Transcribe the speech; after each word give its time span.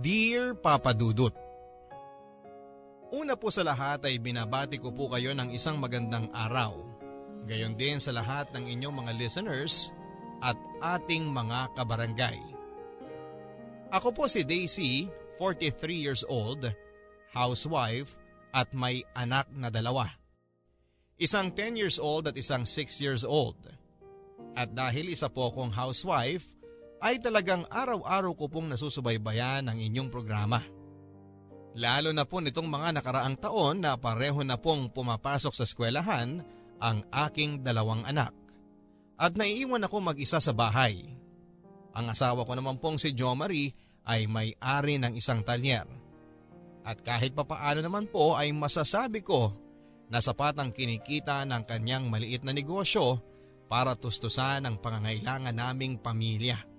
Dear 0.00 0.56
Papa 0.56 0.96
Dudut, 0.96 1.34
Una 3.10 3.34
po 3.34 3.50
sa 3.50 3.66
lahat 3.66 4.06
ay 4.06 4.22
binabati 4.22 4.78
ko 4.78 4.94
po 4.94 5.10
kayo 5.10 5.34
ng 5.34 5.50
isang 5.50 5.82
magandang 5.82 6.30
araw. 6.30 6.78
Gayon 7.42 7.74
din 7.74 7.98
sa 7.98 8.14
lahat 8.14 8.46
ng 8.54 8.70
inyong 8.70 9.02
mga 9.02 9.12
listeners 9.18 9.90
at 10.38 10.54
ating 10.78 11.26
mga 11.26 11.74
kabarangay. 11.74 12.38
Ako 13.90 14.14
po 14.14 14.30
si 14.30 14.46
Daisy, 14.46 15.10
43 15.42 15.90
years 15.90 16.22
old, 16.30 16.70
housewife 17.34 18.14
at 18.54 18.70
may 18.70 19.02
anak 19.18 19.50
na 19.58 19.74
dalawa. 19.74 20.06
Isang 21.18 21.50
10 21.50 21.74
years 21.74 21.98
old 21.98 22.30
at 22.30 22.38
isang 22.38 22.62
6 22.62 23.02
years 23.02 23.26
old. 23.26 23.58
At 24.54 24.70
dahil 24.70 25.10
isa 25.10 25.26
po 25.26 25.50
akong 25.50 25.74
housewife, 25.74 26.46
ay 27.00 27.16
talagang 27.20 27.64
araw-araw 27.72 28.32
ko 28.36 28.46
pong 28.52 28.68
nasusubaybayan 28.68 29.66
ang 29.66 29.78
inyong 29.80 30.12
programa. 30.12 30.60
Lalo 31.74 32.10
na 32.10 32.26
po 32.26 32.42
nitong 32.42 32.66
mga 32.66 33.00
nakaraang 33.00 33.36
taon 33.38 33.80
na 33.80 33.96
pareho 33.96 34.42
na 34.42 34.58
pong 34.58 34.90
pumapasok 34.90 35.52
sa 35.54 35.64
eskwelahan 35.64 36.42
ang 36.82 37.04
aking 37.28 37.62
dalawang 37.62 38.02
anak. 38.04 38.34
At 39.20 39.36
naiiwan 39.36 39.84
ako 39.84 40.00
mag-isa 40.00 40.40
sa 40.40 40.50
bahay. 40.56 41.04
Ang 41.92 42.06
asawa 42.08 42.44
ko 42.48 42.52
naman 42.56 42.80
pong 42.80 42.96
si 42.96 43.12
Jo 43.12 43.36
Marie 43.36 43.70
ay 44.08 44.26
may-ari 44.26 44.96
ng 44.96 45.12
isang 45.14 45.44
talyer. 45.44 45.84
At 46.82 47.04
kahit 47.04 47.36
papaano 47.36 47.84
naman 47.84 48.08
po 48.08 48.34
ay 48.34 48.50
masasabi 48.56 49.20
ko 49.20 49.52
na 50.10 50.18
sapat 50.18 50.56
ang 50.58 50.72
kinikita 50.72 51.44
ng 51.46 51.62
kanyang 51.68 52.08
maliit 52.08 52.42
na 52.42 52.56
negosyo 52.56 53.20
para 53.70 53.94
tustusan 53.94 54.66
ang 54.66 54.80
pangangailangan 54.82 55.54
naming 55.54 56.00
pamilya. 56.00 56.69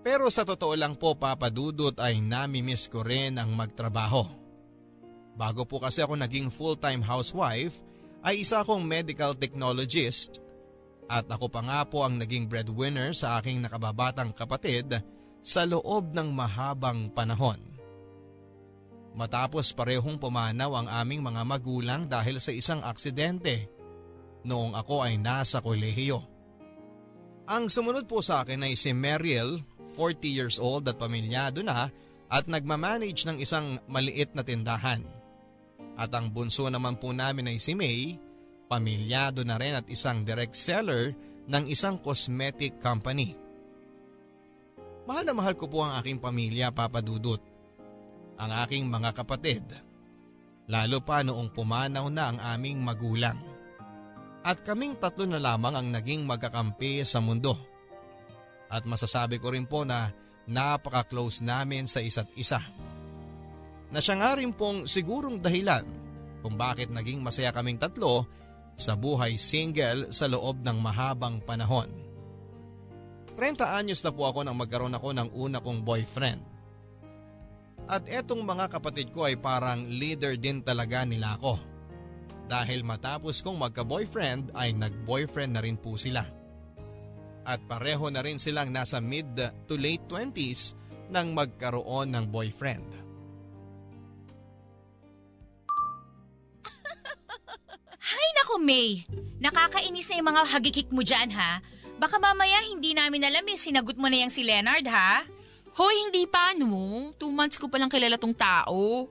Pero 0.00 0.32
sa 0.32 0.48
totoo 0.48 0.72
lang 0.76 0.96
po 0.96 1.12
papadudot 1.12 1.92
ay 2.00 2.24
namimiss 2.24 2.88
ko 2.88 3.04
rin 3.04 3.36
ang 3.36 3.52
magtrabaho. 3.52 4.24
Bago 5.36 5.68
po 5.68 5.80
kasi 5.80 6.00
ako 6.00 6.16
naging 6.16 6.48
full-time 6.48 7.04
housewife 7.04 7.84
ay 8.24 8.44
isa 8.44 8.64
akong 8.64 8.84
medical 8.84 9.36
technologist 9.36 10.40
at 11.10 11.26
ako 11.28 11.50
pa 11.50 11.60
nga 11.64 11.80
po 11.84 12.04
ang 12.06 12.16
naging 12.16 12.48
breadwinner 12.48 13.12
sa 13.12 13.40
aking 13.40 13.60
nakababatang 13.64 14.32
kapatid 14.32 15.00
sa 15.40 15.64
loob 15.64 16.12
ng 16.12 16.28
mahabang 16.32 17.08
panahon. 17.12 17.58
Matapos 19.10 19.74
parehong 19.74 20.22
pumanaw 20.22 20.70
ang 20.80 20.88
aming 21.02 21.24
mga 21.24 21.42
magulang 21.42 22.02
dahil 22.06 22.38
sa 22.38 22.54
isang 22.54 22.78
aksidente 22.86 23.66
noong 24.46 24.78
ako 24.78 25.02
ay 25.02 25.18
nasa 25.18 25.58
kolehiyo. 25.58 26.22
Ang 27.50 27.66
sumunod 27.66 28.06
po 28.06 28.22
sa 28.22 28.46
akin 28.46 28.62
ay 28.62 28.78
si 28.78 28.94
Mariel 28.94 29.58
40 29.94 30.26
years 30.26 30.56
old 30.62 30.86
at 30.86 30.96
pamilyado 30.96 31.60
na 31.60 31.90
at 32.30 32.44
nagmamanage 32.46 33.26
ng 33.26 33.42
isang 33.42 33.82
maliit 33.90 34.30
na 34.38 34.46
tindahan. 34.46 35.02
At 35.98 36.14
ang 36.14 36.30
bunso 36.30 36.70
naman 36.70 36.96
po 36.96 37.10
namin 37.10 37.50
ay 37.50 37.58
si 37.58 37.74
May, 37.74 38.16
pamilyado 38.70 39.42
na 39.42 39.58
rin 39.58 39.74
at 39.74 39.84
isang 39.90 40.22
direct 40.22 40.54
seller 40.54 41.12
ng 41.50 41.66
isang 41.66 41.98
cosmetic 41.98 42.78
company. 42.78 43.34
Mahal 45.10 45.26
na 45.26 45.34
mahal 45.34 45.58
ko 45.58 45.66
po 45.66 45.82
ang 45.82 45.98
aking 45.98 46.22
pamilya, 46.22 46.70
Papa 46.70 47.02
Dudut. 47.02 47.42
Ang 48.38 48.50
aking 48.62 48.86
mga 48.86 49.10
kapatid. 49.10 49.66
Lalo 50.70 51.02
pa 51.02 51.26
noong 51.26 51.50
pumanaw 51.50 52.06
na 52.14 52.30
ang 52.30 52.38
aming 52.54 52.78
magulang. 52.78 53.36
At 54.46 54.62
kaming 54.62 54.96
tatlo 54.96 55.26
na 55.26 55.42
lamang 55.42 55.74
ang 55.74 55.88
naging 55.90 56.22
magkakampi 56.24 57.02
sa 57.02 57.18
mundo. 57.18 57.69
At 58.70 58.86
masasabi 58.86 59.42
ko 59.42 59.50
rin 59.50 59.66
po 59.66 59.82
na 59.82 60.14
napaka-close 60.46 61.42
namin 61.42 61.90
sa 61.90 61.98
isa't 61.98 62.30
isa. 62.38 62.62
Na 63.90 63.98
siya 63.98 64.14
nga 64.22 64.38
rin 64.38 64.54
pong 64.54 64.86
sigurong 64.86 65.42
dahilan 65.42 65.82
kung 66.40 66.54
bakit 66.54 66.88
naging 66.94 67.18
masaya 67.18 67.50
kaming 67.50 67.76
tatlo 67.76 68.24
sa 68.78 68.94
buhay 68.94 69.34
single 69.34 70.14
sa 70.14 70.30
loob 70.30 70.62
ng 70.62 70.78
mahabang 70.78 71.42
panahon. 71.42 71.90
30 73.34 73.66
anyos 73.82 74.00
na 74.06 74.14
po 74.14 74.30
ako 74.30 74.46
nang 74.46 74.56
magkaroon 74.56 74.94
ako 74.94 75.10
ng 75.18 75.28
una 75.34 75.58
kong 75.58 75.82
boyfriend. 75.82 76.40
At 77.90 78.06
etong 78.06 78.46
mga 78.46 78.70
kapatid 78.70 79.10
ko 79.10 79.26
ay 79.26 79.34
parang 79.34 79.82
leader 79.90 80.38
din 80.38 80.62
talaga 80.62 81.02
nila 81.02 81.34
ako. 81.34 81.58
Dahil 82.46 82.86
matapos 82.86 83.42
kong 83.42 83.58
magka-boyfriend 83.58 84.54
ay 84.54 84.74
nag-boyfriend 84.78 85.58
na 85.58 85.62
rin 85.62 85.74
po 85.74 85.98
sila 85.98 86.39
at 87.50 87.58
pareho 87.66 88.06
na 88.14 88.22
rin 88.22 88.38
silang 88.38 88.70
nasa 88.70 89.02
mid 89.02 89.26
to 89.66 89.74
late 89.74 90.06
20s 90.06 90.78
nang 91.10 91.34
magkaroon 91.34 92.14
ng 92.14 92.30
boyfriend. 92.30 92.86
Hay 98.14 98.28
nako 98.38 98.62
May, 98.62 99.02
nakakainis 99.42 100.06
na 100.06 100.22
yung 100.22 100.30
mga 100.30 100.42
hagikik 100.54 100.94
mo 100.94 101.02
dyan 101.02 101.34
ha. 101.34 101.58
Baka 101.98 102.22
mamaya 102.22 102.62
hindi 102.70 102.94
namin 102.94 103.26
alam 103.26 103.42
eh, 103.50 103.58
sinagot 103.58 103.98
mo 103.98 104.06
na 104.06 104.22
yung 104.22 104.32
si 104.32 104.46
Leonard 104.46 104.86
ha. 104.86 105.26
Hoy, 105.74 105.94
hindi 106.08 106.24
pa 106.30 106.54
no. 106.54 107.10
Two 107.18 107.34
months 107.34 107.58
ko 107.58 107.66
palang 107.68 107.90
kilala 107.90 108.16
tong 108.16 108.32
tao. 108.32 109.10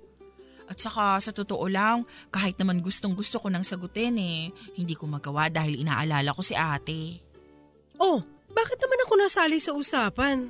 At 0.70 0.78
saka 0.78 1.18
sa 1.18 1.32
totoo 1.34 1.66
lang, 1.66 2.06
kahit 2.30 2.58
naman 2.62 2.82
gustong 2.82 3.18
gusto 3.18 3.42
ko 3.42 3.50
nang 3.50 3.66
sagutin 3.66 4.16
eh, 4.22 4.54
hindi 4.78 4.94
ko 4.94 5.10
magawa 5.10 5.50
dahil 5.50 5.82
inaalala 5.82 6.30
ko 6.34 6.42
si 6.46 6.54
ate. 6.54 7.28
Oh, 8.00 8.24
bakit 8.56 8.80
naman 8.80 9.04
ako 9.06 9.14
nasali 9.20 9.60
sa 9.60 9.76
usapan? 9.76 10.48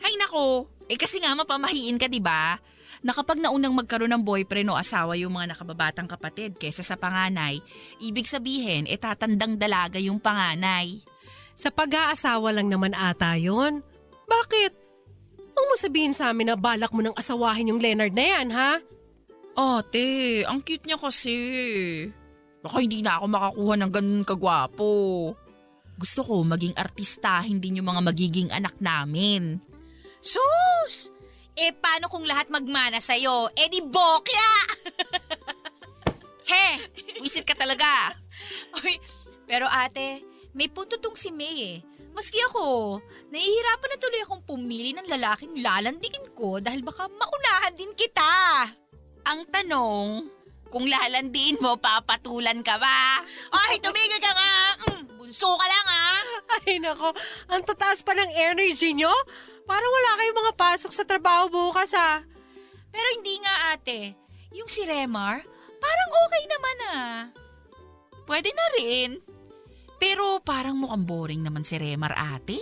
Hay 0.00 0.14
nako, 0.16 0.66
eh 0.88 0.96
kasi 0.96 1.20
nga 1.20 1.36
mapamahiin 1.36 2.00
ka 2.00 2.08
'di 2.08 2.18
ba? 2.24 2.56
Na 3.04 3.14
kapag 3.14 3.38
naunang 3.38 3.76
magkaroon 3.76 4.10
ng 4.10 4.24
boyfriend 4.26 4.74
o 4.74 4.80
asawa 4.80 5.14
yung 5.14 5.30
mga 5.30 5.54
nakababatang 5.54 6.10
kapatid 6.10 6.58
kesa 6.58 6.82
sa 6.82 6.98
panganay, 6.98 7.62
ibig 8.02 8.26
sabihin, 8.26 8.90
eh 8.90 8.98
tatandang 8.98 9.54
dalaga 9.54 10.02
yung 10.02 10.18
panganay. 10.18 10.98
Sa 11.54 11.70
pag-aasawa 11.70 12.50
lang 12.50 12.66
naman 12.66 12.98
ata 12.98 13.38
yon. 13.38 13.86
Bakit? 14.26 14.72
Huwag 15.54 15.66
mo 15.66 15.74
sabihin 15.78 16.14
sa 16.14 16.30
amin 16.30 16.54
na 16.54 16.56
balak 16.58 16.90
mo 16.90 17.02
nang 17.02 17.14
asawahin 17.14 17.70
yung 17.70 17.82
Leonard 17.82 18.14
na 18.14 18.24
yan, 18.24 18.48
ha? 18.50 18.72
Ate, 19.58 20.42
ang 20.46 20.62
cute 20.62 20.86
niya 20.86 20.98
kasi. 20.98 21.34
Baka 22.62 22.78
hindi 22.78 23.02
na 23.02 23.18
ako 23.18 23.26
makakuha 23.26 23.74
ng 23.74 23.90
ganun 23.90 24.22
kagwapo. 24.22 24.90
Gusto 25.98 26.22
ko 26.22 26.46
maging 26.46 26.78
artista, 26.78 27.42
hindi 27.42 27.74
yung 27.74 27.90
mga 27.90 28.02
magiging 28.06 28.48
anak 28.54 28.78
namin. 28.78 29.58
Sus! 30.22 31.10
Eh 31.58 31.74
paano 31.74 32.06
kung 32.06 32.22
lahat 32.22 32.46
magmana 32.54 33.02
sa'yo? 33.02 33.50
Eh 33.58 33.66
di 33.66 33.82
bokya! 33.82 34.50
He! 36.50 36.66
Wisit 37.18 37.42
ka 37.42 37.58
talaga! 37.58 38.14
Uy, 38.78 38.94
pero 39.42 39.66
ate, 39.66 40.22
may 40.54 40.70
punto 40.70 41.02
tong 41.02 41.18
si 41.18 41.34
May 41.34 41.56
eh. 41.74 41.78
Maski 42.14 42.38
ako, 42.50 42.98
nahihirapan 43.34 43.90
na 43.90 43.98
tuloy 43.98 44.22
akong 44.22 44.42
pumili 44.46 44.94
ng 44.94 45.06
lalaking 45.06 45.58
lalandigin 45.58 46.30
ko 46.34 46.62
dahil 46.62 46.82
baka 46.82 47.10
maunahan 47.10 47.74
din 47.74 47.90
kita. 47.94 48.66
Ang 49.26 49.46
tanong, 49.50 50.26
kung 50.68 50.84
lalandiin 50.84 51.60
mo, 51.64 51.80
papatulan 51.80 52.60
ka 52.60 52.76
ba? 52.76 53.24
Ay, 53.52 53.80
tumigil 53.80 54.20
ka 54.20 54.32
nga! 54.36 54.54
Mm, 54.92 55.02
bunso 55.16 55.56
ka 55.56 55.66
lang 55.66 55.86
ah! 55.88 56.20
Ay 56.64 56.80
nako, 56.80 57.12
ang 57.48 57.62
tataas 57.64 58.04
pa 58.04 58.12
ng 58.16 58.32
energy 58.32 58.92
nyo. 58.96 59.12
Parang 59.68 59.92
wala 59.92 60.10
kayong 60.20 60.40
mga 60.44 60.54
pasok 60.56 60.92
sa 60.92 61.04
trabaho 61.04 61.52
bukas 61.52 61.92
ha. 61.92 62.24
Pero 62.88 63.08
hindi 63.16 63.36
nga 63.44 63.76
ate. 63.76 64.16
Yung 64.56 64.68
si 64.68 64.84
Remar, 64.88 65.44
parang 65.76 66.10
okay 66.24 66.44
naman 66.48 66.76
ah. 66.88 67.16
Pwede 68.24 68.48
na 68.52 68.66
rin. 68.80 69.20
Pero 70.00 70.40
parang 70.40 70.76
mukhang 70.76 71.04
boring 71.04 71.42
naman 71.44 71.68
si 71.68 71.76
Remar 71.76 72.16
ate. 72.16 72.60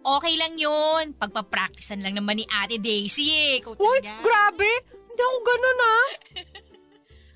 Okay 0.00 0.34
lang 0.38 0.54
yun. 0.54 1.18
Pagpapracticean 1.18 2.02
lang 2.02 2.14
naman 2.14 2.38
ni 2.38 2.46
ate 2.46 2.78
Daisy 2.78 3.26
eh. 3.30 3.56
Uy, 3.66 3.98
grabe. 4.22 4.70
Hindi 5.10 5.22
ako 5.22 5.38
ganun 5.42 5.78
ha. 5.82 5.98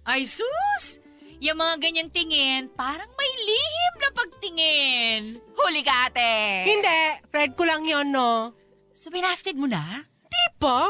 Ay 0.05 0.29
sus! 0.29 1.01
Yung 1.41 1.57
mga 1.57 1.81
ganyang 1.81 2.13
tingin, 2.13 2.69
parang 2.77 3.09
may 3.17 3.33
lihim 3.41 3.95
na 4.01 4.11
pagtingin. 4.13 5.23
Huli 5.57 5.81
ka 5.81 6.13
ate! 6.13 6.65
Hindi, 6.69 7.01
Fred 7.33 7.57
ko 7.57 7.65
lang 7.65 7.89
yon 7.89 8.13
no. 8.13 8.53
So 8.93 9.09
binasted 9.09 9.57
mo 9.57 9.65
na? 9.65 10.05
Di 10.05 10.45
ba? 10.61 10.89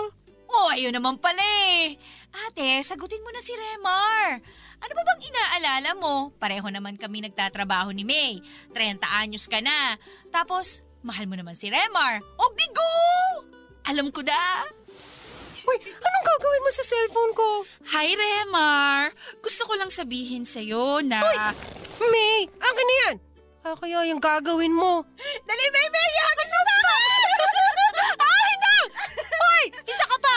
Oh, 0.55 0.69
ayun 0.71 0.95
naman 0.95 1.19
pala 1.19 1.43
eh. 1.43 1.99
Ate, 2.47 2.83
sagutin 2.83 3.23
mo 3.23 3.31
na 3.31 3.43
si 3.43 3.55
Remar. 3.55 4.39
Ano 4.83 4.93
ba 4.95 5.03
bang 5.03 5.23
inaalala 5.31 5.91
mo? 5.99 6.35
Pareho 6.39 6.67
naman 6.71 6.99
kami 6.99 7.23
nagtatrabaho 7.23 7.91
ni 7.95 8.03
May. 8.03 8.43
30 8.75 8.99
anyos 9.03 9.47
ka 9.47 9.59
na. 9.59 9.99
Tapos, 10.31 10.83
mahal 11.03 11.27
mo 11.27 11.35
naman 11.35 11.55
si 11.55 11.71
Remar. 11.71 12.23
O, 12.39 12.51
di 12.55 12.67
go! 12.75 12.91
Alam 13.91 14.11
ko 14.11 14.23
na! 14.23 14.67
Uy, 15.65 15.79
anong 15.81 16.27
gagawin 16.29 16.65
mo 16.65 16.71
sa 16.71 16.85
cellphone 16.85 17.33
ko? 17.33 17.49
Hi, 17.97 18.13
Remar! 18.13 19.17
Gusto 19.41 19.65
ko 19.65 19.73
lang 19.81 19.89
sabihin 19.89 20.45
sa'yo 20.45 21.01
na... 21.01 21.25
May, 22.05 22.45
akin 22.49 22.87
na 22.87 22.95
yan. 23.07 23.15
Ah, 23.65 23.77
kaya 23.81 24.05
yung 24.05 24.21
gagawin 24.21 24.77
mo. 24.77 25.09
Dali, 25.49 25.65
May, 25.73 25.89
May! 25.89 26.11
Hagis 26.21 26.51
mo 26.53 26.61
sa 26.61 26.75
akin! 26.77 27.23
Ay, 28.29 28.53
na! 28.61 28.75
Hoy, 29.25 29.65
isa 29.89 30.05
ka 30.05 30.17
pa! 30.21 30.37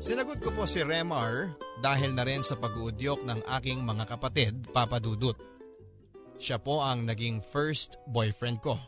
Sinagot 0.00 0.40
ko 0.40 0.48
po 0.56 0.64
si 0.64 0.80
Remar 0.80 1.52
dahil 1.84 2.16
na 2.16 2.24
rin 2.24 2.40
sa 2.40 2.56
pag-uudyok 2.56 3.20
ng 3.20 3.40
aking 3.60 3.84
mga 3.84 4.08
kapatid, 4.08 4.56
Papa 4.72 4.96
Dudut. 4.96 5.36
Siya 6.40 6.56
po 6.56 6.80
ang 6.80 7.04
naging 7.04 7.44
first 7.44 8.00
boyfriend 8.08 8.64
ko. 8.64 8.80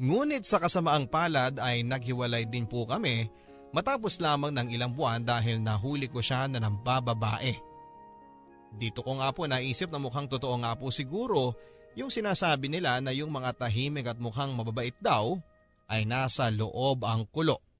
Ngunit 0.00 0.48
sa 0.48 0.56
kasamaang 0.64 1.12
palad 1.12 1.60
ay 1.60 1.84
naghiwalay 1.84 2.48
din 2.48 2.64
po 2.64 2.88
kami 2.88 3.28
matapos 3.76 4.16
lamang 4.16 4.56
ng 4.56 4.72
ilang 4.72 4.96
buwan 4.96 5.28
dahil 5.28 5.60
nahuli 5.60 6.08
ko 6.08 6.24
siya 6.24 6.48
na 6.48 6.56
ng 6.56 6.80
bababae. 6.80 7.52
Dito 8.72 9.04
ko 9.04 9.20
nga 9.20 9.28
po 9.36 9.44
naisip 9.44 9.92
na 9.92 10.00
mukhang 10.00 10.24
totoo 10.24 10.56
nga 10.64 10.72
po 10.72 10.88
siguro 10.88 11.52
yung 12.00 12.08
sinasabi 12.08 12.72
nila 12.72 12.96
na 13.04 13.12
yung 13.12 13.28
mga 13.28 13.60
tahimik 13.60 14.08
at 14.08 14.16
mukhang 14.16 14.56
mababait 14.56 14.96
daw 15.04 15.36
ay 15.92 16.08
nasa 16.08 16.48
loob 16.48 17.04
ang 17.04 17.28
kulo. 17.28 17.71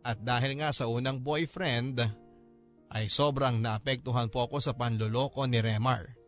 At 0.00 0.24
dahil 0.24 0.60
nga 0.60 0.72
sa 0.72 0.88
unang 0.88 1.20
boyfriend, 1.20 2.00
ay 2.90 3.06
sobrang 3.06 3.62
naapektuhan 3.62 4.32
po 4.32 4.50
ako 4.50 4.58
sa 4.58 4.72
panloloko 4.74 5.46
ni 5.46 5.62
Remar. 5.62 6.18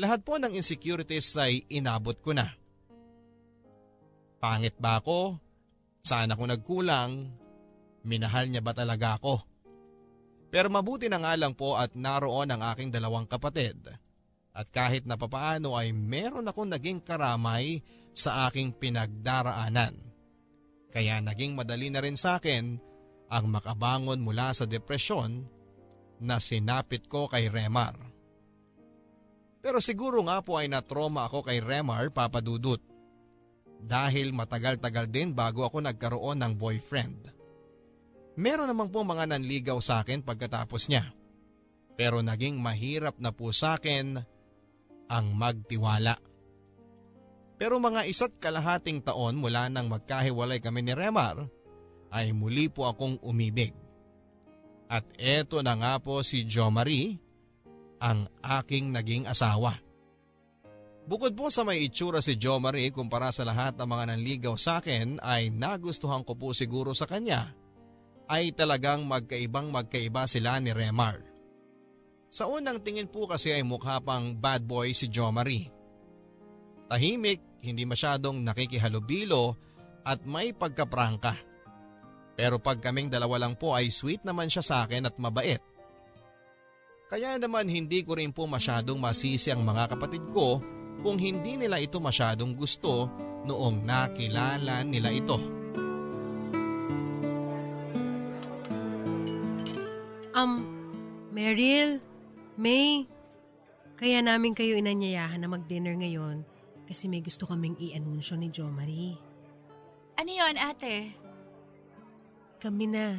Lahat 0.00 0.24
po 0.24 0.40
ng 0.40 0.56
insecurities 0.56 1.36
ay 1.36 1.68
inabot 1.68 2.16
ko 2.16 2.32
na. 2.32 2.48
Pangit 4.40 4.80
ba 4.80 4.98
ako? 4.98 5.36
Saan 6.00 6.32
ako 6.32 6.48
nagkulang? 6.48 7.30
Minahal 8.02 8.48
niya 8.48 8.64
ba 8.64 8.72
talaga 8.72 9.20
ako? 9.20 9.44
Pero 10.48 10.72
mabuti 10.72 11.06
na 11.12 11.20
nga 11.20 11.36
lang 11.36 11.52
po 11.52 11.76
at 11.76 11.92
naroon 11.94 12.50
ang 12.50 12.60
aking 12.72 12.88
dalawang 12.88 13.28
kapatid. 13.28 13.78
At 14.52 14.68
kahit 14.68 15.08
na 15.08 15.16
papaano 15.16 15.76
ay 15.76 15.96
meron 15.96 16.48
akong 16.48 16.68
naging 16.68 17.00
karamay 17.00 17.80
sa 18.12 18.48
aking 18.48 18.76
pinagdaraanan. 18.76 20.11
Kaya 20.92 21.24
naging 21.24 21.56
madali 21.56 21.88
na 21.88 22.04
rin 22.04 22.20
sa 22.20 22.36
akin 22.36 22.76
ang 23.32 23.44
makabangon 23.48 24.20
mula 24.20 24.52
sa 24.52 24.68
depresyon 24.68 25.48
na 26.20 26.36
sinapit 26.36 27.08
ko 27.08 27.26
kay 27.26 27.48
Remar. 27.48 27.96
Pero 29.64 29.80
siguro 29.80 30.20
nga 30.28 30.44
po 30.44 30.60
ay 30.60 30.68
natroma 30.68 31.26
ako 31.26 31.48
kay 31.48 31.64
Remar 31.64 32.12
papadudot. 32.12 32.78
Dahil 33.82 34.30
matagal-tagal 34.30 35.10
din 35.10 35.34
bago 35.34 35.66
ako 35.66 35.82
nagkaroon 35.82 36.38
ng 36.38 36.52
boyfriend. 36.54 37.34
Meron 38.38 38.70
naman 38.70 38.92
po 38.92 39.02
mga 39.02 39.32
nanligaw 39.32 39.80
sa 39.82 40.04
akin 40.04 40.22
pagkatapos 40.22 40.86
niya. 40.92 41.10
Pero 41.98 42.22
naging 42.22 42.60
mahirap 42.60 43.18
na 43.18 43.34
po 43.34 43.50
sa 43.50 43.80
akin 43.80 44.20
ang 45.10 45.26
magtiwala. 45.34 46.14
Pero 47.62 47.78
mga 47.78 48.10
isa't 48.10 48.42
kalahating 48.42 49.06
taon 49.06 49.38
mula 49.38 49.70
nang 49.70 49.86
magkahiwalay 49.86 50.58
kami 50.58 50.82
ni 50.82 50.98
Remar 50.98 51.46
ay 52.10 52.34
muli 52.34 52.66
po 52.66 52.90
akong 52.90 53.22
umibig. 53.22 53.70
At 54.90 55.06
eto 55.14 55.62
na 55.62 55.78
nga 55.78 56.02
po 56.02 56.26
si 56.26 56.42
Jo 56.42 56.74
Marie, 56.74 57.22
ang 58.02 58.26
aking 58.42 58.90
naging 58.90 59.30
asawa. 59.30 59.78
Bukod 61.06 61.38
po 61.38 61.54
sa 61.54 61.62
may 61.62 61.86
itsura 61.86 62.18
si 62.18 62.34
Jo 62.34 62.58
Marie 62.58 62.90
kumpara 62.90 63.30
sa 63.30 63.46
lahat 63.46 63.78
ng 63.78 63.86
mga 63.86 64.04
nanligaw 64.10 64.58
sa 64.58 64.82
akin 64.82 65.22
ay 65.22 65.54
nagustuhan 65.54 66.26
ko 66.26 66.34
po 66.34 66.50
siguro 66.58 66.90
sa 66.98 67.06
kanya 67.06 67.54
ay 68.26 68.50
talagang 68.58 69.06
magkaibang 69.06 69.70
magkaiba 69.70 70.26
sila 70.26 70.58
ni 70.58 70.74
Remar. 70.74 71.22
Sa 72.26 72.50
unang 72.50 72.82
tingin 72.82 73.06
po 73.06 73.30
kasi 73.30 73.54
ay 73.54 73.62
mukha 73.62 74.02
pang 74.02 74.34
bad 74.34 74.66
boy 74.66 74.90
si 74.90 75.06
Jo 75.06 75.30
Marie. 75.30 75.70
Tahimik 76.90 77.51
hindi 77.62 77.86
masyadong 77.86 78.42
nakikihalubilo 78.42 79.54
at 80.02 80.26
may 80.26 80.50
pagkaprangka. 80.50 81.38
Pero 82.34 82.58
pag 82.58 82.82
kaming 82.82 83.06
dalawa 83.06 83.46
lang 83.46 83.54
po 83.54 83.78
ay 83.78 83.88
sweet 83.94 84.26
naman 84.26 84.50
siya 84.50 84.66
sa 84.66 84.76
akin 84.82 85.06
at 85.06 85.14
mabait. 85.22 85.62
Kaya 87.06 87.38
naman 87.38 87.70
hindi 87.70 88.02
ko 88.02 88.18
rin 88.18 88.34
po 88.34 88.50
masyadong 88.50 88.98
masisi 88.98 89.54
ang 89.54 89.62
mga 89.62 89.94
kapatid 89.94 90.26
ko 90.34 90.58
kung 91.04 91.20
hindi 91.20 91.54
nila 91.54 91.78
ito 91.78 92.02
masyadong 92.02 92.56
gusto 92.58 93.06
noong 93.46 93.84
nakilala 93.86 94.82
nila 94.82 95.12
ito. 95.12 95.38
Um, 100.32 100.64
Meryl, 101.30 102.00
May, 102.56 103.04
kaya 104.00 104.24
namin 104.24 104.56
kayo 104.56 104.80
inanyayahan 104.80 105.44
na 105.44 105.52
mag-dinner 105.52 105.92
ngayon 105.94 106.51
kasi 106.86 107.06
may 107.06 107.22
gusto 107.22 107.46
kaming 107.46 107.78
i-anunsyo 107.78 108.36
ni 108.36 108.52
Jo 108.52 108.68
Marie. 108.68 109.16
Ano 110.18 110.30
yon 110.30 110.56
ate? 110.60 111.14
Kami 112.62 112.86
na. 112.86 113.18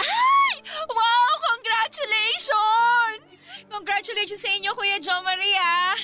Ay! 0.00 0.54
Wow! 0.88 1.32
Congratulations! 1.54 3.44
Congratulations 3.70 4.42
sa 4.42 4.50
inyo, 4.56 4.74
Kuya 4.74 4.98
Jo 4.98 5.20
Maria! 5.22 5.94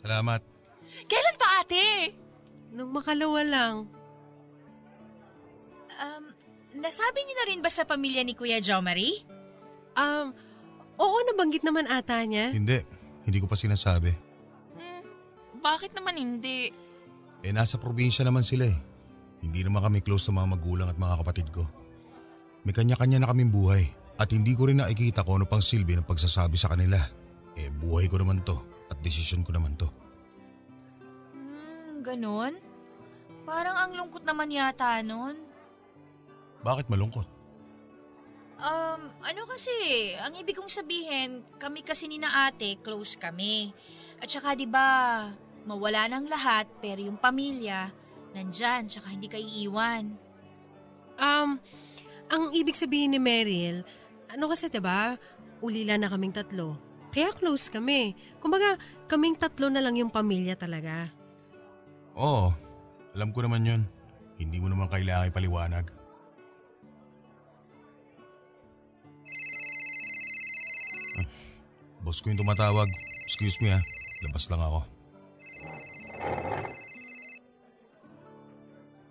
Salamat. 0.00 0.40
Kailan 1.04 1.36
pa 1.36 1.48
ate? 1.60 2.16
Nung 2.72 2.94
makalawa 2.96 3.40
lang. 3.44 3.74
Um, 5.94 6.24
nasabi 6.80 7.22
niyo 7.22 7.34
na 7.38 7.48
rin 7.50 7.60
ba 7.60 7.70
sa 7.70 7.84
pamilya 7.84 8.24
ni 8.24 8.32
Kuya 8.32 8.58
Jo 8.58 8.80
Marie? 8.80 9.22
Um, 9.94 10.32
oo 10.96 11.16
nabanggit 11.28 11.62
naman 11.62 11.86
ata 11.86 12.18
niya. 12.24 12.50
Hindi. 12.50 12.82
Hindi 13.24 13.38
ko 13.40 13.46
pa 13.46 13.56
sinasabi. 13.56 14.23
Bakit 15.64 15.96
naman 15.96 16.20
hindi? 16.20 16.68
Eh 17.40 17.52
nasa 17.56 17.80
probinsya 17.80 18.20
naman 18.20 18.44
sila 18.44 18.68
eh. 18.68 18.76
Hindi 19.40 19.64
naman 19.64 19.80
kami 19.80 20.04
close 20.04 20.28
sa 20.28 20.32
mga 20.36 20.60
magulang 20.60 20.88
at 20.92 21.00
mga 21.00 21.24
kapatid 21.24 21.48
ko. 21.48 21.64
May 22.68 22.76
kanya-kanya 22.76 23.24
na 23.24 23.28
kaming 23.32 23.48
buhay 23.48 23.88
at 24.20 24.28
hindi 24.28 24.52
ko 24.52 24.68
rin 24.68 24.84
nakikita 24.84 25.24
kung 25.24 25.40
ano 25.40 25.48
pang 25.48 25.64
silbi 25.64 25.96
ng 25.96 26.04
pagsasabi 26.04 26.60
sa 26.60 26.68
kanila. 26.72 27.00
Eh 27.56 27.72
buhay 27.72 28.12
ko 28.12 28.20
naman 28.20 28.44
to 28.44 28.60
at 28.92 29.00
desisyon 29.00 29.40
ko 29.40 29.56
naman 29.56 29.72
to. 29.80 29.88
Hmm, 31.32 32.04
ganun? 32.04 32.60
Parang 33.48 33.76
ang 33.76 33.92
lungkot 33.96 34.24
naman 34.24 34.52
yata 34.52 35.00
nun. 35.00 35.36
Bakit 36.64 36.88
malungkot? 36.92 37.28
Um, 38.64 39.12
ano 39.20 39.42
kasi, 39.44 39.72
ang 40.16 40.32
ibig 40.40 40.56
kong 40.56 40.72
sabihin, 40.72 41.44
kami 41.60 41.84
kasi 41.84 42.08
ni 42.08 42.16
na 42.16 42.48
ate, 42.48 42.80
close 42.80 43.20
kami. 43.20 43.76
At 44.24 44.32
saka 44.32 44.56
'di 44.56 44.64
ba, 44.64 44.88
Mawala 45.64 46.12
ng 46.12 46.28
lahat 46.28 46.68
pero 46.84 47.00
yung 47.00 47.16
pamilya, 47.16 47.88
nandyan 48.36 48.84
tsaka 48.84 49.08
hindi 49.08 49.32
ka 49.32 49.40
iiwan. 49.40 50.12
Um, 51.16 51.56
ang 52.28 52.52
ibig 52.52 52.76
sabihin 52.76 53.16
ni 53.16 53.20
Meryl, 53.22 53.80
ano 54.28 54.44
kasi 54.52 54.68
'di 54.68 54.82
ba? 54.82 55.16
Ulila 55.64 55.96
na 55.96 56.12
kaming 56.12 56.36
tatlo. 56.36 56.76
Kaya 57.14 57.30
close 57.30 57.70
kami. 57.70 58.18
Kumbaga, 58.42 58.74
kaming 59.06 59.38
tatlo 59.38 59.70
na 59.70 59.78
lang 59.78 59.94
yung 59.94 60.10
pamilya 60.10 60.58
talaga. 60.58 61.14
Oo, 62.18 62.50
alam 63.14 63.30
ko 63.30 63.46
naman 63.46 63.62
yun. 63.62 63.82
Hindi 64.34 64.58
mo 64.58 64.66
naman 64.66 64.90
kailangan 64.90 65.30
ipaliwanag. 65.30 65.86
Ah, 71.22 71.26
boss 72.02 72.18
ko 72.18 72.34
yung 72.34 72.42
tumatawag. 72.42 72.90
Excuse 73.22 73.62
me 73.62 73.70
ha, 73.70 73.78
labas 74.26 74.50
lang 74.50 74.58
ako. 74.60 74.93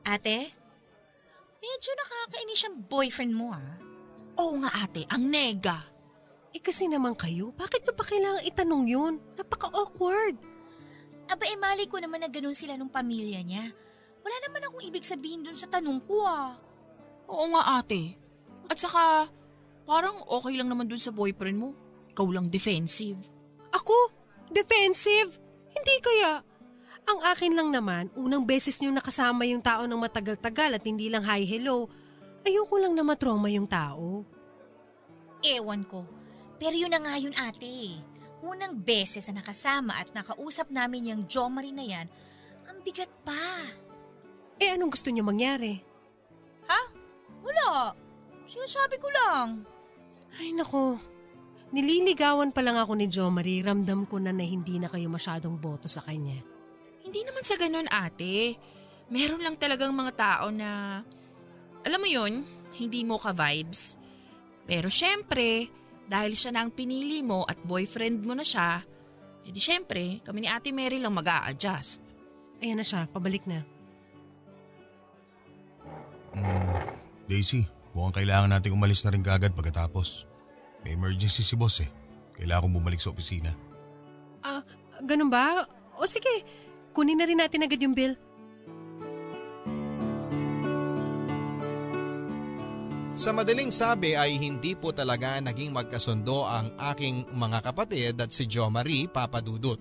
Ate, 0.03 0.53
medyo 1.57 1.91
nakakainis 1.97 2.59
siyang 2.61 2.77
boyfriend 2.85 3.33
mo 3.33 3.49
ah. 3.49 3.73
Oo 4.37 4.61
nga 4.61 4.85
ate, 4.85 5.09
ang 5.09 5.25
nega. 5.25 5.81
Eh 6.53 6.61
kasi 6.61 6.85
naman 6.85 7.17
kayo, 7.17 7.49
bakit 7.57 7.81
mo 7.81 7.97
pa 7.97 8.05
kailangan 8.05 8.45
itanong 8.45 8.85
yun? 8.85 9.13
Napaka-awkward. 9.33 10.37
Aba 11.31 11.43
eh 11.49 11.57
mali 11.57 11.89
ko 11.89 11.97
naman 11.97 12.21
na 12.21 12.29
ganun 12.29 12.53
sila 12.53 12.77
nung 12.77 12.93
pamilya 12.93 13.41
niya. 13.41 13.73
Wala 14.21 14.35
naman 14.45 14.61
akong 14.69 14.85
ibig 14.85 15.01
sabihin 15.01 15.41
dun 15.41 15.57
sa 15.57 15.65
tanong 15.65 15.97
ko 16.05 16.21
ah. 16.29 16.53
Oo 17.25 17.49
nga 17.57 17.81
ate. 17.81 18.13
At 18.69 18.77
saka, 18.77 19.33
parang 19.89 20.21
okay 20.29 20.53
lang 20.53 20.69
naman 20.69 20.85
dun 20.85 21.01
sa 21.01 21.09
boyfriend 21.09 21.57
mo. 21.57 21.69
Ikaw 22.13 22.27
lang 22.29 22.53
defensive. 22.53 23.17
Ako? 23.73 24.13
Defensive? 24.53 25.41
Hindi 25.73 25.95
kaya. 26.05 26.45
Ang 27.03 27.19
akin 27.19 27.53
lang 27.53 27.69
naman, 27.69 28.07
unang 28.15 28.47
beses 28.47 28.79
niyo 28.79 28.91
nakasama 28.95 29.43
yung 29.43 29.59
tao 29.59 29.83
ng 29.83 29.99
matagal-tagal 29.99 30.79
at 30.79 30.83
hindi 30.87 31.11
lang 31.11 31.27
hi 31.27 31.43
hello, 31.43 31.91
ayoko 32.47 32.75
lang 32.79 32.95
na 32.95 33.03
matroma 33.03 33.51
yung 33.51 33.67
tao. 33.67 34.23
Ewan 35.43 35.83
ko. 35.83 36.07
Pero 36.55 36.79
yun 36.79 36.95
na 36.95 37.03
nga 37.03 37.19
yun 37.19 37.35
ate. 37.35 37.99
Unang 38.43 38.79
beses 38.79 39.27
na 39.27 39.43
nakasama 39.43 39.99
at 39.99 40.15
nakausap 40.15 40.71
namin 40.71 41.11
yung 41.11 41.21
Jo 41.27 41.51
Marie 41.51 41.75
na 41.75 41.83
yan, 41.83 42.07
ang 42.67 42.79
bigat 42.83 43.11
pa. 43.27 43.67
Eh 44.59 44.71
anong 44.71 44.95
gusto 44.95 45.11
niyo 45.11 45.27
mangyari? 45.27 45.83
Ha? 46.71 46.81
Wala. 47.43 47.91
Sinasabi 48.47 48.95
ko 48.99 49.11
lang. 49.11 49.67
Ay 50.39 50.55
nako, 50.55 50.95
nililigawan 51.75 52.55
pa 52.55 52.63
lang 52.63 52.79
ako 52.79 52.95
ni 52.95 53.11
Jo 53.11 53.27
Marie, 53.27 53.63
ramdam 53.63 54.07
ko 54.07 54.19
na 54.23 54.31
na 54.31 54.47
hindi 54.47 54.79
na 54.79 54.87
kayo 54.87 55.11
masyadong 55.11 55.59
boto 55.59 55.91
sa 55.91 55.99
kanya. 55.99 56.52
Hindi 57.13 57.29
naman 57.29 57.45
sa 57.45 57.61
ganun 57.61 57.85
ate. 57.93 58.57
Meron 59.13 59.45
lang 59.45 59.53
talagang 59.53 59.93
mga 59.93 60.17
tao 60.17 60.49
na, 60.49 61.05
alam 61.85 62.01
mo 62.01 62.09
yun, 62.09 62.41
hindi 62.73 63.05
mo 63.05 63.21
ka-vibes. 63.21 64.01
Pero 64.65 64.89
syempre, 64.89 65.69
dahil 66.09 66.33
siya 66.33 66.57
na 66.57 66.65
ang 66.65 66.73
pinili 66.73 67.21
mo 67.21 67.45
at 67.45 67.61
boyfriend 67.61 68.25
mo 68.25 68.33
na 68.33 68.41
siya, 68.41 68.81
edi 69.45 69.61
syempre, 69.61 70.25
kami 70.25 70.41
ni 70.41 70.49
Ate 70.49 70.73
Mary 70.73 70.97
lang 70.97 71.13
mag 71.13 71.29
adjust 71.29 72.01
Ayan 72.65 72.81
na 72.81 72.85
siya, 72.87 73.05
pabalik 73.05 73.45
na. 73.45 73.61
Hmm, 76.33 76.97
Daisy, 77.29 77.69
mukhang 77.93 78.25
kailangan 78.25 78.57
nating 78.57 78.73
umalis 78.73 79.05
na 79.05 79.13
rin 79.13 79.21
kagad 79.21 79.53
pagkatapos. 79.53 80.25
May 80.81 80.97
emergency 80.97 81.45
si 81.45 81.53
boss 81.53 81.85
eh. 81.85 81.91
Kailangan 82.41 82.73
kong 82.73 82.75
bumalik 82.81 82.97
sa 82.97 83.13
opisina. 83.13 83.53
Ah, 84.41 84.65
ganun 85.05 85.29
ba? 85.29 85.69
O 85.99 86.09
sige, 86.09 86.41
kunin 86.93 87.17
na 87.17 87.25
rin 87.25 87.41
natin 87.41 87.65
agad 87.65 87.81
yung 87.81 87.97
bill. 87.97 88.13
Sa 93.13 93.29
madaling 93.29 93.69
sabi 93.69 94.17
ay 94.17 94.41
hindi 94.41 94.73
po 94.73 94.89
talaga 94.89 95.37
naging 95.37 95.69
magkasundo 95.69 96.49
ang 96.49 96.73
aking 96.93 97.29
mga 97.29 97.61
kapatid 97.61 98.17
at 98.17 98.33
si 98.33 98.49
Jo 98.49 98.73
Marie 98.73 99.05
Papadudut. 99.05 99.77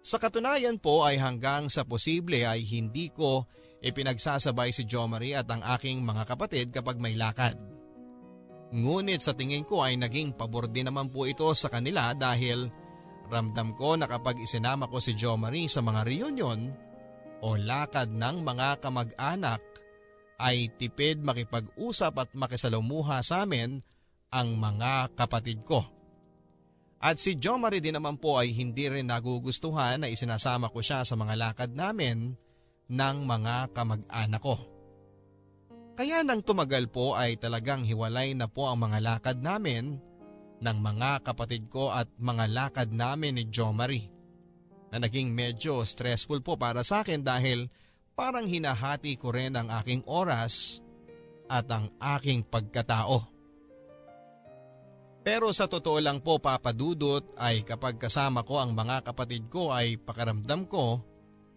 Sa 0.00 0.16
katunayan 0.16 0.80
po 0.80 1.04
ay 1.04 1.20
hanggang 1.20 1.68
sa 1.68 1.84
posible 1.84 2.40
ay 2.40 2.64
hindi 2.64 3.12
ko 3.12 3.44
ipinagsasabay 3.84 4.72
si 4.72 4.88
Jo 4.88 5.04
Marie 5.04 5.36
at 5.36 5.44
ang 5.52 5.60
aking 5.76 6.00
mga 6.00 6.24
kapatid 6.24 6.72
kapag 6.72 6.96
may 6.96 7.12
lakad. 7.20 7.58
Ngunit 8.72 9.20
sa 9.20 9.36
tingin 9.36 9.68
ko 9.68 9.84
ay 9.84 10.00
naging 10.00 10.32
pabor 10.32 10.72
din 10.72 10.88
naman 10.88 11.12
po 11.12 11.28
ito 11.28 11.46
sa 11.52 11.68
kanila 11.68 12.16
dahil 12.16 12.72
ramdam 13.28 13.74
ko 13.74 13.98
na 13.98 14.06
kapag 14.06 14.38
isinama 14.40 14.90
ko 14.90 15.02
si 15.02 15.14
Jo 15.14 15.34
Marie 15.38 15.70
sa 15.70 15.82
mga 15.82 16.06
reunion 16.06 16.70
o 17.44 17.58
lakad 17.58 18.10
ng 18.14 18.42
mga 18.42 18.80
kamag-anak 18.80 19.62
ay 20.36 20.68
tipid 20.76 21.24
makipag-usap 21.24 22.12
at 22.16 22.30
makisalamuha 22.36 23.20
sa 23.24 23.44
amin 23.44 23.80
ang 24.32 24.56
mga 24.56 25.16
kapatid 25.16 25.64
ko. 25.64 25.84
At 27.00 27.20
si 27.20 27.36
Jo 27.36 27.60
Marie 27.60 27.84
din 27.84 27.96
naman 27.96 28.16
po 28.16 28.40
ay 28.40 28.56
hindi 28.56 28.88
rin 28.88 29.08
nagugustuhan 29.08 30.00
na 30.02 30.08
isinasama 30.08 30.72
ko 30.72 30.80
siya 30.80 31.04
sa 31.04 31.14
mga 31.14 31.34
lakad 31.36 31.70
namin 31.76 32.34
ng 32.88 33.16
mga 33.26 33.74
kamag-anak 33.76 34.42
ko. 34.42 34.56
Kaya 35.96 36.20
nang 36.20 36.44
tumagal 36.44 36.92
po 36.92 37.16
ay 37.16 37.40
talagang 37.40 37.80
hiwalay 37.80 38.36
na 38.36 38.48
po 38.48 38.68
ang 38.68 38.84
mga 38.84 39.00
lakad 39.00 39.40
namin 39.40 39.96
ng 40.60 40.78
mga 40.80 41.24
kapatid 41.26 41.68
ko 41.68 41.92
at 41.92 42.08
mga 42.16 42.44
lakad 42.48 42.88
namin 42.92 43.36
ni 43.36 43.44
Jo 43.48 43.72
Marie. 43.72 44.08
Na 44.88 45.02
naging 45.02 45.34
medyo 45.34 45.82
stressful 45.84 46.40
po 46.40 46.56
para 46.56 46.80
sa 46.86 47.04
akin 47.04 47.20
dahil 47.20 47.68
parang 48.16 48.48
hinahati 48.48 49.20
ko 49.20 49.34
rin 49.34 49.52
ang 49.58 49.68
aking 49.68 50.00
oras 50.08 50.80
at 51.50 51.68
ang 51.68 51.92
aking 52.00 52.46
pagkatao. 52.46 53.36
Pero 55.26 55.50
sa 55.50 55.66
totoo 55.66 55.98
lang 55.98 56.22
po 56.22 56.38
papadudot 56.38 57.34
ay 57.42 57.66
kapag 57.66 57.98
kasama 57.98 58.46
ko 58.46 58.62
ang 58.62 58.78
mga 58.78 59.10
kapatid 59.10 59.50
ko 59.50 59.74
ay 59.74 59.98
pakaramdam 59.98 60.70
ko 60.70 61.02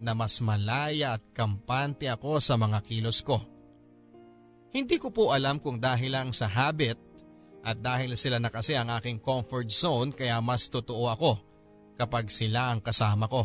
na 0.02 0.10
mas 0.10 0.42
malaya 0.42 1.14
at 1.14 1.22
kampante 1.30 2.10
ako 2.10 2.42
sa 2.42 2.58
mga 2.58 2.82
kilos 2.82 3.22
ko. 3.22 3.38
Hindi 4.74 4.98
ko 4.98 5.14
po 5.14 5.30
alam 5.30 5.62
kung 5.62 5.78
dahil 5.78 6.18
lang 6.18 6.34
sa 6.34 6.50
habit 6.50 6.98
at 7.60 7.76
dahil 7.80 8.16
sila 8.16 8.40
na 8.40 8.48
kasi 8.48 8.76
ang 8.76 8.88
aking 8.96 9.20
comfort 9.20 9.68
zone 9.68 10.16
kaya 10.16 10.40
mas 10.40 10.72
totoo 10.72 11.12
ako 11.12 11.32
kapag 12.00 12.32
sila 12.32 12.72
ang 12.72 12.80
kasama 12.80 13.28
ko. 13.28 13.44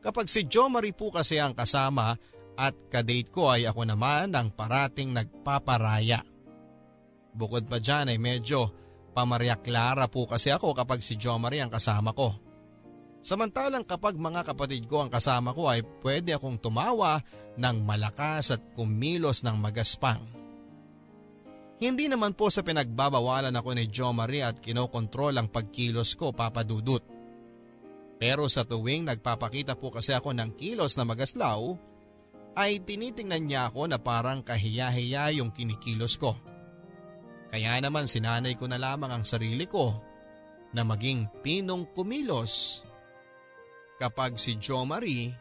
Kapag 0.00 0.28
si 0.28 0.44
Jo 0.44 0.68
Marie 0.68 0.96
po 0.96 1.12
kasi 1.12 1.40
ang 1.40 1.56
kasama 1.56 2.16
at 2.56 2.74
kadate 2.88 3.28
ko 3.32 3.52
ay 3.52 3.68
ako 3.68 3.88
naman 3.88 4.32
ang 4.32 4.52
parating 4.52 5.12
nagpaparaya. 5.12 6.20
Bukod 7.34 7.66
pa 7.68 7.80
dyan 7.80 8.12
ay 8.12 8.18
medyo 8.20 8.72
pamarya 9.16 9.60
klara 9.60 10.08
po 10.08 10.28
kasi 10.28 10.52
ako 10.52 10.76
kapag 10.76 11.00
si 11.00 11.16
Jo 11.16 11.36
Marie 11.40 11.60
ang 11.60 11.72
kasama 11.72 12.12
ko. 12.12 12.36
Samantalang 13.24 13.88
kapag 13.88 14.20
mga 14.20 14.44
kapatid 14.52 14.84
ko 14.84 15.00
ang 15.00 15.08
kasama 15.08 15.56
ko 15.56 15.72
ay 15.72 15.80
pwede 16.04 16.36
akong 16.36 16.60
tumawa 16.60 17.24
ng 17.56 17.76
malakas 17.80 18.52
at 18.52 18.60
kumilos 18.76 19.40
ng 19.40 19.56
magaspang. 19.56 20.20
Hindi 21.84 22.08
naman 22.08 22.32
po 22.32 22.48
sa 22.48 22.64
pinagbabawalan 22.64 23.52
ako 23.52 23.76
ni 23.76 23.84
Jo 23.92 24.08
Marie 24.16 24.40
at 24.40 24.56
kinokontrol 24.56 25.36
ang 25.36 25.52
pagkilos 25.52 26.16
ko 26.16 26.32
papadudot. 26.32 27.04
Pero 28.16 28.48
sa 28.48 28.64
tuwing 28.64 29.04
nagpapakita 29.04 29.76
po 29.76 29.92
kasi 29.92 30.16
ako 30.16 30.32
ng 30.32 30.56
kilos 30.56 30.96
na 30.96 31.04
magaslaw, 31.04 31.76
ay 32.56 32.80
tinitingnan 32.80 33.44
niya 33.44 33.68
ako 33.68 33.92
na 33.92 34.00
parang 34.00 34.40
kahiya-hiya 34.40 35.36
yung 35.36 35.52
kinikilos 35.52 36.16
ko. 36.16 36.32
Kaya 37.52 37.76
naman 37.84 38.08
sinanay 38.08 38.56
ko 38.56 38.64
na 38.64 38.80
lamang 38.80 39.12
ang 39.12 39.24
sarili 39.28 39.68
ko 39.68 39.92
na 40.72 40.88
maging 40.88 41.28
pinong 41.44 41.92
kumilos 41.92 42.80
kapag 44.00 44.40
si 44.40 44.56
Jo 44.56 44.88
Marie 44.88 45.36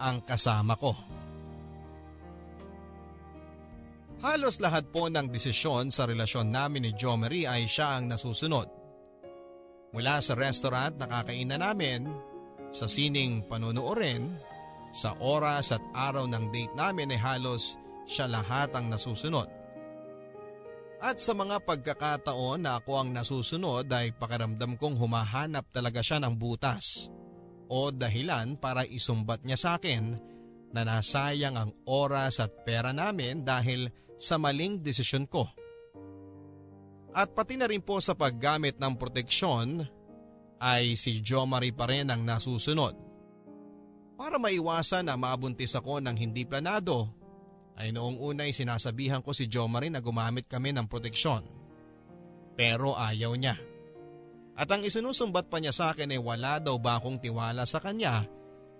ang 0.00 0.24
kasama 0.24 0.72
ko. 0.80 1.09
Halos 4.20 4.60
lahat 4.60 4.92
po 4.92 5.08
ng 5.08 5.32
desisyon 5.32 5.88
sa 5.88 6.04
relasyon 6.04 6.52
namin 6.52 6.84
ni 6.84 6.92
Jo 6.92 7.16
Marie 7.16 7.48
ay 7.48 7.64
siya 7.64 7.96
ang 7.96 8.04
nasusunod. 8.04 8.68
Mula 9.96 10.20
sa 10.20 10.36
restaurant 10.36 10.92
na 11.00 11.08
kakainan 11.08 11.64
namin, 11.64 12.04
sa 12.68 12.84
sining 12.84 13.40
panunuorin, 13.48 14.28
sa 14.92 15.16
oras 15.24 15.72
at 15.72 15.80
araw 15.96 16.28
ng 16.28 16.52
date 16.52 16.76
namin 16.76 17.16
ay 17.16 17.20
halos 17.20 17.80
siya 18.04 18.28
lahat 18.28 18.68
ang 18.76 18.92
nasusunod. 18.92 19.48
At 21.00 21.16
sa 21.16 21.32
mga 21.32 21.64
pagkakataon 21.64 22.68
na 22.68 22.76
ako 22.76 23.00
ang 23.00 23.16
nasusunod 23.16 23.88
ay 23.88 24.12
pakaramdam 24.12 24.76
kong 24.76 25.00
humahanap 25.00 25.64
talaga 25.72 26.04
siya 26.04 26.20
ng 26.20 26.36
butas 26.36 27.08
o 27.72 27.88
dahilan 27.88 28.60
para 28.60 28.84
isumbat 28.84 29.48
niya 29.48 29.56
sa 29.56 29.70
akin 29.80 30.12
na 30.76 30.84
nasayang 30.84 31.56
ang 31.56 31.72
oras 31.88 32.36
at 32.44 32.52
pera 32.68 32.92
namin 32.92 33.48
dahil 33.48 33.88
sa 34.20 34.36
maling 34.36 34.84
desisyon 34.84 35.24
ko. 35.24 35.48
At 37.16 37.32
pati 37.32 37.56
na 37.58 37.66
rin 37.66 37.82
po 37.82 37.98
sa 37.98 38.14
paggamit 38.14 38.78
ng 38.78 38.94
proteksyon 38.94 39.82
ay 40.60 40.94
si 40.94 41.24
Jo 41.24 41.48
Marie 41.48 41.74
pa 41.74 41.88
rin 41.88 42.12
ang 42.12 42.22
nasusunod. 42.22 42.94
Para 44.20 44.36
maiwasan 44.36 45.08
na 45.08 45.16
mabuntis 45.16 45.72
ako 45.72 46.04
ng 46.04 46.14
hindi 46.14 46.44
planado 46.44 47.08
ay 47.80 47.96
noong 47.96 48.20
una 48.20 48.44
ay 48.44 48.52
sinasabihan 48.52 49.24
ko 49.24 49.32
si 49.32 49.48
Jo 49.48 49.64
Marie 49.64 49.88
na 49.88 50.04
gumamit 50.04 50.44
kami 50.44 50.76
ng 50.76 50.84
proteksyon. 50.84 51.40
Pero 52.54 52.92
ayaw 52.92 53.32
niya. 53.40 53.56
At 54.60 54.68
ang 54.68 54.84
isinusumbat 54.84 55.48
pa 55.48 55.56
niya 55.56 55.72
sa 55.72 55.96
akin 55.96 56.12
ay 56.12 56.20
wala 56.20 56.60
daw 56.60 56.76
ba 56.76 57.00
akong 57.00 57.16
tiwala 57.16 57.64
sa 57.64 57.80
kanya 57.80 58.28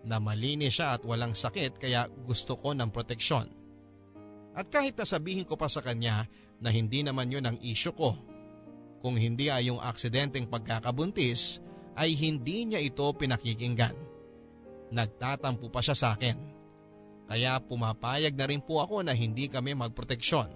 na 0.04 0.20
malinis 0.20 0.76
siya 0.76 1.00
at 1.00 1.02
walang 1.08 1.32
sakit 1.32 1.80
kaya 1.80 2.04
gusto 2.20 2.52
ko 2.60 2.76
ng 2.76 2.92
proteksyon. 2.92 3.59
At 4.54 4.66
kahit 4.68 4.98
nasabihin 4.98 5.46
ko 5.46 5.54
pa 5.54 5.70
sa 5.70 5.80
kanya 5.80 6.26
na 6.58 6.68
hindi 6.74 7.06
naman 7.06 7.30
yun 7.30 7.46
ang 7.46 7.58
isyo 7.62 7.94
ko. 7.94 8.16
Kung 9.00 9.16
hindi 9.16 9.48
ay 9.48 9.72
yung 9.72 9.80
aksidenteng 9.80 10.50
pagkakabuntis 10.50 11.62
ay 11.96 12.12
hindi 12.18 12.68
niya 12.68 12.82
ito 12.82 13.06
pinakikinggan. 13.16 13.96
Nagtatampo 14.90 15.70
pa 15.70 15.80
siya 15.80 15.96
sa 15.96 16.08
akin. 16.18 16.36
Kaya 17.30 17.62
pumapayag 17.62 18.34
na 18.34 18.46
rin 18.50 18.58
po 18.58 18.82
ako 18.82 19.06
na 19.06 19.14
hindi 19.14 19.46
kami 19.46 19.72
magproteksyon. 19.78 20.50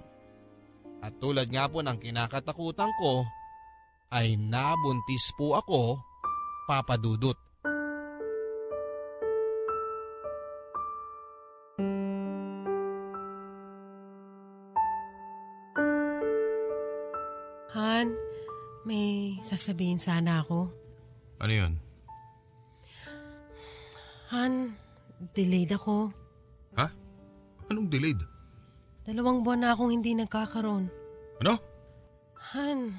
At 1.05 1.15
tulad 1.23 1.47
nga 1.53 1.71
po 1.71 1.81
ng 1.85 1.95
kinakatakutan 2.01 2.91
ko 2.99 3.23
ay 4.11 4.35
nabuntis 4.35 5.31
po 5.39 5.55
ako 5.55 6.03
papadudot. 6.67 7.37
Sasabihin 19.45 20.01
sana 20.01 20.41
ako. 20.41 20.73
Ano 21.39 21.53
yun? 21.53 21.73
Han, 24.33 24.73
delayed 25.37 25.71
ako. 25.77 26.11
Ha? 26.81 26.89
Anong 27.69 27.93
delayed? 27.93 28.19
Dalawang 29.05 29.45
buwan 29.45 29.61
na 29.61 29.77
akong 29.77 29.93
hindi 29.93 30.17
nagkakaroon. 30.17 30.89
Ano? 31.45 31.55
Han, 32.57 32.99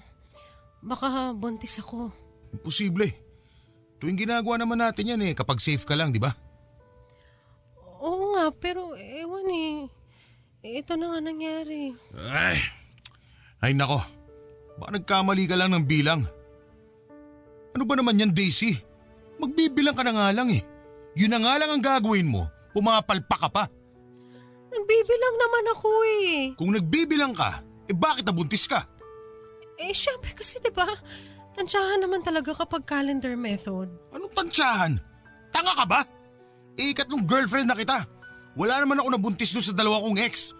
baka 0.85 1.33
buntis 1.33 1.81
ako. 1.81 2.13
Imposible. 2.53 3.09
Tuwing 3.97 4.21
ginagawa 4.21 4.61
naman 4.61 4.79
natin 4.79 5.17
yan 5.17 5.25
eh, 5.25 5.33
kapag 5.33 5.57
safe 5.57 5.81
ka 5.81 5.97
lang, 5.97 6.13
di 6.13 6.21
ba? 6.21 6.29
Oo 8.05 8.37
nga, 8.37 8.53
pero 8.53 8.93
ewan 8.93 9.49
eh. 9.49 9.89
Ito 10.65 10.93
na 10.93 11.13
nga 11.13 11.19
nangyari. 11.25 11.93
Ay, 12.13 12.57
ay 13.65 13.73
nako. 13.73 14.01
Baka 14.77 14.97
nagkamali 14.99 15.45
ka 15.49 15.55
lang 15.57 15.73
ng 15.73 15.85
bilang. 15.85 16.27
Ano 17.75 17.83
ba 17.83 17.99
naman 17.99 18.15
yan, 18.15 18.31
Daisy? 18.31 18.79
Magbibilang 19.35 19.93
ka 19.93 20.03
na 20.07 20.15
nga 20.15 20.27
lang 20.31 20.47
eh. 20.47 20.63
Yun 21.19 21.35
na 21.35 21.39
nga 21.43 21.59
lang 21.59 21.69
ang 21.75 21.83
gagawin 21.83 22.31
mo. 22.31 22.47
Pumapalpa 22.71 23.35
ka 23.35 23.49
pa. 23.51 23.63
Nagbibilang 24.71 25.35
naman 25.35 25.65
ako 25.75 25.89
eh. 26.23 26.35
Kung 26.55 26.71
nagbibilang 26.71 27.35
ka, 27.35 27.63
Eh 27.85 27.93
bakit 27.93 28.25
nabuntis 28.25 28.65
ka? 28.65 28.81
Eh, 29.77 29.93
syempre 29.93 30.33
kasi 30.33 30.57
ba? 30.73 30.89
Tansyahan 31.55 32.03
naman 32.03 32.25
talaga 32.25 32.51
kapag 32.51 32.83
calendar 32.83 33.37
method. 33.37 33.87
Anong 34.11 34.33
tansyahan? 34.33 34.97
Tanga 35.53 35.73
ka 35.77 35.85
ba? 35.87 36.01
Eh, 36.75 36.91
ikatlong 36.91 37.23
girlfriend 37.23 37.71
na 37.71 37.77
kita. 37.77 38.03
Wala 38.59 38.83
naman 38.83 38.99
ako 38.99 39.09
nabuntis 39.15 39.51
doon 39.55 39.63
sa 39.63 39.75
dalawa 39.75 40.03
kong 40.03 40.19
ex. 40.19 40.51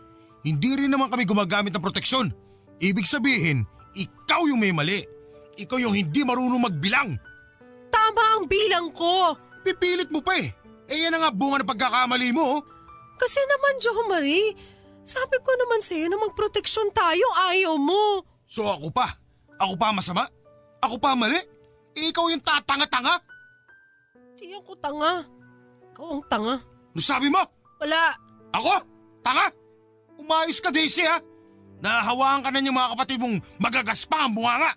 Hindi 0.45 0.77
rin 0.77 0.91
naman 0.91 1.09
kami 1.09 1.25
gumagamit 1.27 1.73
ng 1.73 1.83
proteksyon. 1.83 2.31
Ibig 2.79 3.07
sabihin, 3.07 3.65
ikaw 3.97 4.45
yung 4.47 4.61
may 4.61 4.71
mali. 4.71 5.03
Ikaw 5.55 5.77
yung 5.79 5.95
hindi 5.95 6.21
marunong 6.23 6.67
magbilang. 6.67 7.15
Tama 7.91 8.23
ang 8.39 8.45
bilang 8.45 8.91
ko! 8.91 9.35
Pipilit 9.63 10.11
mo 10.11 10.21
pa 10.21 10.37
eh. 10.37 10.51
Eh 10.85 11.07
yan 11.07 11.15
ang 11.17 11.25
nga 11.25 11.31
bunga 11.33 11.63
ng 11.63 11.69
pagkakamali 11.71 12.29
mo. 12.35 12.59
oh. 12.59 12.61
Kasi 13.15 13.39
naman, 13.47 13.79
Jo 13.79 13.95
Marie, 14.05 14.53
sabi 15.07 15.39
ko 15.41 15.55
naman 15.55 15.79
sa'yo 15.79 16.11
na 16.11 16.19
magproteksyon 16.19 16.91
tayo, 16.91 17.25
ayaw 17.49 17.79
mo. 17.79 18.21
So 18.45 18.67
ako 18.67 18.91
pa? 18.91 19.15
Ako 19.57 19.79
pa 19.79 19.95
masama? 19.95 20.27
Ako 20.83 20.99
pa 20.99 21.15
mali? 21.15 21.39
Eh, 21.95 22.11
ikaw 22.11 22.27
yung 22.27 22.43
tatanga-tanga? 22.43 23.23
Di 24.35 24.51
ako 24.51 24.75
tanga. 24.83 25.23
Ikaw 25.95 26.05
ang 26.11 26.23
tanga. 26.27 26.55
Ano 26.59 27.01
sabi 27.01 27.31
mo? 27.31 27.39
Wala. 27.79 28.11
Ako? 28.51 28.73
Tanga? 29.23 29.47
Umayos 30.19 30.59
ka, 30.59 30.69
Daisy 30.69 31.07
ha? 31.07 31.17
Nahawaan 31.79 32.43
ka 32.43 32.51
na 32.51 32.59
yung 32.59 32.75
mga 32.75 32.91
kapatid 32.95 33.17
mong 33.19 33.39
magagaspang 33.59 34.27
ang 34.27 34.33
bunganga. 34.35 34.71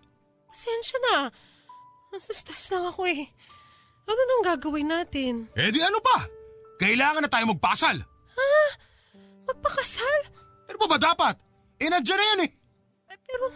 Pasensya 0.59 0.99
na. 0.99 1.31
Nasa 2.11 2.35
stress 2.35 2.75
lang 2.75 2.83
ako 2.91 3.07
eh. 3.07 3.31
Ano 4.11 4.23
nang 4.27 4.43
gagawin 4.43 4.91
natin? 4.91 5.47
Eh 5.55 5.71
di 5.71 5.79
ano 5.79 6.03
pa? 6.03 6.27
Kailangan 6.83 7.23
na 7.23 7.31
tayo 7.31 7.55
magpasal. 7.55 8.03
Magpakasal? 9.47 10.35
Pero 10.67 10.83
pa 10.83 10.91
ba 10.91 10.99
dapat? 10.99 11.38
Eh 11.79 11.87
nandiyan 11.87 12.19
na 12.19 12.27
yan 12.27 12.41
eh. 12.43 12.50
Eh, 13.07 13.19
pero, 13.23 13.55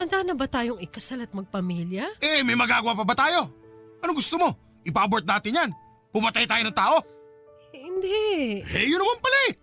handa 0.00 0.24
na 0.24 0.32
ba 0.32 0.48
tayong 0.48 0.80
ikasal 0.80 1.20
at 1.20 1.36
magpamilya? 1.36 2.08
Eh 2.24 2.40
may 2.40 2.56
magagawa 2.56 2.96
pa 2.96 3.04
ba 3.04 3.12
tayo? 3.12 3.52
Ano 4.00 4.16
gusto 4.16 4.40
mo? 4.40 4.48
Ipa-abort 4.88 5.28
natin 5.28 5.60
yan. 5.60 5.70
Pumatay 6.08 6.48
tayo 6.48 6.64
ng 6.64 6.72
tao. 6.72 7.04
Eh, 7.76 7.84
hindi. 7.84 8.64
Eh 8.64 8.88
yun 8.88 8.96
naman 8.96 9.20
pala 9.20 9.38
eh. 9.52 9.60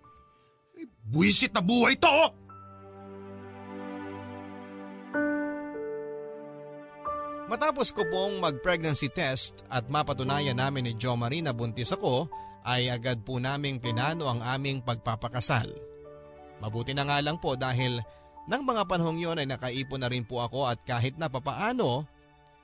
Buwisit 1.10 1.58
na 1.58 1.66
buhay 1.66 1.98
to. 1.98 2.06
oh. 2.06 2.45
Matapos 7.46 7.94
ko 7.94 8.02
pong 8.10 8.42
mag-pregnancy 8.42 9.14
test 9.14 9.70
at 9.70 9.86
mapatunayan 9.86 10.58
namin 10.58 10.90
ni 10.90 10.94
Jo 10.98 11.14
Marie 11.14 11.46
na 11.46 11.54
buntis 11.54 11.94
ako, 11.94 12.26
ay 12.66 12.90
agad 12.90 13.22
po 13.22 13.38
naming 13.38 13.78
plinano 13.78 14.26
ang 14.26 14.42
aming 14.42 14.82
pagpapakasal. 14.82 15.70
Mabuti 16.58 16.98
na 16.98 17.06
nga 17.06 17.22
lang 17.22 17.38
po 17.38 17.54
dahil 17.54 18.02
nang 18.50 18.66
mga 18.66 18.90
panahong 18.90 19.22
yon 19.22 19.38
ay 19.38 19.46
nakaipon 19.46 20.02
na 20.02 20.10
rin 20.10 20.26
po 20.26 20.42
ako 20.42 20.66
at 20.66 20.82
kahit 20.82 21.22
na 21.22 21.30
papaano 21.30 22.10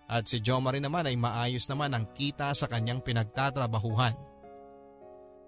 at 0.10 0.26
si 0.26 0.42
Jo 0.42 0.58
Marie 0.58 0.82
naman 0.82 1.06
ay 1.06 1.14
maayos 1.14 1.70
naman 1.70 1.94
ang 1.94 2.10
kita 2.10 2.50
sa 2.58 2.66
kanyang 2.66 3.06
pinagtatrabahuhan. 3.06 4.18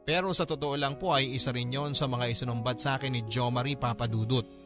Pero 0.06 0.30
sa 0.38 0.46
totoo 0.46 0.78
lang 0.78 1.02
po 1.02 1.16
ay 1.18 1.34
isa 1.34 1.50
rin 1.50 1.74
yon 1.74 1.98
sa 1.98 2.06
mga 2.06 2.30
isinumbat 2.30 2.78
sa 2.78 3.02
akin 3.02 3.18
ni 3.18 3.26
Jo 3.26 3.50
Marie 3.50 3.80
Papadudut. 3.80 4.63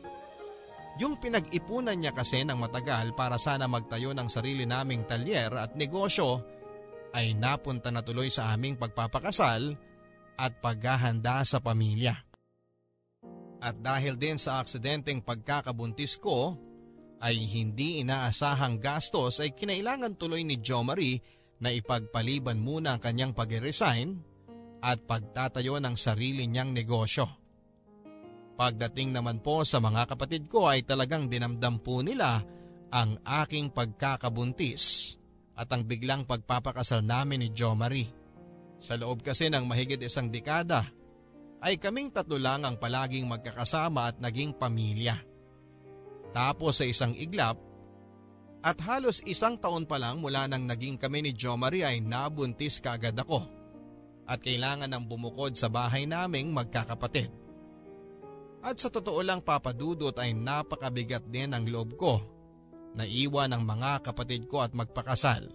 Yung 0.97 1.21
pinag-ipunan 1.21 1.93
niya 1.93 2.09
kasi 2.09 2.41
ng 2.41 2.57
matagal 2.57 3.13
para 3.13 3.37
sana 3.37 3.69
magtayo 3.69 4.17
ng 4.17 4.25
sarili 4.25 4.65
naming 4.65 5.05
talyer 5.05 5.53
at 5.53 5.77
negosyo 5.77 6.41
ay 7.13 7.37
napunta 7.37 7.93
na 7.93 8.01
tuloy 8.01 8.33
sa 8.33 8.49
aming 8.53 8.77
pagpapakasal 8.81 9.77
at 10.37 10.51
paghahanda 10.57 11.45
sa 11.45 11.61
pamilya. 11.61 12.17
At 13.61 13.77
dahil 13.81 14.17
din 14.17 14.37
sa 14.37 14.61
aksidenteng 14.61 15.21
pagkakabuntis 15.21 16.17
ko 16.21 16.57
ay 17.21 17.33
hindi 17.45 18.01
inaasahang 18.05 18.77
gastos 18.77 19.41
ay 19.41 19.53
kinailangan 19.53 20.17
tuloy 20.17 20.45
ni 20.45 20.61
Jo 20.61 20.85
Marie 20.85 21.21
na 21.57 21.73
ipagpaliban 21.73 22.61
muna 22.61 22.97
ang 22.97 23.01
kanyang 23.01 23.33
pag-resign 23.33 24.21
at 24.81 25.01
pagtatayo 25.09 25.81
ng 25.81 25.97
sarili 25.97 26.45
niyang 26.45 26.69
negosyo. 26.69 27.25
Pagdating 28.57 29.13
naman 29.13 29.37
po 29.37 29.61
sa 29.61 29.77
mga 29.77 30.09
kapatid 30.09 30.49
ko 30.49 30.65
ay 30.65 30.81
talagang 30.81 31.29
dinamdam 31.29 31.77
po 31.77 32.01
nila 32.01 32.41
ang 32.89 33.13
aking 33.45 33.69
pagkakabuntis 33.69 35.13
at 35.53 35.69
ang 35.69 35.85
biglang 35.85 36.25
pagpapakasal 36.25 37.05
namin 37.05 37.45
ni 37.45 37.49
Jo 37.53 37.77
Marie. 37.77 38.09
Sa 38.81 38.97
loob 38.97 39.21
kasi 39.21 39.53
ng 39.53 39.61
mahigit 39.69 40.01
isang 40.01 40.33
dekada 40.33 40.81
ay 41.61 41.77
kaming 41.77 42.09
tatlo 42.09 42.41
lang 42.41 42.65
ang 42.65 42.81
palaging 42.81 43.29
magkakasama 43.29 44.13
at 44.13 44.17
naging 44.17 44.57
pamilya. 44.57 45.17
Tapos 46.33 46.81
sa 46.81 46.85
isang 46.85 47.13
iglap 47.13 47.61
at 48.65 48.77
halos 48.89 49.21
isang 49.29 49.61
taon 49.61 49.85
pa 49.85 50.01
lang 50.01 50.17
mula 50.17 50.49
nang 50.49 50.65
naging 50.65 50.97
kami 50.97 51.29
ni 51.29 51.31
Jo 51.37 51.53
Marie 51.61 51.85
ay 51.85 52.01
nabuntis 52.01 52.81
kaagad 52.81 53.13
ako 53.17 53.45
at 54.25 54.41
kailangan 54.41 54.89
ng 54.89 55.03
bumukod 55.05 55.53
sa 55.53 55.69
bahay 55.69 56.09
naming 56.09 56.49
magkakapatid. 56.49 57.46
At 58.65 58.81
sa 58.81 58.89
totoo 58.89 59.21
lang 59.21 59.45
papadudot 59.45 60.13
ay 60.17 60.33
napakabigat 60.33 61.25
din 61.29 61.53
ang 61.53 61.65
loob 61.69 61.93
ko 61.95 62.19
na 62.97 63.05
iwan 63.05 63.53
ang 63.53 63.61
mga 63.61 64.01
kapatid 64.01 64.49
ko 64.49 64.65
at 64.65 64.73
magpakasal. 64.73 65.45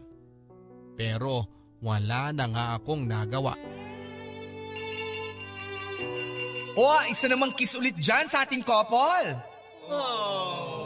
Pero 0.95 1.51
wala 1.83 2.31
na 2.31 2.47
nga 2.47 2.65
akong 2.79 3.03
nagawa. 3.03 3.59
O, 6.73 6.85
isa 7.11 7.29
namang 7.29 7.53
kiss 7.53 7.77
ulit 7.77 7.99
dyan 7.99 8.31
sa 8.31 8.47
ating 8.47 8.65
couple. 8.65 9.29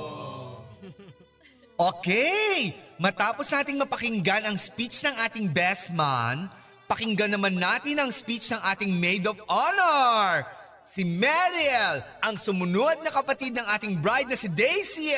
Okay, 1.76 2.72
matapos 2.96 3.52
nating 3.52 3.76
mapakinggan 3.76 4.48
ang 4.48 4.56
speech 4.56 5.04
ng 5.04 5.12
ating 5.28 5.52
best 5.52 5.92
man, 5.92 6.48
pakinggan 6.88 7.36
naman 7.36 7.60
natin 7.60 8.00
ang 8.00 8.08
speech 8.08 8.48
ng 8.48 8.56
ating 8.64 8.96
maid 8.96 9.28
of 9.28 9.36
honor. 9.44 10.40
Si 10.86 11.02
Mariel, 11.02 11.98
ang 12.22 12.38
sumunod 12.38 13.02
na 13.02 13.10
kapatid 13.10 13.58
ng 13.58 13.66
ating 13.74 13.98
bride 13.98 14.30
na 14.30 14.38
si 14.38 14.46
Daisy. 14.46 15.10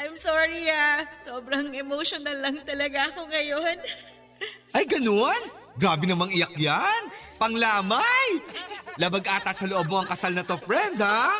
I'm 0.00 0.16
sorry 0.16 0.72
ah. 0.72 1.04
Sobrang 1.20 1.76
emotional 1.76 2.40
lang 2.40 2.56
talaga 2.64 3.12
ako 3.12 3.28
ngayon. 3.28 3.76
Ay, 4.72 4.88
ganun? 4.88 5.42
Grabe 5.76 6.08
namang 6.08 6.32
iyak 6.32 6.56
yan. 6.56 7.02
Panglamay. 7.36 8.28
Labag 8.96 9.28
ata 9.28 9.52
sa 9.52 9.68
loob 9.68 9.92
mo 9.92 10.00
ang 10.00 10.08
kasal 10.08 10.32
na 10.32 10.40
to, 10.42 10.56
friend, 10.64 10.96
ha? 11.04 11.36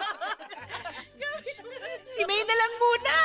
Si 2.12 2.20
May 2.28 2.42
na 2.44 2.54
lang 2.54 2.72
muna. 2.76 3.16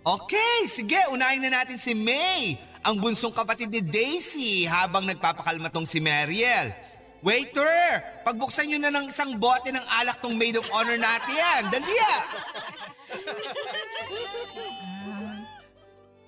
Okay, 0.00 0.66
sige, 0.66 0.98
unahin 1.14 1.44
na 1.44 1.62
natin 1.62 1.76
si 1.76 1.92
May, 1.92 2.56
ang 2.80 2.96
bunsong 2.96 3.32
kapatid 3.32 3.68
ni 3.68 3.84
Daisy 3.84 4.64
habang 4.64 5.04
nagpapakalma 5.04 5.68
tong 5.68 5.84
si 5.84 6.00
Mariel. 6.00 6.72
Waiter, 7.20 8.00
pagbuksan 8.24 8.64
nyo 8.64 8.78
na 8.80 8.92
ng 8.96 9.12
isang 9.12 9.36
bote 9.36 9.68
ng 9.68 9.86
alak 10.00 10.24
tong 10.24 10.32
maid 10.32 10.56
of 10.56 10.64
honor 10.72 10.96
natin. 10.96 11.68
Dali 11.68 11.96
ah! 12.00 12.22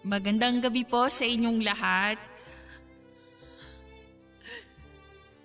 Magandang 0.04 0.60
gabi 0.60 0.84
po 0.84 1.08
sa 1.08 1.24
inyong 1.24 1.64
lahat. 1.64 2.20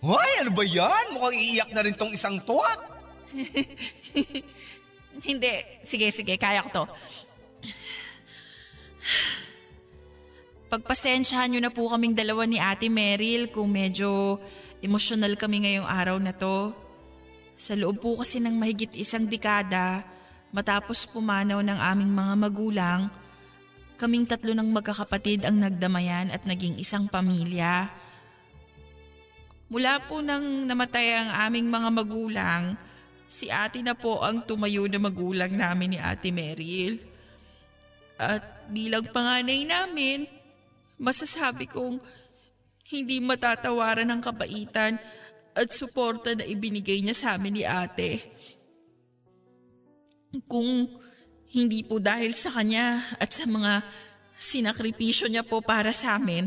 Hoy, 0.03 0.31
ano 0.43 0.51
ba 0.51 0.67
yan? 0.67 1.15
Mukhang 1.15 1.37
iiyak 1.39 1.71
na 1.71 1.81
rin 1.87 1.95
tong 1.95 2.11
isang 2.11 2.35
to. 2.43 2.59
ah. 2.59 2.77
Hindi. 5.27 5.53
Sige, 5.87 6.11
sige. 6.11 6.35
Kaya 6.37 6.61
ko 6.67 6.69
to. 6.69 6.85
Pagpasensyahan 10.67 11.55
nyo 11.55 11.61
na 11.63 11.71
po 11.71 11.87
kaming 11.87 12.11
dalawa 12.11 12.43
ni 12.43 12.59
Ate 12.59 12.91
Meryl 12.91 13.47
kung 13.47 13.71
medyo 13.71 14.35
emosyonal 14.83 15.39
kami 15.39 15.63
ngayong 15.63 15.87
araw 15.87 16.19
na 16.19 16.35
to. 16.35 16.75
Sa 17.55 17.71
loob 17.79 18.03
po 18.03 18.19
kasi 18.19 18.43
ng 18.43 18.51
mahigit 18.51 18.91
isang 18.99 19.23
dekada, 19.31 20.03
matapos 20.51 21.07
pumanaw 21.07 21.63
ng 21.63 21.79
aming 21.79 22.11
mga 22.11 22.33
magulang, 22.35 23.01
kaming 23.95 24.27
tatlo 24.27 24.51
ng 24.51 24.67
magkakapatid 24.75 25.47
ang 25.47 25.55
nagdamayan 25.55 26.35
at 26.35 26.43
naging 26.43 26.75
isang 26.75 27.07
pamilya. 27.07 27.87
Mula 29.71 30.03
po 30.03 30.19
nang 30.19 30.67
namatay 30.67 31.15
ang 31.15 31.29
aming 31.47 31.71
mga 31.71 31.89
magulang, 31.95 32.63
si 33.31 33.47
ate 33.47 33.79
na 33.79 33.95
po 33.95 34.19
ang 34.19 34.43
tumayo 34.43 34.83
na 34.91 34.99
magulang 34.99 35.55
namin 35.55 35.95
ni 35.95 35.99
ate 35.99 36.27
Meryl. 36.27 36.99
At 38.19 38.67
bilang 38.67 39.07
panganay 39.15 39.63
namin, 39.63 40.36
masasabi 40.97 41.69
kong 41.69 42.01
hindi 42.91 43.21
matatawaran 43.21 44.09
ang 44.09 44.21
kabaitan 44.21 44.97
at 45.57 45.67
suporta 45.73 46.37
na 46.37 46.45
ibinigay 46.45 47.01
niya 47.01 47.15
sa 47.17 47.27
amin 47.37 47.61
ni 47.61 47.63
ate. 47.65 48.21
Kung 50.45 50.85
hindi 51.49 51.81
po 51.81 51.97
dahil 51.97 52.35
sa 52.35 52.53
kanya 52.53 53.17
at 53.17 53.33
sa 53.33 53.47
mga 53.49 53.81
sinakripisyo 54.37 55.31
niya 55.31 55.41
po 55.41 55.63
para 55.63 55.89
sa 55.89 56.19
amin, 56.19 56.45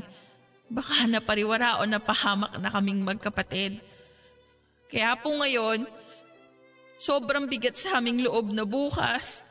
Baka 0.71 1.11
napariwara 1.11 1.83
o 1.83 1.85
napahamak 1.85 2.55
na 2.63 2.71
kaming 2.71 3.03
magkapatid. 3.03 3.83
Kaya 4.87 5.19
po 5.19 5.35
ngayon, 5.35 5.83
sobrang 7.03 7.51
bigat 7.51 7.75
sa 7.75 7.99
aming 7.99 8.23
loob 8.23 8.55
na 8.55 8.63
bukas. 8.63 9.43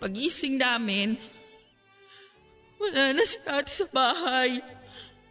Pagising 0.00 0.56
namin, 0.56 1.20
wala 2.84 3.16
na 3.16 3.24
si 3.24 3.40
ate 3.48 3.72
sa 3.72 3.86
bahay. 3.88 4.60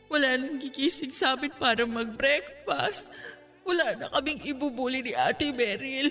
Wala 0.09 0.37
nang 0.37 0.57
gigising 0.57 1.13
sa 1.13 1.37
amin 1.37 1.53
para 1.57 1.85
mag-breakfast. 1.85 3.13
Wala 3.61 3.97
na 3.97 4.09
kaming 4.09 4.41
ibubuli 4.45 5.05
ni 5.05 5.13
ate 5.13 5.53
Beryl. 5.53 6.09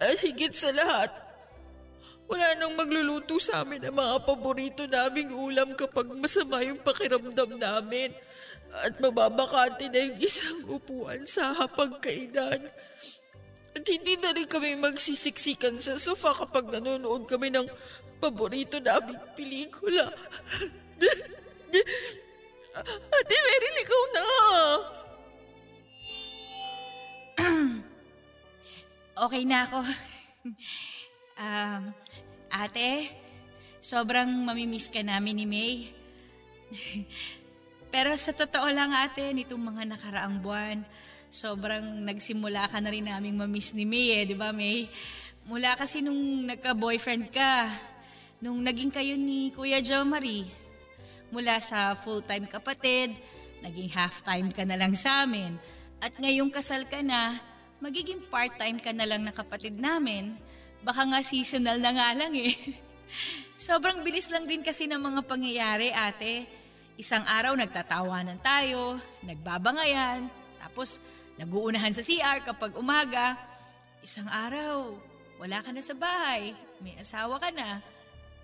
At 0.00 0.16
higit 0.22 0.54
sa 0.56 0.72
lahat, 0.72 1.12
wala 2.30 2.54
nang 2.56 2.78
magluluto 2.78 3.42
sa 3.42 3.66
amin 3.66 3.82
ang 3.84 3.98
mga 3.98 4.16
paborito 4.22 4.82
naming 4.86 5.34
ulam 5.34 5.74
kapag 5.74 6.08
masama 6.14 6.62
yung 6.62 6.78
pakiramdam 6.80 7.58
namin. 7.58 8.14
At 8.70 8.96
mababakante 9.02 9.90
na 9.90 10.14
yung 10.14 10.18
isang 10.22 10.62
upuan 10.70 11.26
sa 11.26 11.50
hapagkainan. 11.50 12.70
At 13.70 13.86
hindi 13.86 14.18
na 14.18 14.34
rin 14.34 14.50
kami 14.50 14.74
magsisiksikan 14.74 15.78
sa 15.78 15.94
sofa 15.94 16.34
kapag 16.34 16.74
nanonood 16.74 17.30
kami 17.30 17.54
ng 17.54 17.70
paborito 18.18 18.82
naming 18.82 19.18
pelikula. 19.38 20.10
Ate 23.10 23.34
Meryl, 23.34 23.76
ikaw 23.82 24.02
na! 24.14 24.26
Okay 29.20 29.44
na 29.44 29.68
ako. 29.68 29.84
um, 31.44 31.82
ate, 32.48 33.12
sobrang 33.76 34.32
mamimiss 34.32 34.88
ka 34.88 35.04
namin 35.04 35.44
ni 35.44 35.46
May. 35.48 35.92
Pero 37.92 38.16
sa 38.16 38.32
totoo 38.32 38.64
lang 38.72 38.96
ate, 38.96 39.28
nitong 39.36 39.60
mga 39.60 39.92
nakaraang 39.92 40.40
buwan, 40.40 40.80
sobrang 41.30 42.02
nagsimula 42.02 42.66
ka 42.66 42.82
na 42.82 42.90
rin 42.90 43.06
naming 43.06 43.38
mamiss 43.38 43.70
ni 43.70 43.86
May 43.86 44.18
eh, 44.18 44.26
di 44.26 44.34
ba 44.34 44.50
May? 44.50 44.90
Mula 45.46 45.78
kasi 45.78 46.02
nung 46.02 46.44
nagka-boyfriend 46.44 47.30
ka, 47.30 47.70
nung 48.42 48.58
naging 48.66 48.90
kayo 48.90 49.14
ni 49.14 49.54
Kuya 49.54 49.78
Jo 49.78 50.02
Marie, 50.02 50.50
mula 51.30 51.62
sa 51.62 51.94
full-time 51.94 52.50
kapatid, 52.50 53.14
naging 53.62 53.88
half-time 53.94 54.50
ka 54.50 54.66
na 54.66 54.74
lang 54.74 54.98
sa 54.98 55.22
amin, 55.22 55.54
at 56.02 56.10
ngayong 56.18 56.50
kasal 56.50 56.82
ka 56.90 56.98
na, 56.98 57.38
magiging 57.78 58.20
part-time 58.26 58.82
ka 58.82 58.90
na 58.90 59.06
lang 59.06 59.22
na 59.22 59.30
kapatid 59.30 59.78
namin. 59.78 60.34
Baka 60.82 61.06
nga 61.06 61.20
seasonal 61.22 61.78
na 61.78 61.94
nga 61.94 62.10
lang 62.12 62.34
eh. 62.34 62.56
Sobrang 63.70 64.02
bilis 64.02 64.32
lang 64.34 64.50
din 64.50 64.66
kasi 64.66 64.90
ng 64.90 64.98
mga 64.98 65.20
pangyayari, 65.30 65.94
ate. 65.94 66.48
Isang 66.98 67.22
araw 67.24 67.54
nagtatawanan 67.54 68.40
tayo, 68.42 68.98
nagbabangayan, 69.24 70.28
tapos 70.60 71.00
naguunahan 71.40 71.96
sa 71.96 72.04
CR 72.04 72.44
kapag 72.44 72.76
umaga. 72.76 73.32
Isang 74.04 74.28
araw, 74.28 74.92
wala 75.40 75.64
ka 75.64 75.72
na 75.72 75.80
sa 75.80 75.96
bahay, 75.96 76.52
may 76.84 77.00
asawa 77.00 77.40
ka 77.40 77.48
na, 77.48 77.80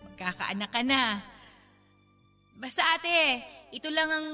magkakaanak 0.08 0.70
ka 0.72 0.80
na. 0.80 1.20
Basta 2.56 2.80
ate, 2.96 3.44
ito 3.68 3.92
lang 3.92 4.08
ang 4.08 4.28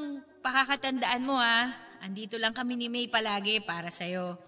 pakakatandaan 0.47 1.27
mo 1.27 1.35
ha. 1.43 1.75
Andito 2.03 2.39
lang 2.39 2.55
kami 2.55 2.79
ni 2.79 2.87
May 2.87 3.11
palagi 3.11 3.59
para 3.63 3.91
sa'yo. 3.91 4.39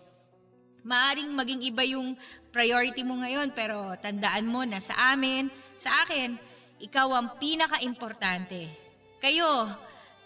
Maaring 0.87 1.31
maging 1.35 1.63
iba 1.67 1.83
yung 1.83 2.15
priority 2.55 3.03
mo 3.03 3.19
ngayon 3.19 3.51
pero 3.51 3.99
tandaan 3.99 4.47
mo 4.47 4.63
na 4.63 4.79
sa 4.79 5.15
amin, 5.15 5.51
sa 5.75 6.07
akin, 6.07 6.39
ikaw 6.79 7.11
ang 7.19 7.35
pinaka-importante. 7.39 8.71
Kayo, 9.19 9.67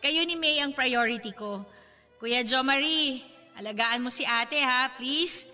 kayo 0.00 0.20
ni 0.28 0.36
May 0.36 0.60
ang 0.60 0.76
priority 0.76 1.32
ko. 1.32 1.64
Kuya 2.20 2.44
Jo 2.44 2.60
Marie, 2.60 3.37
alagaan 3.58 4.06
mo 4.06 4.10
si 4.14 4.22
ate 4.22 4.56
ha, 4.62 4.88
please. 4.94 5.50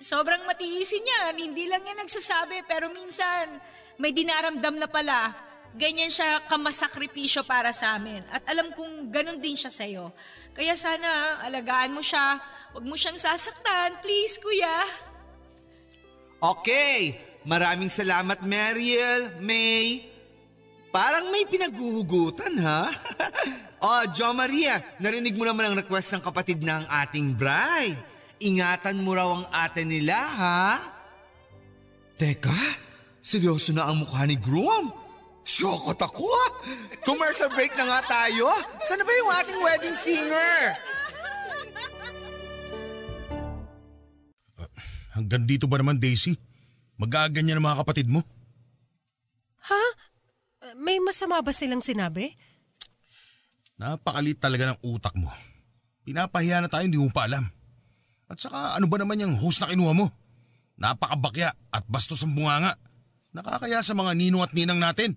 Sobrang 0.00 0.48
matiisin 0.48 1.04
yan, 1.04 1.34
hindi 1.36 1.68
lang 1.68 1.84
yan 1.84 2.00
nagsasabi 2.00 2.64
pero 2.64 2.88
minsan 2.88 3.60
may 4.00 4.16
dinaramdam 4.16 4.80
na 4.80 4.88
pala. 4.88 5.36
Ganyan 5.76 6.10
siya 6.10 6.42
kamasakripisyo 6.50 7.46
para 7.46 7.70
sa 7.70 7.94
amin. 8.00 8.24
At 8.32 8.42
alam 8.48 8.72
kong 8.74 9.12
ganun 9.12 9.38
din 9.38 9.54
siya 9.54 9.70
sa'yo. 9.70 10.10
Kaya 10.50 10.74
sana 10.74 11.38
alagaan 11.46 11.94
mo 11.94 12.02
siya. 12.02 12.40
Huwag 12.74 12.88
mo 12.88 12.98
siyang 12.98 13.20
sasaktan. 13.20 14.00
Please, 14.02 14.40
kuya. 14.42 14.82
Okay, 16.40 17.20
maraming 17.46 17.92
salamat 17.92 18.42
Mariel, 18.42 19.30
May. 19.38 20.10
Parang 20.90 21.30
may 21.30 21.46
pinaguhugutan 21.46 22.58
ha? 22.66 22.90
oh, 23.80 24.04
Jo 24.12 24.32
Maria, 24.36 24.80
narinig 25.00 25.36
mo 25.36 25.44
naman 25.48 25.72
ang 25.72 25.76
request 25.76 26.16
ng 26.16 26.22
kapatid 26.24 26.60
ng 26.60 26.84
ating 27.04 27.36
bride. 27.36 27.98
Ingatan 28.40 29.04
mo 29.04 29.12
raw 29.12 29.28
ang 29.28 29.44
ate 29.52 29.84
nila 29.84 30.16
ha? 30.16 30.80
Teka, 32.16 32.60
seryoso 33.20 33.72
na 33.76 33.88
ang 33.88 34.04
mukha 34.04 34.24
ni 34.24 34.36
Groom? 34.36 34.92
Syokot 35.44 35.96
ako 35.96 36.24
ah! 36.24 36.50
Commercial 37.04 37.52
break 37.52 37.72
na 37.76 37.84
nga 37.84 38.00
tayo. 38.08 38.48
Sana 38.84 39.04
ba 39.04 39.12
yung 39.12 39.32
ating 39.40 39.60
wedding 39.60 39.96
singer? 39.96 40.76
Hanggang 45.10 45.44
dito 45.44 45.66
ba 45.66 45.80
naman, 45.80 45.98
Daisy? 45.98 46.38
Mag-aaganyan 47.00 47.58
ng 47.58 47.64
mga 47.64 47.80
kapatid 47.82 48.06
mo? 48.06 48.22
Ha? 49.68 49.84
May 50.78 51.02
masama 51.02 51.40
ba 51.42 51.50
silang 51.50 51.82
sinabi? 51.82 52.36
Napakalit 53.80 54.36
talaga 54.36 54.76
ng 54.76 54.78
utak 54.84 55.16
mo. 55.16 55.32
Pinapahiya 56.04 56.60
na 56.60 56.68
tayo, 56.68 56.84
hindi 56.84 57.00
mo 57.00 57.08
pa 57.08 57.24
alam. 57.24 57.48
At 58.28 58.36
saka 58.36 58.76
ano 58.76 58.84
ba 58.84 59.00
naman 59.00 59.24
yung 59.24 59.40
host 59.40 59.64
na 59.64 59.72
kinuha 59.72 59.96
mo? 59.96 60.12
Napakabakya 60.76 61.56
at 61.72 61.84
bastos 61.88 62.20
ang 62.20 62.36
bunganga. 62.36 62.76
Nakakaya 63.32 63.80
sa 63.80 63.96
mga 63.96 64.12
ninong 64.12 64.44
at 64.44 64.52
ninang 64.52 64.76
natin. 64.76 65.16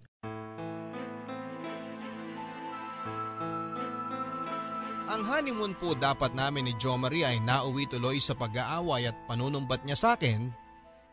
Ang 5.11 5.21
honeymoon 5.27 5.75
po 5.75 5.93
dapat 5.93 6.31
namin 6.31 6.71
ni 6.71 6.73
Jo 6.79 6.95
Marie 6.95 7.27
ay 7.27 7.43
nauwi 7.43 7.85
tuloy 7.91 8.23
sa 8.23 8.31
pag-aaway 8.31 9.11
at 9.11 9.17
panunumbat 9.27 9.83
niya 9.83 9.99
sa 9.99 10.09
akin 10.15 10.49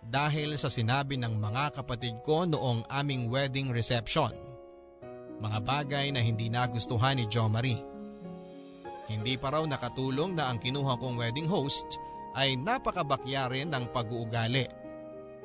dahil 0.07 0.55
sa 0.55 0.71
sinabi 0.71 1.19
ng 1.19 1.37
mga 1.37 1.83
kapatid 1.83 2.15
ko 2.23 2.47
noong 2.47 2.87
aming 2.89 3.27
wedding 3.27 3.75
reception. 3.75 4.50
Mga 5.41 5.59
bagay 5.65 6.07
na 6.13 6.21
hindi 6.21 6.53
nagustuhan 6.53 7.17
ni 7.17 7.25
Jo 7.25 7.49
Marie. 7.49 7.81
Hindi 9.09 9.41
pa 9.41 9.57
raw 9.57 9.65
nakatulong 9.65 10.37
na 10.37 10.53
ang 10.53 10.61
kinuha 10.61 11.01
kong 11.01 11.17
wedding 11.17 11.49
host 11.49 11.97
ay 12.37 12.61
napakabakya 12.61 13.49
rin 13.49 13.73
ng 13.73 13.89
pag-uugali. 13.91 14.69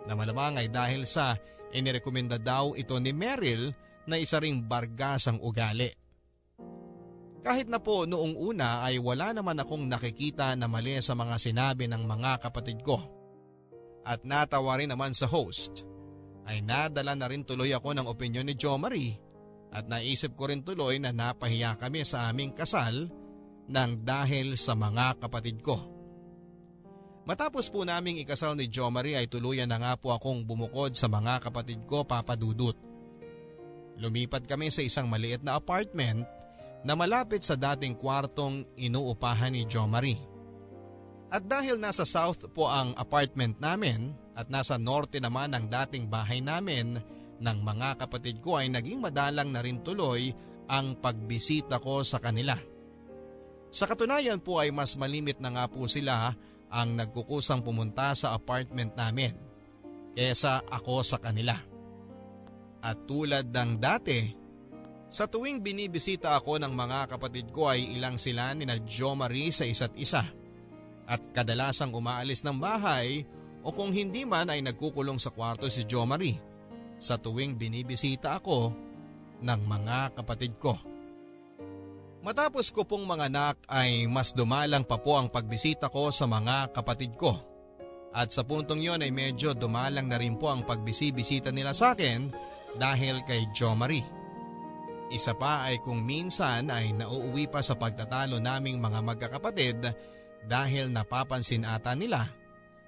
Na 0.05 0.13
malamang 0.13 0.60
ay 0.62 0.67
dahil 0.69 1.08
sa 1.08 1.34
inirekomenda 1.71 2.38
daw 2.38 2.75
ito 2.75 2.93
ni 2.99 3.15
Meryl 3.15 3.71
na 4.05 4.19
isa 4.19 4.38
ring 4.38 4.67
bargasang 4.67 5.41
ugali. 5.41 5.89
Kahit 7.41 7.71
na 7.71 7.79
po 7.79 8.03
noong 8.03 8.36
una 8.36 8.84
ay 8.84 8.99
wala 8.99 9.31
naman 9.31 9.58
akong 9.58 9.88
nakikita 9.88 10.53
na 10.60 10.67
mali 10.67 10.99
sa 10.99 11.15
mga 11.15 11.39
sinabi 11.39 11.89
ng 11.89 12.03
mga 12.03 12.43
kapatid 12.43 12.84
ko. 12.84 12.99
At 14.05 14.21
natawa 14.21 14.77
rin 14.77 14.93
naman 14.93 15.17
sa 15.17 15.25
host, 15.25 15.89
ay 16.45 16.62
nadala 16.62 17.17
na 17.17 17.25
rin 17.25 17.41
tuloy 17.41 17.73
ako 17.73 17.97
ng 17.97 18.05
opinyon 18.05 18.45
ni 18.45 18.53
Jo 18.53 18.77
Marie 18.77 19.24
at 19.75 19.91
naisip 19.91 20.39
ko 20.39 20.47
rin 20.47 20.63
tuloy 20.63 21.03
na 21.03 21.11
napahiya 21.11 21.75
kami 21.75 22.07
sa 22.07 22.31
aming 22.31 22.55
kasal 22.55 23.11
nang 23.67 23.99
dahil 24.07 24.55
sa 24.55 24.71
mga 24.71 25.19
kapatid 25.19 25.59
ko. 25.59 25.91
Matapos 27.25 27.67
po 27.73 27.83
naming 27.83 28.21
ikasal 28.21 28.55
ni 28.55 28.69
Jo 28.69 28.88
Marie 28.93 29.17
ay 29.17 29.27
tuluyan 29.27 29.67
na 29.67 29.81
nga 29.81 29.93
po 29.97 30.13
akong 30.13 30.45
bumukod 30.45 30.93
sa 30.93 31.09
mga 31.09 31.41
kapatid 31.43 31.83
ko 31.89 32.05
papadudot. 32.05 32.77
Lumipat 33.97 34.45
kami 34.45 34.69
sa 34.69 34.85
isang 34.85 35.09
maliit 35.09 35.41
na 35.41 35.57
apartment 35.57 36.23
na 36.85 36.93
malapit 36.93 37.41
sa 37.41 37.57
dating 37.57 37.97
kwartong 37.97 38.63
inuupahan 38.77 39.57
ni 39.57 39.65
Jo 39.65 39.89
Marie. 39.89 40.21
At 41.33 41.49
dahil 41.49 41.81
nasa 41.81 42.05
south 42.05 42.45
po 42.53 42.69
ang 42.69 42.93
apartment 42.95 43.57
namin 43.57 44.13
at 44.38 44.45
nasa 44.47 44.77
norte 44.77 45.17
naman 45.17 45.51
ang 45.51 45.65
dating 45.65 46.05
bahay 46.05 46.39
namin 46.39 47.01
ng 47.39 47.58
mga 47.62 48.00
kapatid 48.00 48.39
ko 48.39 48.60
ay 48.60 48.71
naging 48.71 49.04
madalang 49.04 49.52
na 49.52 49.60
rin 49.60 49.84
tuloy 49.84 50.32
ang 50.65 50.98
pagbisita 50.98 51.78
ko 51.84 52.02
sa 52.02 52.17
kanila. 52.17 52.56
Sa 53.69 53.86
katunayan 53.86 54.39
po 54.39 54.63
ay 54.63 54.71
mas 54.71 54.95
malimit 54.95 55.43
na 55.43 55.52
nga 55.52 55.65
po 55.67 55.86
sila 55.86 56.32
ang 56.71 56.89
nagkukusang 56.95 57.62
pumunta 57.62 58.15
sa 58.15 58.32
apartment 58.34 58.95
namin 58.95 59.36
kesa 60.15 60.63
ako 60.71 61.04
sa 61.04 61.19
kanila. 61.19 61.54
At 62.80 63.04
tulad 63.04 63.52
ng 63.52 63.71
dati, 63.82 64.32
sa 65.12 65.28
tuwing 65.28 65.60
binibisita 65.60 66.34
ako 66.39 66.62
ng 66.63 66.71
mga 66.71 67.17
kapatid 67.17 67.52
ko 67.52 67.67
ay 67.67 68.00
ilang 68.00 68.15
sila 68.15 68.56
ni 68.56 68.63
na 68.63 68.80
Jo 68.80 69.13
Marie 69.13 69.52
sa 69.52 69.67
isa't 69.67 69.93
isa. 70.00 70.24
At 71.06 71.21
kadalasang 71.36 71.93
umaalis 71.93 72.41
ng 72.41 72.58
bahay 72.58 73.28
o 73.62 73.69
kung 73.76 73.93
hindi 73.93 74.26
man 74.26 74.50
ay 74.50 74.63
nagkukulong 74.65 75.21
sa 75.21 75.30
kwarto 75.30 75.69
si 75.69 75.86
Jo 75.86 76.08
Marie 76.08 76.55
sa 76.99 77.19
tuwing 77.19 77.60
binibisita 77.60 78.39
ako 78.39 78.73
ng 79.43 79.62
mga 79.67 80.15
kapatid 80.15 80.55
ko. 80.58 80.75
Matapos 82.25 82.73
ko 82.73 82.81
pong 82.89 83.05
manganak 83.05 83.62
ay 83.69 84.10
mas 84.10 84.34
dumalang 84.34 84.81
pa 84.81 84.97
po 84.97 85.13
ang 85.13 85.29
pagbisita 85.29 85.93
ko 85.93 86.10
sa 86.10 86.25
mga 86.25 86.73
kapatid 86.73 87.13
ko. 87.13 87.38
At 88.15 88.34
sa 88.34 88.41
puntong 88.41 88.81
yon 88.81 89.05
ay 89.05 89.13
medyo 89.13 89.53
dumalang 89.53 90.10
na 90.10 90.17
rin 90.17 90.34
po 90.34 90.49
ang 90.49 90.65
pagbisibisita 90.65 91.53
nila 91.53 91.75
sa 91.75 91.93
akin 91.93 92.34
dahil 92.81 93.21
kay 93.27 93.45
Jo 93.53 93.77
Marie. 93.77 94.01
Isa 95.13 95.38
pa 95.38 95.69
ay 95.69 95.86
kung 95.86 96.01
minsan 96.01 96.73
ay 96.73 96.97
nauuwi 96.97 97.45
pa 97.45 97.62
sa 97.62 97.77
pagtatalo 97.77 98.41
naming 98.41 98.81
mga 98.81 99.05
magkakapatid 99.05 99.93
dahil 100.49 100.89
napapansin 100.89 101.62
ata 101.62 101.93
nila 101.93 102.25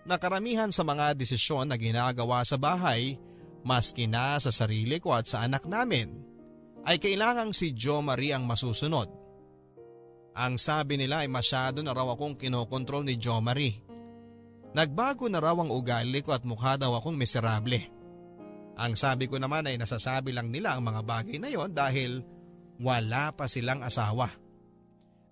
na 0.02 0.18
karamihan 0.18 0.74
sa 0.74 0.82
mga 0.82 1.14
desisyon 1.14 1.70
na 1.70 1.78
ginagawa 1.78 2.42
sa 2.42 2.58
bahay 2.58 3.22
maski 3.66 4.06
na 4.06 4.38
sa 4.38 4.54
sarili 4.54 5.02
ko 5.02 5.16
at 5.16 5.26
sa 5.26 5.46
anak 5.46 5.66
namin 5.66 6.28
ay 6.88 7.02
kailangang 7.04 7.52
si 7.52 7.76
Jo 7.76 8.00
Marie 8.00 8.32
ang 8.32 8.48
masusunod. 8.48 9.12
Ang 10.38 10.56
sabi 10.56 10.96
nila 10.96 11.26
ay 11.26 11.30
masyado 11.30 11.82
na 11.82 11.92
raw 11.92 12.08
akong 12.14 12.38
kinokontrol 12.38 13.04
ni 13.04 13.18
Jo 13.20 13.42
Marie. 13.44 13.84
Nagbago 14.72 15.26
na 15.28 15.42
raw 15.42 15.58
ang 15.58 15.74
ugali 15.74 16.22
ko 16.22 16.32
at 16.32 16.46
mukha 16.46 16.78
daw 16.78 16.96
akong 16.96 17.18
miserable. 17.18 17.82
Ang 18.78 18.94
sabi 18.94 19.26
ko 19.26 19.42
naman 19.42 19.66
ay 19.66 19.76
nasasabi 19.82 20.32
lang 20.32 20.54
nila 20.54 20.78
ang 20.78 20.86
mga 20.86 21.02
bagay 21.02 21.42
na 21.42 21.50
yon 21.50 21.74
dahil 21.74 22.22
wala 22.78 23.34
pa 23.34 23.50
silang 23.50 23.82
asawa. 23.82 24.30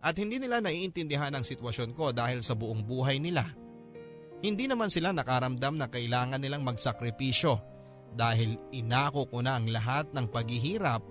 At 0.01 0.17
hindi 0.17 0.41
nila 0.41 0.65
naiintindihan 0.65 1.33
ang 1.33 1.45
sitwasyon 1.45 1.93
ko 1.93 2.09
dahil 2.09 2.41
sa 2.41 2.57
buong 2.57 2.81
buhay 2.81 3.21
nila. 3.21 3.45
Hindi 4.41 4.65
naman 4.65 4.89
sila 4.89 5.13
nakaramdam 5.13 5.77
na 5.77 5.87
kailangan 5.93 6.41
nilang 6.41 6.65
magsakripisyo 6.65 7.74
dahil 8.15 8.55
inako 8.71 9.27
ko 9.27 9.43
na 9.43 9.59
ang 9.59 9.67
lahat 9.67 10.09
ng 10.15 10.31
paghihirap 10.31 11.03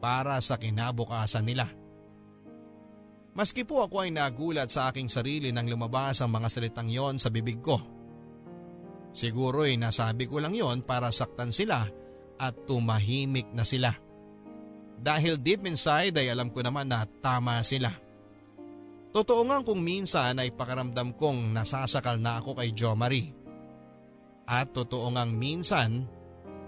para 0.00 0.40
sa 0.40 0.56
kinabukasan 0.56 1.44
nila. 1.44 1.68
Maski 3.36 3.68
po 3.68 3.84
ako 3.84 4.08
ay 4.08 4.16
nagulat 4.16 4.72
sa 4.72 4.88
aking 4.88 5.12
sarili 5.12 5.52
nang 5.52 5.68
lumabas 5.68 6.24
ang 6.24 6.32
mga 6.32 6.48
salitang 6.48 6.88
yon 6.88 7.20
sa 7.20 7.28
bibig 7.28 7.60
ko. 7.60 7.76
Siguro 9.12 9.68
ay 9.68 9.76
nasabi 9.76 10.24
ko 10.24 10.40
lang 10.40 10.56
yon 10.56 10.80
para 10.80 11.12
saktan 11.12 11.52
sila 11.52 11.84
at 12.40 12.54
tumahimik 12.64 13.52
na 13.52 13.68
sila. 13.68 13.92
Dahil 14.96 15.36
deep 15.36 15.68
inside 15.68 16.16
ay 16.16 16.32
alam 16.32 16.48
ko 16.48 16.64
naman 16.64 16.88
na 16.88 17.04
tama 17.20 17.60
sila. 17.60 17.92
Totoo 19.12 19.44
nga 19.48 19.60
kung 19.64 19.84
minsan 19.84 20.40
ay 20.40 20.52
pakaramdam 20.52 21.12
kong 21.16 21.52
nasasakal 21.52 22.16
na 22.16 22.40
ako 22.40 22.56
kay 22.56 22.72
Jo 22.72 22.96
Marie. 22.96 23.32
At 24.46 24.70
totoo 24.70 25.10
ngang 25.10 25.34
minsan 25.34 26.06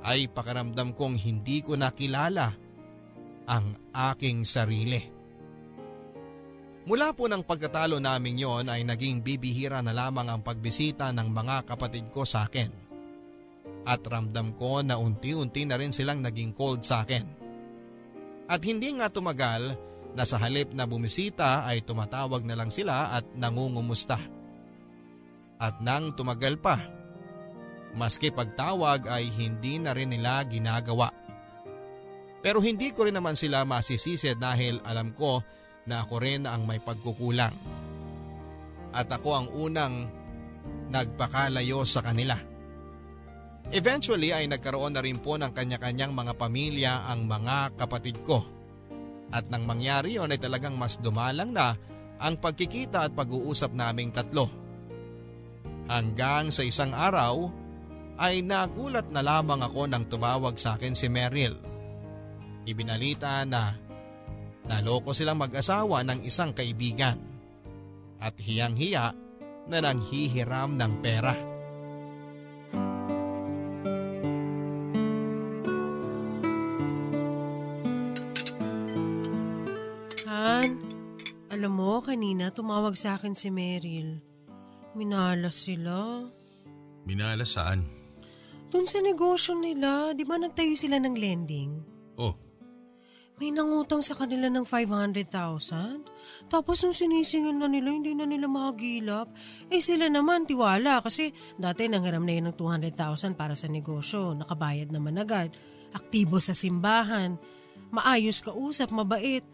ay 0.03 0.27
pakaramdam 0.31 0.95
kong 0.99 1.15
hindi 1.15 1.63
ko 1.63 1.79
nakilala 1.79 2.51
ang 3.49 3.79
aking 3.95 4.43
sarili. 4.43 5.01
Mula 6.89 7.13
po 7.13 7.29
ng 7.29 7.45
pagkatalo 7.45 8.01
namin 8.01 8.41
yon 8.41 8.67
ay 8.73 8.81
naging 8.83 9.21
bibihira 9.21 9.85
na 9.85 9.93
lamang 9.93 10.27
ang 10.29 10.41
pagbisita 10.41 11.13
ng 11.13 11.29
mga 11.29 11.69
kapatid 11.69 12.09
ko 12.09 12.25
sa 12.25 12.49
akin. 12.49 12.73
At 13.85 14.01
ramdam 14.05 14.57
ko 14.57 14.81
na 14.81 14.97
unti-unti 14.97 15.69
na 15.69 15.77
rin 15.77 15.93
silang 15.93 16.25
naging 16.25 16.57
cold 16.57 16.85
sa 16.85 17.05
akin. 17.05 17.25
At 18.49 18.65
hindi 18.65 18.97
nga 18.97 19.13
tumagal 19.13 19.77
na 20.17 20.25
sa 20.25 20.41
halip 20.41 20.73
na 20.73 20.89
bumisita 20.89 21.69
ay 21.69 21.85
tumatawag 21.85 22.43
na 22.49 22.57
lang 22.57 22.73
sila 22.73 23.13
at 23.13 23.25
nangungumusta. 23.37 24.17
At 25.61 25.85
nang 25.85 26.17
tumagal 26.17 26.57
pa, 26.57 26.81
maski 27.97 28.29
pagtawag 28.35 29.09
ay 29.09 29.29
hindi 29.33 29.81
na 29.81 29.97
rin 29.97 30.13
nila 30.13 30.45
ginagawa. 30.45 31.09
Pero 32.39 32.63
hindi 32.63 32.95
ko 32.95 33.07
rin 33.09 33.17
naman 33.17 33.35
sila 33.35 33.67
masisisi 33.67 34.31
dahil 34.39 34.79
alam 34.87 35.11
ko 35.13 35.43
na 35.89 36.05
ako 36.05 36.15
rin 36.23 36.45
ang 36.45 36.69
may 36.69 36.79
pagkukulang. 36.79 37.55
At 38.95 39.09
ako 39.11 39.31
ang 39.35 39.47
unang 39.53 39.95
nagpakalayo 40.89 41.85
sa 41.85 42.01
kanila. 42.01 42.37
Eventually 43.69 44.33
ay 44.33 44.49
nagkaroon 44.49 44.97
na 44.97 45.05
rin 45.05 45.21
po 45.21 45.37
ng 45.37 45.53
kanya-kanyang 45.53 46.17
mga 46.17 46.33
pamilya 46.41 46.93
ang 47.05 47.29
mga 47.29 47.77
kapatid 47.77 48.25
ko. 48.25 48.41
At 49.29 49.53
nang 49.53 49.69
mangyari 49.69 50.17
yon 50.17 50.33
ay 50.33 50.41
talagang 50.41 50.73
mas 50.73 50.97
dumalang 50.97 51.53
na 51.53 51.77
ang 52.17 52.41
pagkikita 52.41 53.05
at 53.05 53.13
pag-uusap 53.13 53.77
naming 53.77 54.09
tatlo. 54.09 54.49
Hanggang 55.89 56.49
sa 56.49 56.65
isang 56.65 56.97
araw 56.97 57.53
ay 58.19 58.43
nagulat 58.43 59.15
na 59.15 59.23
lamang 59.23 59.63
ako 59.63 59.87
nang 59.87 60.05
tumawag 60.05 60.59
sa 60.59 60.75
akin 60.75 60.93
si 60.99 61.07
Meryl. 61.07 61.55
Ibinalita 62.67 63.47
na 63.47 63.89
Naloko 64.69 65.17
silang 65.17 65.41
mag-asawa 65.41 66.05
ng 66.05 66.29
isang 66.29 66.53
kaibigan 66.53 67.17
at 68.21 68.37
hiyang-hiya 68.37 69.17
na 69.65 69.79
nanghihiram 69.81 70.77
ng 70.77 70.93
pera. 71.01 71.33
Han, 80.29 80.71
alam 81.49 81.73
mo 81.73 82.05
kanina 82.05 82.53
tumawag 82.53 82.93
sa 82.93 83.17
akin 83.17 83.33
si 83.33 83.49
Meryl. 83.49 84.21
Minalas 84.93 85.65
sila. 85.65 86.29
Minalas 87.09 87.57
saan? 87.57 87.98
Doon 88.69 88.85
sa 88.85 89.01
negosyo 89.01 89.57
nila, 89.57 90.13
di 90.13 90.29
ba 90.29 90.37
nagtayo 90.37 90.77
sila 90.77 91.01
ng 91.01 91.17
lending? 91.17 91.71
Oh, 92.21 92.37
May 93.39 93.55
nangutang 93.55 94.03
sa 94.03 94.19
kanila 94.19 94.51
ng 94.51 94.67
500,000. 94.67 96.51
Tapos 96.51 96.83
nung 96.83 96.91
sinisingil 96.91 97.55
na 97.55 97.71
nila, 97.71 97.95
hindi 97.95 98.11
na 98.11 98.27
nila 98.27 98.51
mahagilap. 98.51 99.31
Eh 99.71 99.79
sila 99.79 100.11
naman, 100.11 100.43
tiwala. 100.43 100.99
Kasi 100.99 101.31
dati 101.55 101.87
nanghiram 101.87 102.27
na 102.27 102.35
yun 102.35 102.51
ng 102.51 102.59
200,000 102.59 103.39
para 103.39 103.55
sa 103.55 103.71
negosyo. 103.71 104.35
Nakabayad 104.35 104.91
naman 104.91 105.23
agad. 105.23 105.55
Aktibo 105.95 106.43
sa 106.43 106.51
simbahan. 106.51 107.39
Maayos 107.95 108.43
kausap, 108.43 108.91
mabait. 108.91 109.47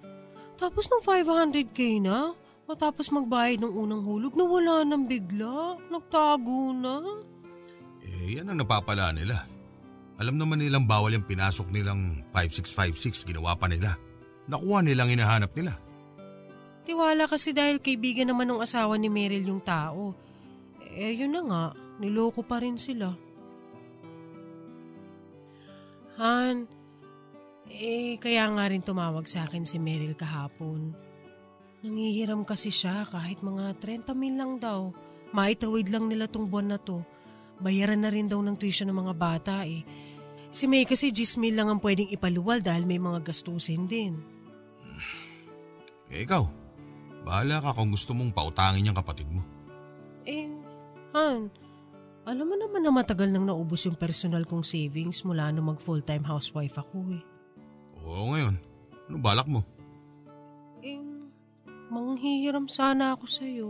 Tapos 0.56 0.88
nung 0.88 1.04
500k 1.04 2.00
na, 2.00 2.32
matapos 2.64 3.12
magbayad 3.12 3.60
ng 3.60 3.72
unang 3.84 4.00
hulog, 4.00 4.32
nawala 4.32 4.80
nang 4.88 5.04
bigla. 5.04 5.76
Nagtago 5.92 6.72
na. 6.72 6.96
Eh 8.24 8.40
yan 8.40 8.48
ang 8.48 8.58
napapala 8.64 9.12
nila. 9.12 9.44
Alam 10.16 10.40
naman 10.40 10.64
nilang 10.64 10.88
bawal 10.88 11.12
yung 11.12 11.28
pinasok 11.28 11.68
nilang 11.68 12.24
5656 12.32 13.28
ginawa 13.28 13.52
pa 13.58 13.68
nila. 13.68 14.00
Nakuha 14.48 14.80
nilang 14.80 15.12
hinahanap 15.12 15.52
nila. 15.52 15.76
Tiwala 16.84 17.28
kasi 17.28 17.52
dahil 17.52 17.80
kaibigan 17.80 18.32
naman 18.32 18.48
ng 18.48 18.60
asawa 18.60 18.96
ni 18.96 19.08
Meryl 19.12 19.44
yung 19.44 19.60
tao. 19.64 20.16
Eh, 20.94 21.16
yun 21.16 21.32
na 21.32 21.42
nga, 21.44 21.64
niloko 22.00 22.44
pa 22.44 22.60
rin 22.60 22.76
sila. 22.76 23.12
Han, 26.20 26.68
eh, 27.66 28.14
kaya 28.22 28.46
nga 28.52 28.64
rin 28.70 28.84
tumawag 28.84 29.26
sa 29.26 29.48
akin 29.48 29.66
si 29.66 29.82
Meryl 29.82 30.14
kahapon. 30.14 30.94
Nangihiram 31.82 32.46
kasi 32.46 32.70
siya 32.70 33.02
kahit 33.08 33.42
mga 33.42 33.76
30 33.82 34.14
mil 34.14 34.36
lang 34.38 34.52
daw. 34.62 34.94
Maitawid 35.34 35.90
lang 35.90 36.06
nila 36.06 36.30
tong 36.30 36.46
buwan 36.46 36.76
na 36.76 36.78
to. 36.78 37.02
Bayaran 37.62 38.02
na 38.02 38.10
rin 38.10 38.26
daw 38.26 38.42
ng 38.42 38.58
tuition 38.58 38.90
ng 38.90 38.98
mga 39.06 39.14
bata 39.14 39.54
eh. 39.62 39.86
Si 40.54 40.70
May 40.70 40.86
kasi 40.86 41.10
10 41.10 41.42
mil 41.42 41.54
lang 41.58 41.66
ang 41.66 41.82
pwedeng 41.82 42.10
ipaluwal 42.10 42.62
dahil 42.62 42.86
may 42.86 42.98
mga 42.98 43.26
gastusin 43.26 43.90
din. 43.90 44.22
Eh 46.14 46.22
ikaw, 46.22 46.46
bahala 47.26 47.58
ka 47.58 47.74
kung 47.74 47.90
gusto 47.90 48.14
mong 48.14 48.30
pautangin 48.30 48.86
yung 48.86 48.98
kapatid 48.98 49.26
mo. 49.26 49.42
Eh, 50.22 50.46
Han, 51.14 51.50
alam 52.26 52.46
mo 52.46 52.54
naman 52.58 52.82
na 52.82 52.90
matagal 52.94 53.30
nang 53.30 53.46
naubos 53.46 53.86
yung 53.86 53.98
personal 53.98 54.46
kong 54.46 54.66
savings 54.66 55.22
mula 55.26 55.50
nung 55.50 55.74
mag 55.74 55.82
full-time 55.82 56.22
housewife 56.22 56.78
ako 56.78 57.02
eh. 57.14 57.22
Oo 58.02 58.34
ngayon, 58.34 58.54
ano 59.10 59.16
balak 59.18 59.46
mo? 59.50 59.62
Eh, 60.82 61.02
manghihiram 61.90 62.66
sana 62.66 63.14
ako 63.14 63.26
sa'yo. 63.26 63.68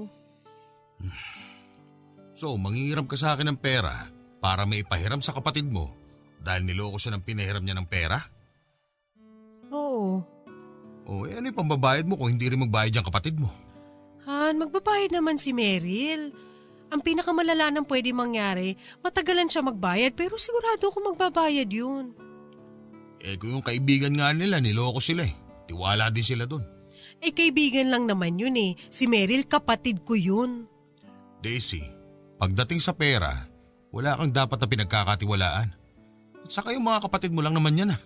So, 2.34 2.58
manghihiram 2.58 3.06
ka 3.06 3.14
sa 3.14 3.38
akin 3.38 3.54
ng 3.54 3.58
pera 3.62 4.10
para 4.42 4.66
may 4.66 4.82
ipahiram 4.82 5.22
sa 5.22 5.30
kapatid 5.30 5.70
mo 5.70 5.94
dahil 6.42 6.66
niloko 6.66 6.98
siya 6.98 7.14
ng 7.14 7.22
pinahiram 7.22 7.62
niya 7.62 7.78
ng 7.78 7.86
pera? 7.86 8.18
Oo. 9.70 10.20
O 11.06 11.24
eh 11.30 11.38
ano 11.38 11.46
yung 11.46 11.60
pambabayad 11.62 12.04
mo 12.04 12.18
kung 12.18 12.34
hindi 12.34 12.50
rin 12.50 12.60
magbayad 12.66 13.00
yung 13.00 13.06
kapatid 13.06 13.38
mo? 13.38 13.48
Han, 14.26 14.58
magbabayad 14.58 15.14
naman 15.14 15.38
si 15.38 15.54
Meryl. 15.54 16.34
Ang 16.90 17.00
pinakamalala 17.00 17.70
ng 17.70 17.86
pwede 17.86 18.10
mangyari, 18.10 18.74
matagalan 19.00 19.48
siya 19.48 19.62
magbayad 19.62 20.12
pero 20.18 20.34
sigurado 20.34 20.90
ako 20.90 21.14
magbabayad 21.14 21.70
yun. 21.70 22.12
Eh 23.24 23.38
kung 23.40 23.56
yung 23.56 23.64
kaibigan 23.64 24.12
nga 24.18 24.34
nila, 24.34 24.58
niloko 24.60 25.00
sila 25.00 25.24
eh. 25.24 25.34
Tiwala 25.70 26.10
din 26.12 26.26
sila 26.26 26.44
doon. 26.44 26.64
Eh 27.24 27.32
kaibigan 27.32 27.88
lang 27.88 28.04
naman 28.04 28.36
yun 28.36 28.52
eh. 28.58 28.76
Si 28.90 29.08
Meryl 29.08 29.48
kapatid 29.48 30.04
ko 30.04 30.12
yun. 30.12 30.68
Daisy, 31.40 31.84
pagdating 32.44 32.76
sa 32.76 32.92
pera, 32.92 33.48
wala 33.88 34.20
kang 34.20 34.28
dapat 34.28 34.60
na 34.60 34.68
pinagkakatiwalaan. 34.68 35.72
At 36.44 36.50
saka 36.52 36.76
yung 36.76 36.84
mga 36.84 37.08
kapatid 37.08 37.32
mo 37.32 37.40
lang 37.40 37.56
naman 37.56 37.72
yan 37.72 37.96
ah. 37.96 38.00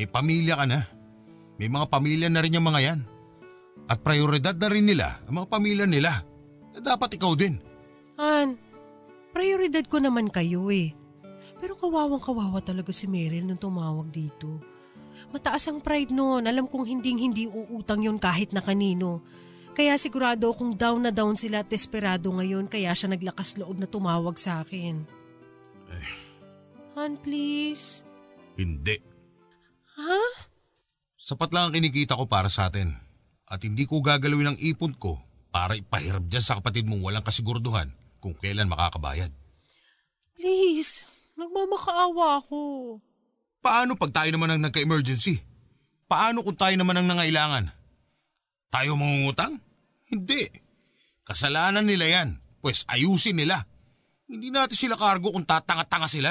May 0.00 0.08
pamilya 0.08 0.56
ka 0.56 0.64
na. 0.64 0.80
May 1.60 1.68
mga 1.68 1.92
pamilya 1.92 2.32
na 2.32 2.40
rin 2.40 2.56
yung 2.56 2.64
mga 2.64 2.80
yan. 2.80 3.00
At 3.84 4.00
prioridad 4.00 4.56
na 4.56 4.72
rin 4.72 4.88
nila 4.88 5.20
ang 5.28 5.44
mga 5.44 5.48
pamilya 5.52 5.84
nila. 5.84 6.24
Eh, 6.72 6.80
dapat 6.80 7.20
ikaw 7.20 7.36
din. 7.36 7.60
Han, 8.16 8.56
prioridad 9.36 9.84
ko 9.92 10.00
naman 10.00 10.32
kayo 10.32 10.72
eh. 10.72 10.96
Pero 11.60 11.76
kawawang 11.76 12.24
kawawa 12.24 12.64
talaga 12.64 12.96
si 12.96 13.04
Meryl 13.04 13.44
nung 13.44 13.60
tumawag 13.60 14.08
dito. 14.08 14.56
Mataas 15.36 15.68
ang 15.68 15.84
pride 15.84 16.16
noon. 16.16 16.48
Alam 16.48 16.64
kong 16.64 16.88
hinding 16.88 17.20
hindi 17.20 17.44
uutang 17.44 18.00
yon 18.00 18.16
kahit 18.16 18.56
na 18.56 18.64
kanino. 18.64 19.20
Kaya 19.74 19.98
sigurado 19.98 20.54
akong 20.54 20.78
down 20.78 21.02
na 21.02 21.10
down 21.10 21.34
sila 21.34 21.66
at 21.66 21.68
desperado 21.68 22.30
ngayon 22.30 22.70
kaya 22.70 22.94
siya 22.94 23.10
naglakas 23.10 23.58
loob 23.58 23.74
na 23.82 23.90
tumawag 23.90 24.38
sa 24.38 24.62
akin. 24.62 25.02
Han, 26.94 27.18
please. 27.18 28.06
Hindi. 28.54 29.02
Ha? 29.98 30.22
Sapat 31.18 31.50
lang 31.50 31.70
ang 31.70 31.74
kinikita 31.74 32.14
ko 32.14 32.30
para 32.30 32.46
sa 32.46 32.70
atin. 32.70 32.94
At 33.50 33.66
hindi 33.66 33.82
ko 33.82 33.98
gagalawin 33.98 34.54
ang 34.54 34.58
ipon 34.62 34.94
ko 34.94 35.18
para 35.50 35.74
ipahirap 35.74 36.22
dyan 36.30 36.42
sa 36.42 36.62
kapatid 36.62 36.86
mong 36.86 37.02
walang 37.02 37.26
kasigurduhan 37.26 37.90
kung 38.22 38.34
kailan 38.38 38.70
makakabayad. 38.70 39.34
Please. 40.38 41.02
Nagmamakaawa 41.34 42.38
ako. 42.46 42.62
Paano 43.58 43.98
pag 43.98 44.14
tayo 44.14 44.30
naman 44.30 44.54
ang 44.54 44.62
nagka-emergency? 44.70 45.42
Paano 46.06 46.46
kung 46.46 46.54
tayo 46.54 46.78
naman 46.78 46.94
ang 46.94 47.10
nangailangan? 47.10 47.74
Tayo 48.70 48.94
mangungutang? 48.94 49.58
Hindi. 50.14 50.46
Kasalanan 51.26 51.82
nila 51.82 52.06
yan. 52.06 52.28
Pues 52.62 52.86
ayusin 52.86 53.34
nila. 53.34 53.66
Hindi 54.30 54.54
natin 54.54 54.78
sila 54.78 54.94
kargo 54.94 55.34
kung 55.34 55.42
tatanga-tanga 55.42 56.06
sila. 56.06 56.30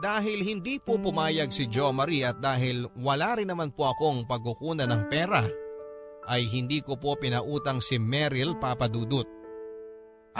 Dahil 0.00 0.40
hindi 0.44 0.80
po 0.80 0.96
pumayag 0.96 1.52
si 1.52 1.68
Jo 1.68 1.92
Marie 1.92 2.24
at 2.24 2.40
dahil 2.40 2.88
wala 2.96 3.36
rin 3.36 3.52
naman 3.52 3.68
po 3.68 3.84
akong 3.84 4.24
pagkukunan 4.24 4.88
ng 4.88 5.02
pera, 5.12 5.44
ay 6.24 6.48
hindi 6.48 6.80
ko 6.80 6.96
po 6.96 7.20
pinautang 7.20 7.84
si 7.84 8.00
Meryl 8.00 8.56
Papadudut. 8.56 9.28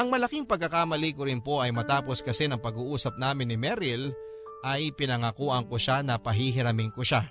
Ang 0.00 0.08
malaking 0.08 0.48
pagkakamali 0.48 1.12
ko 1.12 1.28
rin 1.28 1.44
po 1.44 1.60
ay 1.60 1.76
matapos 1.76 2.24
kasi 2.24 2.48
ng 2.48 2.56
pag-uusap 2.56 3.20
namin 3.20 3.52
ni 3.52 3.56
Meryl 3.60 4.16
ay 4.60 4.92
pinangakuan 4.92 5.64
ko 5.66 5.80
siya 5.80 6.04
na 6.04 6.20
pahihiramin 6.20 6.92
ko 6.92 7.00
siya. 7.00 7.24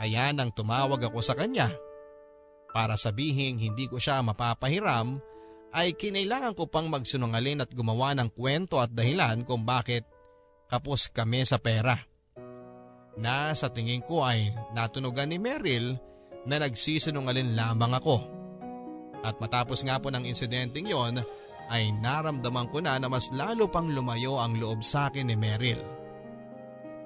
Kaya 0.00 0.34
nang 0.34 0.50
tumawag 0.50 1.06
ako 1.06 1.20
sa 1.22 1.38
kanya 1.38 1.70
para 2.74 2.98
sabihin 2.98 3.54
hindi 3.60 3.86
ko 3.86 4.02
siya 4.02 4.18
mapapahiram 4.26 5.22
ay 5.74 5.94
kinailangan 5.94 6.54
ko 6.58 6.66
pang 6.66 6.90
magsunungalin 6.90 7.62
at 7.62 7.70
gumawa 7.70 8.14
ng 8.18 8.30
kwento 8.34 8.82
at 8.82 8.90
dahilan 8.90 9.46
kung 9.46 9.62
bakit 9.62 10.06
kapos 10.66 11.10
kami 11.10 11.46
sa 11.46 11.58
pera. 11.62 11.94
Na 13.14 13.54
sa 13.54 13.70
tingin 13.70 14.02
ko 14.02 14.26
ay 14.26 14.50
natunugan 14.74 15.30
ni 15.30 15.38
Meryl 15.38 15.94
na 16.50 16.58
nagsisinungalin 16.58 17.54
lamang 17.54 17.94
ako. 17.94 18.16
At 19.22 19.38
matapos 19.38 19.86
nga 19.86 20.02
po 20.02 20.10
ng 20.10 20.26
insidenteng 20.26 20.86
yon 20.86 21.22
ay 21.70 21.94
naramdaman 22.02 22.68
ko 22.68 22.82
na 22.82 22.98
na 22.98 23.08
mas 23.08 23.30
lalo 23.30 23.70
pang 23.70 23.86
lumayo 23.86 24.42
ang 24.42 24.58
loob 24.58 24.82
sa 24.82 25.08
akin 25.08 25.30
ni 25.30 25.38
Meryl. 25.38 26.03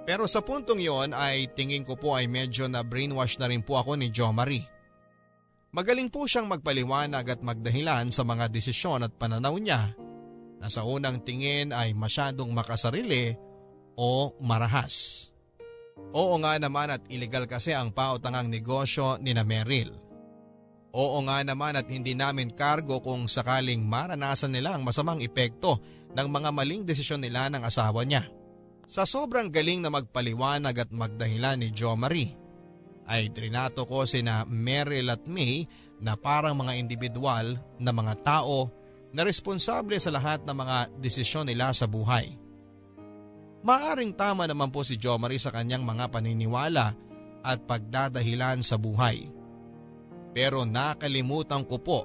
Pero 0.09 0.25
sa 0.25 0.41
puntong 0.41 0.81
yon 0.81 1.13
ay 1.13 1.53
tingin 1.53 1.85
ko 1.85 1.93
po 1.93 2.17
ay 2.17 2.25
medyo 2.33 2.65
na 2.65 2.81
brainwash 2.81 3.37
na 3.37 3.45
rin 3.45 3.61
po 3.61 3.77
ako 3.77 4.01
ni 4.01 4.09
Jo 4.09 4.33
Marie. 4.33 4.65
Magaling 5.69 6.09
po 6.09 6.25
siyang 6.25 6.49
magpaliwanag 6.49 7.29
at 7.29 7.45
magdahilan 7.45 8.09
sa 8.09 8.25
mga 8.25 8.49
desisyon 8.49 9.05
at 9.05 9.13
pananaw 9.13 9.53
niya 9.61 9.93
na 10.65 10.73
sa 10.73 10.89
unang 10.89 11.21
tingin 11.21 11.77
ay 11.77 11.93
masyadong 11.93 12.49
makasarili 12.57 13.37
o 14.01 14.33
marahas. 14.41 15.29
Oo 16.17 16.41
nga 16.41 16.57
naman 16.57 16.89
at 16.89 17.05
illegal 17.13 17.45
kasi 17.45 17.77
ang 17.77 17.93
pautangang 17.93 18.49
negosyo 18.49 19.21
ni 19.21 19.37
na 19.37 19.45
Meryl. 19.45 19.93
Oo 20.97 21.21
nga 21.29 21.45
naman 21.45 21.77
at 21.77 21.85
hindi 21.85 22.17
namin 22.17 22.49
kargo 22.57 23.05
kung 23.05 23.29
sakaling 23.29 23.85
maranasan 23.85 24.57
nila 24.57 24.73
ang 24.73 24.89
masamang 24.89 25.21
epekto 25.21 25.85
ng 26.17 26.29
mga 26.33 26.49
maling 26.49 26.89
desisyon 26.89 27.21
nila 27.21 27.53
ng 27.53 27.61
asawa 27.61 28.09
niya. 28.09 28.38
Sa 28.89 29.05
sobrang 29.05 29.53
galing 29.53 29.85
na 29.85 29.93
magpaliwanag 29.93 30.73
at 30.73 30.89
magdahilan 30.89 31.61
ni 31.61 31.69
Jo 31.77 31.93
Marie, 31.93 32.33
ay 33.05 33.29
trinato 33.37 33.85
ko 33.85 34.09
sina 34.09 34.49
Meryl 34.49 35.13
at 35.13 35.29
May 35.29 35.69
na 36.01 36.17
parang 36.17 36.57
mga 36.57 36.73
individual 36.81 37.53
na 37.77 37.93
mga 37.93 38.17
tao 38.25 38.73
na 39.13 39.29
responsable 39.29 40.01
sa 40.01 40.09
lahat 40.09 40.41
ng 40.49 40.57
mga 40.57 40.77
desisyon 41.05 41.45
nila 41.53 41.69
sa 41.77 41.85
buhay. 41.85 42.33
Maaring 43.61 44.17
tama 44.17 44.49
naman 44.49 44.73
po 44.73 44.81
si 44.81 44.97
Jo 44.97 45.21
Marie 45.21 45.41
sa 45.41 45.53
kanyang 45.53 45.85
mga 45.85 46.09
paniniwala 46.09 46.97
at 47.45 47.59
pagdadahilan 47.69 48.65
sa 48.65 48.81
buhay. 48.81 49.29
Pero 50.33 50.65
nakalimutan 50.65 51.61
ko 51.69 51.77
po 51.77 52.01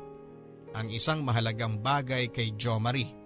ang 0.75 0.91
isang 0.91 1.23
mahalagang 1.23 1.79
bagay 1.79 2.27
kay 2.27 2.59
Jo 2.59 2.75
Marie. 2.75 3.22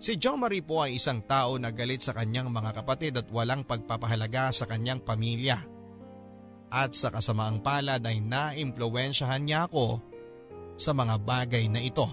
Si 0.00 0.16
Jo 0.16 0.40
Marie 0.40 0.64
po 0.64 0.80
ay 0.80 0.96
isang 0.96 1.20
tao 1.20 1.60
na 1.60 1.68
galit 1.68 2.00
sa 2.00 2.16
kanyang 2.16 2.48
mga 2.48 2.72
kapatid 2.72 3.20
at 3.20 3.28
walang 3.28 3.68
pagpapahalaga 3.68 4.48
sa 4.48 4.64
kanyang 4.64 5.04
pamilya. 5.04 5.60
At 6.72 6.96
sa 6.96 7.12
kasamaang 7.12 7.60
palad 7.60 8.00
ay 8.00 8.24
naimpluwensyahan 8.24 9.44
niya 9.44 9.68
ako 9.68 10.00
sa 10.80 10.96
mga 10.96 11.20
bagay 11.20 11.68
na 11.68 11.84
ito. 11.84 12.08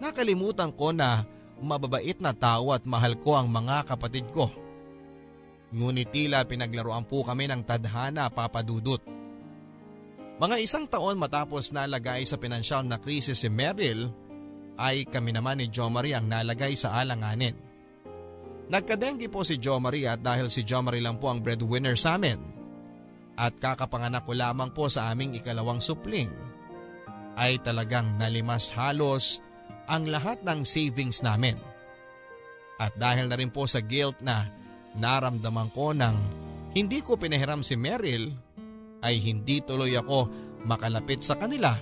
Nakalimutan 0.00 0.72
ko 0.72 0.96
na 0.96 1.28
mababait 1.60 2.16
na 2.24 2.32
tao 2.32 2.72
at 2.72 2.88
mahal 2.88 3.20
ko 3.20 3.36
ang 3.36 3.52
mga 3.52 3.84
kapatid 3.92 4.32
ko. 4.32 4.48
Ngunit 5.76 6.08
tila 6.08 6.48
pinaglaruan 6.48 7.04
po 7.04 7.20
kami 7.20 7.52
ng 7.52 7.68
tadhana 7.68 8.32
papadudot. 8.32 9.04
Mga 10.40 10.56
isang 10.64 10.88
taon 10.88 11.20
matapos 11.20 11.68
nalagay 11.68 12.24
sa 12.24 12.40
pinansyal 12.40 12.88
na 12.88 12.96
krisis 12.96 13.44
si 13.44 13.48
Meryl 13.52 14.08
ay 14.76 15.08
kami 15.08 15.32
naman 15.32 15.60
ni 15.60 15.72
Jo 15.72 15.88
Marie 15.88 16.16
ang 16.16 16.28
nalagay 16.28 16.76
sa 16.76 17.00
alanganin. 17.00 17.56
Nagkadenggi 18.66 19.30
po 19.30 19.46
si 19.46 19.56
Jo 19.56 19.78
Marie 19.78 20.10
at 20.10 20.20
dahil 20.20 20.50
si 20.50 20.66
Jo 20.66 20.82
Marie 20.82 21.04
lang 21.04 21.16
po 21.16 21.30
ang 21.30 21.40
breadwinner 21.40 21.94
sa 21.94 22.18
amin 22.18 22.56
at 23.36 23.52
kakapanganak 23.60 24.24
ko 24.24 24.32
lamang 24.32 24.72
po 24.72 24.88
sa 24.88 25.12
aming 25.12 25.36
ikalawang 25.36 25.78
supling 25.78 26.32
ay 27.36 27.60
talagang 27.60 28.16
nalimas 28.16 28.72
halos 28.72 29.44
ang 29.86 30.08
lahat 30.08 30.40
ng 30.42 30.64
savings 30.64 31.20
namin. 31.20 31.54
At 32.80 32.96
dahil 32.96 33.28
na 33.28 33.36
rin 33.36 33.52
po 33.52 33.68
sa 33.68 33.84
guilt 33.84 34.20
na 34.24 34.48
naramdaman 34.96 35.68
ko 35.72 35.92
nang 35.92 36.16
hindi 36.72 37.00
ko 37.04 37.20
pinahiram 37.20 37.60
si 37.60 37.76
Meryl 37.76 38.32
ay 39.04 39.20
hindi 39.20 39.60
tuloy 39.60 39.94
ako 39.96 40.28
makalapit 40.64 41.22
sa 41.22 41.38
kanila 41.38 41.76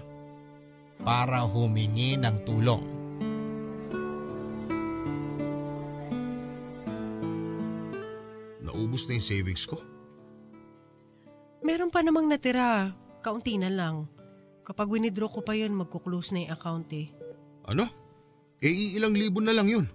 para 1.02 1.42
humingi 1.42 2.14
ng 2.20 2.36
tulong. 2.46 2.84
Naubos 8.62 9.08
na 9.08 9.18
yung 9.18 9.26
savings 9.26 9.64
ko. 9.66 9.82
Meron 11.64 11.88
pa 11.88 12.04
namang 12.04 12.28
natira. 12.28 12.92
Kaunti 13.24 13.56
na 13.56 13.72
lang. 13.72 14.04
Kapag 14.64 14.88
winidraw 14.88 15.32
ko 15.32 15.40
pa 15.40 15.56
yun, 15.56 15.72
magkuklose 15.72 16.36
na 16.36 16.44
yung 16.44 16.52
account 16.52 16.88
eh. 16.92 17.08
Ano? 17.64 17.88
Eh 18.60 18.96
ilang 18.96 19.16
libo 19.16 19.40
na 19.40 19.52
lang 19.52 19.68
yun. 19.68 19.86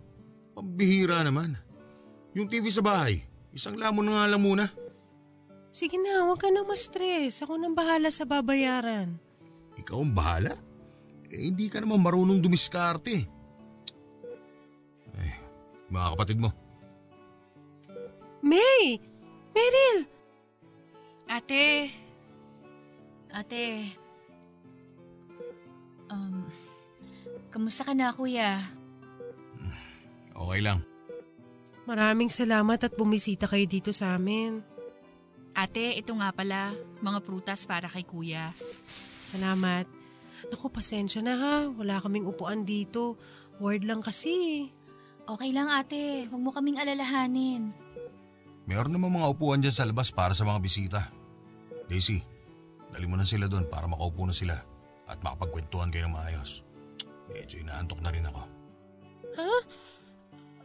Pambihira 0.53 1.21
naman. 1.26 1.57
Yung 2.38 2.45
TV 2.45 2.69
sa 2.69 2.86
bahay, 2.86 3.26
isang 3.53 3.73
lamon 3.78 4.05
na 4.05 4.21
nga 4.21 4.30
lang 4.30 4.41
muna. 4.45 4.65
Sige 5.69 5.97
na, 6.01 6.26
huwag 6.26 6.41
ka 6.41 6.49
nang 6.49 6.65
ma-stress. 6.65 7.45
Ako 7.45 7.57
nang 7.57 7.78
bahala 7.78 8.09
sa 8.09 8.26
babayaran. 8.26 9.17
Ikaw 9.78 9.97
ang 9.97 10.13
bahala? 10.13 10.53
Eh 11.30 11.49
hindi 11.49 11.69
ka 11.69 11.82
naman 11.82 12.01
marunong 12.01 12.41
dumiskarte. 12.41 13.15
Eh, 15.19 15.36
mga 15.93 16.07
kapatid 16.17 16.41
mo. 16.41 16.49
May! 18.41 18.97
Meryl! 19.53 19.97
Ate. 21.30 21.93
Ate. 23.30 23.93
Um, 26.09 26.49
kamusta 27.53 27.86
ka 27.86 27.93
na 27.93 28.09
kuya? 28.09 28.65
Okay 30.34 30.61
lang. 30.65 30.82
Maraming 31.86 32.34
salamat 32.34 32.82
at 32.82 32.93
bumisita 32.97 33.45
kayo 33.45 33.65
dito 33.69 33.93
sa 33.93 34.17
amin. 34.17 34.61
Ate, 35.53 35.99
ito 35.99 36.13
nga 36.17 36.34
pala, 36.34 36.73
mga 37.03 37.19
prutas 37.21 37.67
para 37.69 37.86
kay 37.91 38.05
kuya. 38.07 38.55
Salamat. 39.30 39.98
Naku, 40.47 40.71
pasensya 40.71 41.19
na 41.19 41.35
ha. 41.35 41.55
Wala 41.67 41.99
kaming 41.99 42.23
upuan 42.23 42.63
dito. 42.63 43.19
Word 43.59 43.83
lang 43.83 43.99
kasi. 43.99 44.71
Okay 45.29 45.51
lang 45.51 45.69
ate, 45.69 46.25
huwag 46.31 46.41
mo 46.41 46.49
kaming 46.55 46.79
alalahanin. 46.79 47.75
Meron 48.65 48.95
naman 48.95 49.13
mga 49.13 49.29
upuan 49.35 49.61
dyan 49.61 49.75
sa 49.75 49.85
labas 49.85 50.09
para 50.09 50.31
sa 50.33 50.47
mga 50.47 50.59
bisita. 50.63 51.01
Daisy, 51.85 52.21
dali 52.89 53.05
mo 53.05 53.13
na 53.17 53.25
sila 53.25 53.45
doon 53.45 53.69
para 53.69 53.85
makaupo 53.85 54.25
na 54.25 54.33
sila 54.33 54.57
at 55.09 55.17
makapagkwentuhan 55.21 55.89
kayo 55.93 56.09
ng 56.09 56.15
maayos. 56.17 56.65
Medyo 57.29 57.61
inaantok 57.61 58.01
na 58.01 58.09
rin 58.09 58.25
ako. 58.25 58.41
Ha? 59.37 59.53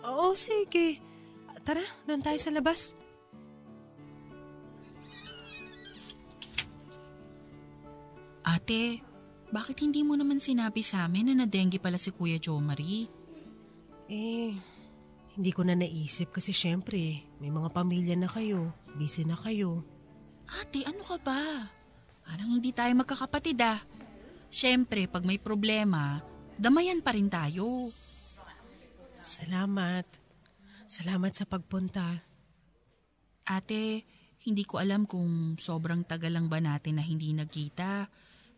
Oo, 0.04 0.36
sige. 0.36 1.00
Tara, 1.64 1.80
doon 2.04 2.20
tayo 2.20 2.36
sa 2.36 2.52
labas. 2.52 2.92
Ate, 8.44 9.00
bakit 9.54 9.86
hindi 9.86 10.02
mo 10.02 10.18
naman 10.18 10.42
sinabi 10.42 10.82
sa 10.82 11.06
amin 11.06 11.30
na 11.30 11.46
nadengge 11.46 11.78
pala 11.78 11.94
si 11.94 12.10
Kuya 12.10 12.42
Joe 12.42 12.58
Marie? 12.58 13.06
Eh, 14.10 14.50
hindi 15.38 15.50
ko 15.54 15.62
na 15.62 15.78
naisip 15.78 16.34
kasi 16.34 16.50
syempre, 16.50 17.22
may 17.38 17.54
mga 17.54 17.70
pamilya 17.70 18.18
na 18.18 18.26
kayo. 18.26 18.74
Busy 18.98 19.22
na 19.22 19.38
kayo. 19.38 19.86
Ate, 20.50 20.82
ano 20.82 21.06
ka 21.06 21.22
ba? 21.22 21.70
Parang 22.26 22.50
hindi 22.50 22.74
tayo 22.74 22.90
magkakapatid 22.98 23.62
ah. 23.62 23.78
Siyempre, 24.50 25.06
pag 25.06 25.22
may 25.22 25.38
problema, 25.38 26.18
damayan 26.58 26.98
pa 26.98 27.14
rin 27.14 27.30
tayo. 27.30 27.94
Salamat. 29.22 30.06
Salamat 30.90 31.30
sa 31.30 31.46
pagpunta. 31.46 32.26
Ate, 33.46 34.02
hindi 34.50 34.66
ko 34.66 34.82
alam 34.82 35.06
kung 35.06 35.54
sobrang 35.62 36.02
tagal 36.02 36.34
lang 36.34 36.50
ba 36.50 36.58
natin 36.58 36.98
na 36.98 37.04
hindi 37.06 37.30
nagkita. 37.30 38.10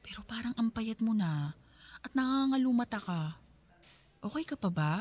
Pero 0.06 0.22
parang 0.22 0.54
ampayat 0.54 1.02
mo 1.02 1.10
na 1.10 1.50
at 1.98 2.14
nangangalumata 2.14 3.02
ka. 3.02 3.34
Okay 4.22 4.46
ka 4.46 4.54
pa 4.54 4.70
ba? 4.70 4.92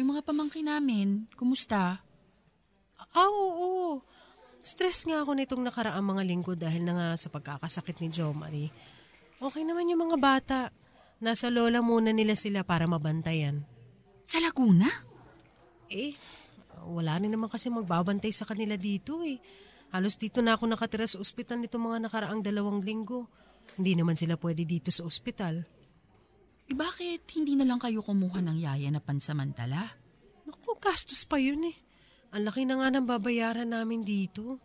Yung 0.00 0.16
mga 0.16 0.24
pamangkin 0.24 0.64
namin, 0.64 1.28
kumusta? 1.36 2.00
Ah, 3.12 3.28
oo. 3.28 4.00
Stress 4.64 5.04
nga 5.04 5.20
ako 5.20 5.36
nitong 5.36 5.62
nakaraang 5.62 6.02
mga 6.02 6.22
linggo 6.24 6.52
dahil 6.56 6.82
na 6.82 6.92
nga 6.96 7.08
sa 7.20 7.28
pagkakasakit 7.28 8.00
ni 8.00 8.08
Jo 8.08 8.32
Marie. 8.32 8.72
Okay 9.36 9.62
naman 9.68 9.92
yung 9.92 10.08
mga 10.08 10.16
bata. 10.16 10.60
Nasa 11.20 11.52
lola 11.52 11.84
muna 11.84 12.10
nila 12.10 12.32
sila 12.32 12.64
para 12.64 12.88
mabantayan. 12.88 13.64
Sa 14.24 14.40
Laguna? 14.40 14.88
Eh, 15.92 16.16
wala 16.88 17.20
rin 17.20 17.30
naman 17.30 17.52
kasi 17.52 17.68
magbabantay 17.68 18.32
sa 18.32 18.48
kanila 18.48 18.74
dito 18.74 19.22
eh. 19.22 19.38
Halos 19.94 20.18
dito 20.18 20.42
na 20.42 20.58
ako 20.58 20.66
nakatira 20.66 21.06
sa 21.06 21.22
ospital 21.22 21.62
nito 21.62 21.78
mga 21.78 22.02
nakaraang 22.08 22.42
dalawang 22.42 22.82
linggo. 22.82 23.30
Hindi 23.74 23.92
naman 23.98 24.14
sila 24.14 24.38
pwede 24.38 24.62
dito 24.62 24.94
sa 24.94 25.02
ospital. 25.02 25.66
Eh 26.66 26.74
bakit 26.74 27.26
hindi 27.34 27.58
na 27.58 27.66
lang 27.66 27.82
kayo 27.82 28.02
kumuha 28.02 28.38
ng 28.42 28.58
yaya 28.62 28.88
na 28.90 29.02
pansamantala? 29.02 29.98
Naku, 30.46 30.78
gastos 30.78 31.26
pa 31.26 31.42
yun 31.42 31.66
eh. 31.66 31.76
Ang 32.30 32.46
laki 32.46 32.62
na 32.62 32.78
nga 32.78 32.88
ng 32.94 33.06
babayaran 33.06 33.70
namin 33.70 34.06
dito. 34.06 34.62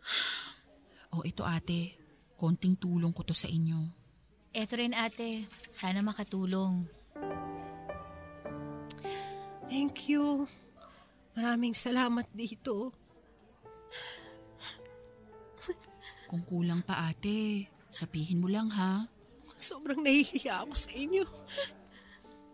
O 1.10 1.26
ito 1.26 1.42
ate, 1.42 1.98
konting 2.38 2.78
tulong 2.78 3.10
ko 3.10 3.26
to 3.26 3.34
sa 3.34 3.50
inyo. 3.50 3.82
Eto 4.54 4.78
rin 4.78 4.94
ate, 4.94 5.42
sana 5.74 6.06
makatulong. 6.06 6.86
Thank 9.66 10.06
you. 10.06 10.46
Maraming 11.34 11.74
salamat 11.74 12.30
dito. 12.30 12.94
Kung 16.30 16.46
kulang 16.46 16.78
pa 16.86 17.10
ate, 17.10 17.66
sabihin 17.90 18.38
mo 18.38 18.46
lang 18.46 18.70
ha. 18.70 19.02
Sobrang 19.58 19.98
nahihiya 19.98 20.62
ako 20.62 20.78
sa 20.78 20.94
inyo. 20.94 21.26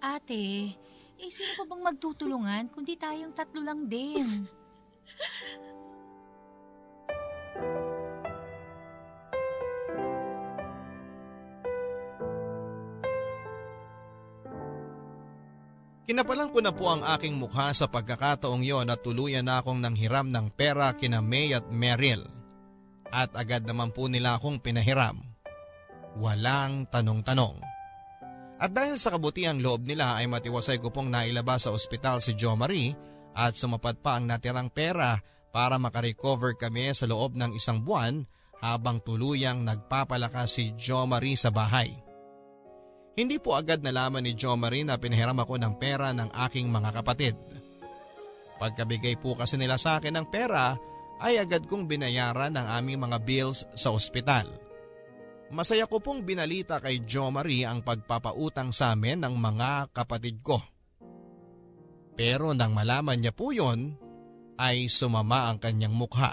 Ate, 0.00 0.72
eh 1.20 1.28
sino 1.28 1.52
pa 1.60 1.68
bang 1.68 1.84
magtutulungan 1.84 2.72
kundi 2.72 2.96
tayong 2.96 3.36
tatlo 3.36 3.60
lang 3.60 3.84
din? 3.84 4.48
Kinapalang 16.08 16.48
ko 16.48 16.64
na 16.64 16.72
po 16.72 16.88
ang 16.88 17.04
aking 17.12 17.36
mukha 17.36 17.76
sa 17.76 17.92
pagkakataong 17.92 18.64
yon 18.64 18.88
at 18.88 19.04
tuluyan 19.04 19.44
na 19.44 19.60
akong 19.60 19.84
nanghiram 19.84 20.32
ng 20.32 20.48
pera 20.54 20.96
kina 20.96 21.20
May 21.20 21.52
at 21.52 21.68
Meryl. 21.68 22.35
At 23.14 23.32
agad 23.34 23.64
naman 23.64 23.94
po 23.94 24.10
nila 24.10 24.38
akong 24.38 24.58
pinahiram. 24.60 25.18
Walang 26.16 26.88
tanong-tanong. 26.88 27.60
At 28.56 28.72
dahil 28.72 28.96
sa 28.96 29.12
kabutiang 29.12 29.60
loob 29.60 29.84
nila 29.84 30.16
ay 30.16 30.32
matiwasay 30.32 30.80
ko 30.80 30.88
pong 30.88 31.12
nailabas 31.12 31.68
sa 31.68 31.76
ospital 31.76 32.24
si 32.24 32.32
Jo 32.32 32.56
Marie 32.56 32.96
at 33.36 33.52
sumapat 33.52 34.00
pa 34.00 34.16
ang 34.16 34.24
natirang 34.24 34.72
pera 34.72 35.20
para 35.52 35.76
makarecover 35.76 36.56
kami 36.56 36.88
sa 36.96 37.04
loob 37.04 37.36
ng 37.36 37.52
isang 37.52 37.84
buwan 37.84 38.24
habang 38.64 39.04
tuluyang 39.04 39.60
nagpapalakas 39.60 40.56
si 40.56 40.72
Jo 40.72 41.04
Marie 41.04 41.36
sa 41.36 41.52
bahay. 41.52 41.92
Hindi 43.16 43.36
po 43.40 43.56
agad 43.56 43.84
nalaman 43.84 44.24
ni 44.24 44.32
Jo 44.32 44.56
Marie 44.56 44.84
na 44.84 44.96
pinahiram 44.96 45.36
ako 45.36 45.60
ng 45.60 45.74
pera 45.76 46.12
ng 46.16 46.32
aking 46.48 46.68
mga 46.68 47.00
kapatid. 47.00 47.36
Pagkabigay 48.56 49.20
po 49.20 49.36
kasi 49.36 49.60
nila 49.60 49.76
sa 49.76 50.00
akin 50.00 50.16
ng 50.16 50.26
pera 50.32 50.76
ay 51.20 51.40
agad 51.40 51.64
kong 51.64 51.88
binayaran 51.88 52.52
ang 52.56 52.68
aming 52.80 53.00
mga 53.00 53.18
bills 53.24 53.64
sa 53.72 53.92
ospital. 53.92 54.48
Masaya 55.46 55.86
ko 55.86 56.02
pong 56.02 56.26
binalita 56.26 56.82
kay 56.82 57.06
Jo 57.06 57.30
Marie 57.30 57.62
ang 57.62 57.80
pagpapautang 57.80 58.74
sa 58.74 58.92
amin 58.92 59.22
ng 59.22 59.34
mga 59.38 59.94
kapatid 59.94 60.42
ko. 60.42 60.58
Pero 62.18 62.50
nang 62.56 62.74
malaman 62.74 63.20
niya 63.20 63.30
po 63.30 63.54
yon, 63.54 63.94
ay 64.56 64.88
sumama 64.88 65.52
ang 65.52 65.60
kanyang 65.60 65.92
mukha. 65.92 66.32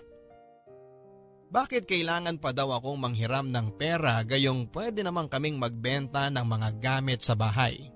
Bakit 1.54 1.86
kailangan 1.86 2.42
pa 2.42 2.50
daw 2.50 2.74
akong 2.74 2.98
manghiram 2.98 3.46
ng 3.46 3.78
pera 3.78 4.18
gayong 4.26 4.74
pwede 4.74 5.06
namang 5.06 5.30
kaming 5.30 5.62
magbenta 5.62 6.26
ng 6.34 6.42
mga 6.42 6.70
gamit 6.82 7.22
sa 7.22 7.38
bahay? 7.38 7.94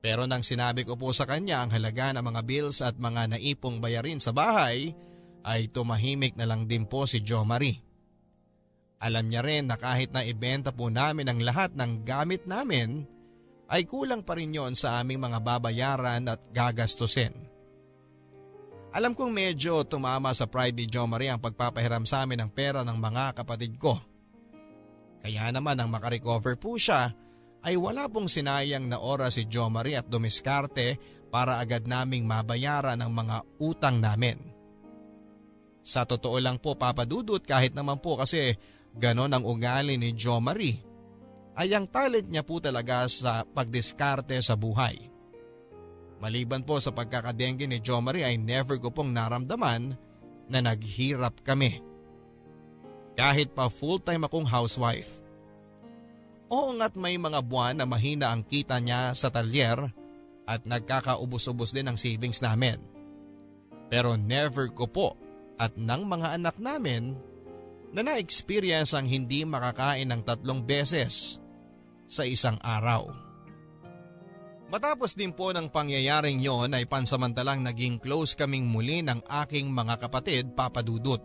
Pero 0.00 0.24
nang 0.24 0.40
sinabi 0.40 0.86
ko 0.86 0.96
po 0.96 1.12
sa 1.12 1.28
kanya 1.28 1.60
ang 1.60 1.74
halaga 1.74 2.16
ng 2.16 2.24
mga 2.24 2.40
bills 2.48 2.80
at 2.80 2.96
mga 2.96 3.36
naipong 3.36 3.76
bayarin 3.82 4.22
sa 4.22 4.32
bahay, 4.32 4.96
ay 5.46 5.70
tumahimik 5.70 6.34
na 6.34 6.50
lang 6.50 6.66
din 6.66 6.84
po 6.84 7.06
si 7.06 7.22
Jo 7.22 7.46
Marie. 7.46 7.78
Alam 8.98 9.30
niya 9.30 9.46
rin 9.46 9.70
na 9.70 9.78
kahit 9.78 10.10
na 10.10 10.26
ibenta 10.26 10.74
po 10.74 10.90
namin 10.90 11.30
ang 11.30 11.38
lahat 11.38 11.78
ng 11.78 12.02
gamit 12.02 12.42
namin, 12.50 13.06
ay 13.70 13.86
kulang 13.86 14.26
pa 14.26 14.34
rin 14.34 14.54
yon 14.54 14.74
sa 14.74 14.98
aming 14.98 15.22
mga 15.22 15.38
babayaran 15.42 16.26
at 16.26 16.42
gagastusin. 16.50 17.34
Alam 18.96 19.12
kong 19.12 19.28
medyo 19.28 19.84
tumama 19.84 20.32
sa 20.32 20.48
pride 20.48 20.72
ni 20.72 20.86
Jo 20.88 21.04
Marie 21.04 21.28
ang 21.28 21.42
pagpapahiram 21.42 22.08
sa 22.08 22.24
amin 22.24 22.46
ng 22.46 22.50
pera 22.50 22.80
ng 22.80 22.96
mga 22.96 23.36
kapatid 23.36 23.76
ko. 23.76 24.00
Kaya 25.20 25.52
naman 25.52 25.76
ang 25.76 25.92
makarecover 25.92 26.56
po 26.56 26.80
siya 26.80 27.12
ay 27.66 27.76
wala 27.76 28.08
pong 28.08 28.30
sinayang 28.30 28.88
na 28.88 28.96
oras 28.96 29.36
si 29.36 29.44
Jo 29.44 29.68
Marie 29.68 29.98
at 29.98 30.08
dumiskarte 30.08 30.96
para 31.28 31.60
agad 31.60 31.84
naming 31.84 32.24
mabayaran 32.24 32.96
ang 32.96 33.12
mga 33.12 33.44
utang 33.60 34.00
namin. 34.00 34.55
Sa 35.86 36.02
totoo 36.02 36.42
lang 36.42 36.58
po 36.58 36.74
papadudot 36.74 37.38
kahit 37.38 37.70
naman 37.78 38.02
po 38.02 38.18
kasi 38.18 38.58
ganon 38.98 39.30
ang 39.30 39.46
ugali 39.46 39.94
ni 39.94 40.18
Jo 40.18 40.42
Marie 40.42 40.82
ay 41.54 41.70
ang 41.78 41.86
talent 41.86 42.26
niya 42.26 42.42
po 42.42 42.58
talaga 42.58 43.06
sa 43.06 43.46
pagdiskarte 43.46 44.34
sa 44.42 44.58
buhay. 44.58 44.98
Maliban 46.18 46.66
po 46.66 46.82
sa 46.82 46.90
pagkakadengge 46.90 47.70
ni 47.70 47.78
Jo 47.78 48.02
Marie 48.02 48.26
ay 48.26 48.34
never 48.34 48.82
ko 48.82 48.90
pong 48.90 49.14
naramdaman 49.14 49.94
na 50.50 50.58
naghirap 50.58 51.38
kami. 51.46 51.78
Kahit 53.14 53.54
pa 53.54 53.70
full-time 53.70 54.26
akong 54.26 54.44
housewife. 54.44 55.22
Oo 56.50 56.74
nga't 56.74 56.98
may 56.98 57.14
mga 57.14 57.46
buwan 57.46 57.78
na 57.78 57.86
mahina 57.86 58.34
ang 58.34 58.42
kita 58.42 58.82
niya 58.82 59.14
sa 59.14 59.30
talyer 59.30 59.86
at 60.50 60.66
nagkakaubos-ubos 60.66 61.70
din 61.70 61.86
ang 61.86 61.96
savings 61.98 62.42
namin. 62.42 62.82
Pero 63.86 64.18
never 64.18 64.66
ko 64.74 64.90
po 64.90 65.08
at 65.56 65.74
ng 65.76 66.02
mga 66.04 66.36
anak 66.36 66.56
namin 66.60 67.16
na 67.96 68.04
na-experience 68.04 68.92
ang 68.92 69.08
hindi 69.08 69.42
makakain 69.48 70.08
ng 70.12 70.20
tatlong 70.24 70.60
beses 70.60 71.40
sa 72.04 72.22
isang 72.28 72.60
araw. 72.60 73.08
Matapos 74.66 75.14
din 75.14 75.30
po 75.30 75.54
ng 75.54 75.70
pangyayaring 75.70 76.42
yon 76.42 76.74
ay 76.74 76.90
pansamantalang 76.90 77.62
naging 77.62 78.02
close 78.02 78.34
kaming 78.34 78.66
muli 78.66 78.98
ng 78.98 79.22
aking 79.46 79.70
mga 79.70 79.94
kapatid 80.02 80.52
papadudot. 80.58 81.22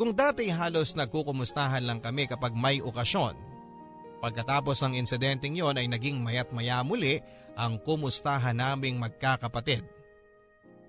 Kung 0.00 0.16
dati 0.16 0.48
halos 0.48 0.96
nagkukumustahan 0.96 1.84
lang 1.84 2.00
kami 2.00 2.24
kapag 2.24 2.56
may 2.56 2.80
okasyon, 2.80 3.36
pagkatapos 4.24 4.80
ng 4.88 4.96
insidenteng 4.96 5.52
yon 5.52 5.76
ay 5.76 5.84
naging 5.84 6.16
mayat 6.16 6.48
maya 6.56 6.80
muli 6.80 7.20
ang 7.60 7.76
kumustahan 7.76 8.56
naming 8.56 8.96
magkakapatid. 8.96 9.99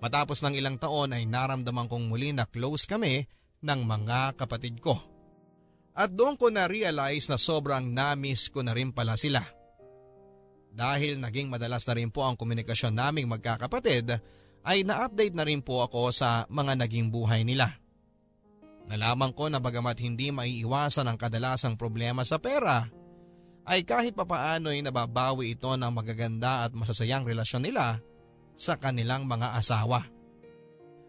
Matapos 0.02 0.42
ng 0.42 0.58
ilang 0.58 0.82
taon 0.82 1.14
ay 1.14 1.30
naramdaman 1.30 1.86
kong 1.86 2.10
muli 2.10 2.34
na 2.34 2.42
close 2.42 2.90
kami 2.90 3.22
ng 3.62 3.80
mga 3.86 4.34
kapatid 4.34 4.82
ko. 4.82 4.98
At 5.94 6.10
doon 6.10 6.34
ko 6.34 6.50
na-realize 6.50 7.30
na 7.30 7.38
sobrang 7.38 7.86
namiss 7.86 8.50
ko 8.50 8.66
na 8.66 8.74
rin 8.74 8.90
pala 8.90 9.14
sila. 9.14 9.38
Dahil 10.74 11.22
naging 11.22 11.46
madalas 11.46 11.86
na 11.86 11.94
rin 11.94 12.10
po 12.10 12.26
ang 12.26 12.34
komunikasyon 12.34 12.98
naming 12.98 13.30
magkakapatid 13.30 14.18
ay 14.66 14.82
na-update 14.82 15.38
na 15.38 15.46
rin 15.46 15.62
po 15.62 15.86
ako 15.86 16.10
sa 16.10 16.50
mga 16.50 16.82
naging 16.82 17.14
buhay 17.14 17.46
nila. 17.46 17.70
Nalaman 18.90 19.30
ko 19.30 19.46
na 19.46 19.62
bagamat 19.62 20.02
hindi 20.02 20.34
maiiwasan 20.34 21.06
ang 21.06 21.14
kadalasang 21.20 21.78
problema 21.78 22.26
sa 22.26 22.42
pera, 22.42 22.82
ay 23.62 23.86
kahit 23.86 24.18
papaano 24.18 24.74
ay 24.74 24.82
nababawi 24.82 25.54
ito 25.54 25.70
ng 25.70 25.92
magaganda 25.94 26.66
at 26.66 26.74
masasayang 26.74 27.22
relasyon 27.22 27.70
nila 27.70 28.02
sa 28.62 28.78
kanilang 28.78 29.26
mga 29.26 29.58
asawa. 29.58 30.06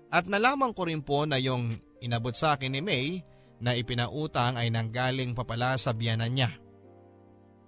At 0.09 0.25
nalaman 0.25 0.73
ko 0.73 0.89
rin 0.89 1.05
po 1.05 1.29
na 1.29 1.37
yung 1.37 1.77
inabot 2.01 2.33
sa 2.33 2.57
akin 2.57 2.73
ni 2.73 2.81
May 2.81 3.21
na 3.61 3.77
ipinautang 3.77 4.57
ay 4.57 4.73
nanggaling 4.73 5.37
papala 5.37 5.77
sa 5.77 5.93
biyanan 5.93 6.33
niya. 6.33 6.49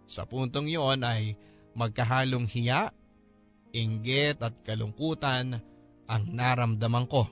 Sa 0.10 0.26
puntong 0.26 0.66
yon 0.66 1.06
ay 1.06 1.38
magkahalong 1.78 2.50
hiya, 2.50 2.90
inggit 3.78 4.42
at 4.42 4.58
kalungkutan 4.66 5.62
ang 6.10 6.24
naramdaman 6.34 7.06
ko. 7.06 7.30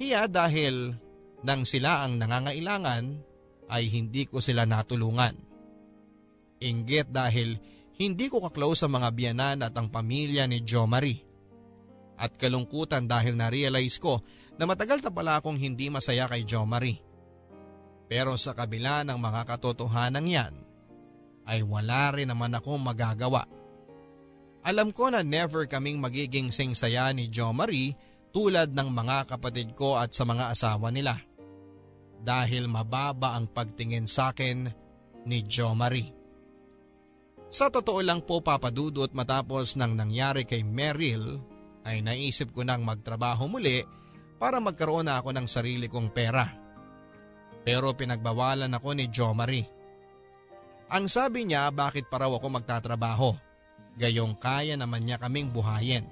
Hiya 0.00 0.28
dahil 0.32 0.96
nang 1.44 1.68
sila 1.68 2.04
ang 2.04 2.16
nangangailangan 2.16 3.04
ay 3.68 3.88
hindi 3.92 4.24
ko 4.24 4.40
sila 4.40 4.64
natulungan. 4.64 5.36
Inggit 6.60 7.08
dahil 7.08 7.56
hindi 8.00 8.32
ko 8.32 8.40
kaklose 8.40 8.80
sa 8.80 8.88
mga 8.88 9.12
biyanan 9.12 9.60
at 9.60 9.76
ang 9.76 9.92
pamilya 9.92 10.48
ni 10.48 10.64
Jo 10.64 10.88
Marie. 10.88 11.20
At 12.16 12.32
kalungkutan 12.40 13.04
dahil 13.04 13.36
na-realize 13.36 14.00
ko 14.00 14.24
na 14.56 14.64
matagal 14.64 15.04
na 15.04 15.12
pala 15.12 15.36
akong 15.36 15.60
hindi 15.60 15.92
masaya 15.92 16.24
kay 16.24 16.48
Jo 16.48 16.64
Marie. 16.64 16.96
Pero 18.08 18.40
sa 18.40 18.56
kabila 18.56 19.04
ng 19.04 19.20
mga 19.20 19.44
katotohanan 19.44 20.24
yan, 20.24 20.54
ay 21.44 21.60
wala 21.60 22.16
rin 22.16 22.32
naman 22.32 22.56
akong 22.56 22.80
magagawa. 22.80 23.44
Alam 24.64 24.96
ko 24.96 25.12
na 25.12 25.20
never 25.20 25.68
kaming 25.68 26.00
magiging 26.00 26.48
singsaya 26.48 27.12
ni 27.12 27.28
Jo 27.28 27.52
Marie 27.52 27.92
tulad 28.32 28.72
ng 28.72 28.88
mga 28.88 29.28
kapatid 29.28 29.76
ko 29.76 30.00
at 30.00 30.16
sa 30.16 30.24
mga 30.24 30.56
asawa 30.56 30.88
nila. 30.88 31.20
Dahil 32.20 32.68
mababa 32.68 33.36
ang 33.36 33.48
pagtingin 33.48 34.08
sa 34.08 34.32
akin 34.32 34.68
ni 35.28 35.44
Jo 35.44 35.72
Marie. 35.76 36.19
Sa 37.50 37.66
totoo 37.66 37.98
lang 37.98 38.22
po 38.22 38.38
papadudot 38.38 39.10
matapos 39.10 39.74
ng 39.74 39.98
nangyari 39.98 40.46
kay 40.46 40.62
Meryl 40.62 41.42
ay 41.82 41.98
naisip 41.98 42.54
ko 42.54 42.62
nang 42.62 42.86
magtrabaho 42.86 43.50
muli 43.50 43.82
para 44.38 44.62
magkaroon 44.62 45.10
na 45.10 45.18
ako 45.18 45.34
ng 45.34 45.46
sarili 45.50 45.90
kong 45.90 46.14
pera. 46.14 46.46
Pero 47.66 47.90
pinagbawalan 47.92 48.70
ako 48.70 48.88
ni 48.94 49.10
Jo 49.10 49.34
Marie. 49.34 49.66
Ang 50.94 51.10
sabi 51.10 51.42
niya 51.42 51.74
bakit 51.74 52.06
pa 52.06 52.22
raw 52.22 52.30
ako 52.30 52.46
magtatrabaho, 52.54 53.34
gayong 53.98 54.38
kaya 54.38 54.78
naman 54.78 55.02
niya 55.02 55.18
kaming 55.18 55.50
buhayin. 55.50 56.06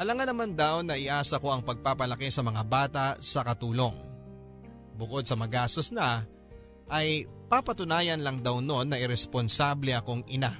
Alangan 0.00 0.32
naman 0.32 0.56
daw 0.56 0.80
na 0.80 0.96
iasa 0.96 1.36
ko 1.36 1.52
ang 1.52 1.60
pagpapalaki 1.60 2.32
sa 2.32 2.40
mga 2.40 2.64
bata 2.64 3.06
sa 3.20 3.44
katulong. 3.44 3.92
Bukod 4.96 5.28
sa 5.28 5.36
magastos 5.36 5.92
na, 5.92 6.24
ay 6.88 7.28
papatunayan 7.50 8.22
lang 8.22 8.46
daw 8.46 8.62
noon 8.62 8.94
na 8.94 8.96
irresponsable 9.02 9.90
akong 9.98 10.22
ina. 10.30 10.54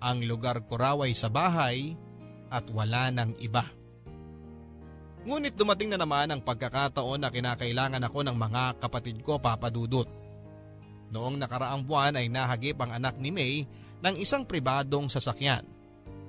Ang 0.00 0.24
lugar 0.24 0.64
ko 0.64 0.80
raw 0.80 0.96
ay 1.04 1.12
sa 1.12 1.28
bahay 1.28 1.92
at 2.48 2.64
wala 2.72 3.12
ng 3.12 3.36
iba. 3.44 3.60
Ngunit 5.28 5.60
dumating 5.60 5.92
na 5.92 6.00
naman 6.00 6.32
ang 6.32 6.40
pagkakataon 6.40 7.20
na 7.20 7.28
kinakailangan 7.28 8.00
ako 8.00 8.24
ng 8.24 8.36
mga 8.40 8.80
kapatid 8.80 9.20
ko 9.20 9.36
papadudot. 9.36 10.08
Noong 11.12 11.36
nakaraang 11.36 11.84
buwan 11.84 12.16
ay 12.16 12.32
nahagip 12.32 12.80
ang 12.80 12.96
anak 12.96 13.20
ni 13.20 13.28
May 13.28 13.68
ng 14.00 14.14
isang 14.16 14.48
pribadong 14.48 15.12
sasakyan. 15.12 15.68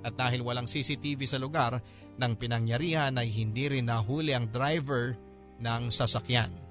At 0.04 0.20
dahil 0.20 0.44
walang 0.44 0.68
CCTV 0.68 1.24
sa 1.28 1.40
lugar 1.40 1.80
ng 2.20 2.34
pinangyarihan 2.36 3.16
ay 3.16 3.32
hindi 3.32 3.72
rin 3.72 3.88
nahuli 3.88 4.36
ang 4.36 4.52
driver 4.52 5.16
ng 5.64 5.88
sasakyan. 5.88 6.69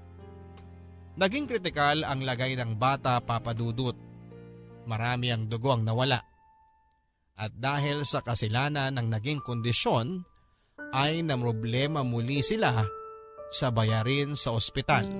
Naging 1.19 1.51
kritikal 1.51 2.07
ang 2.07 2.23
lagay 2.23 2.55
ng 2.55 2.79
bata 2.79 3.19
papadudot. 3.19 3.91
Marami 4.87 5.35
ang 5.35 5.51
dugo 5.51 5.75
ang 5.75 5.83
nawala. 5.83 6.23
At 7.35 7.51
dahil 7.59 8.07
sa 8.07 8.23
kasilanan 8.23 8.95
ng 8.95 9.07
naging 9.11 9.43
kondisyon 9.43 10.23
ay 10.95 11.19
namroblema 11.19 12.07
muli 12.07 12.39
sila 12.39 12.71
sa 13.51 13.67
bayarin 13.67 14.31
sa 14.31 14.55
ospital. 14.55 15.11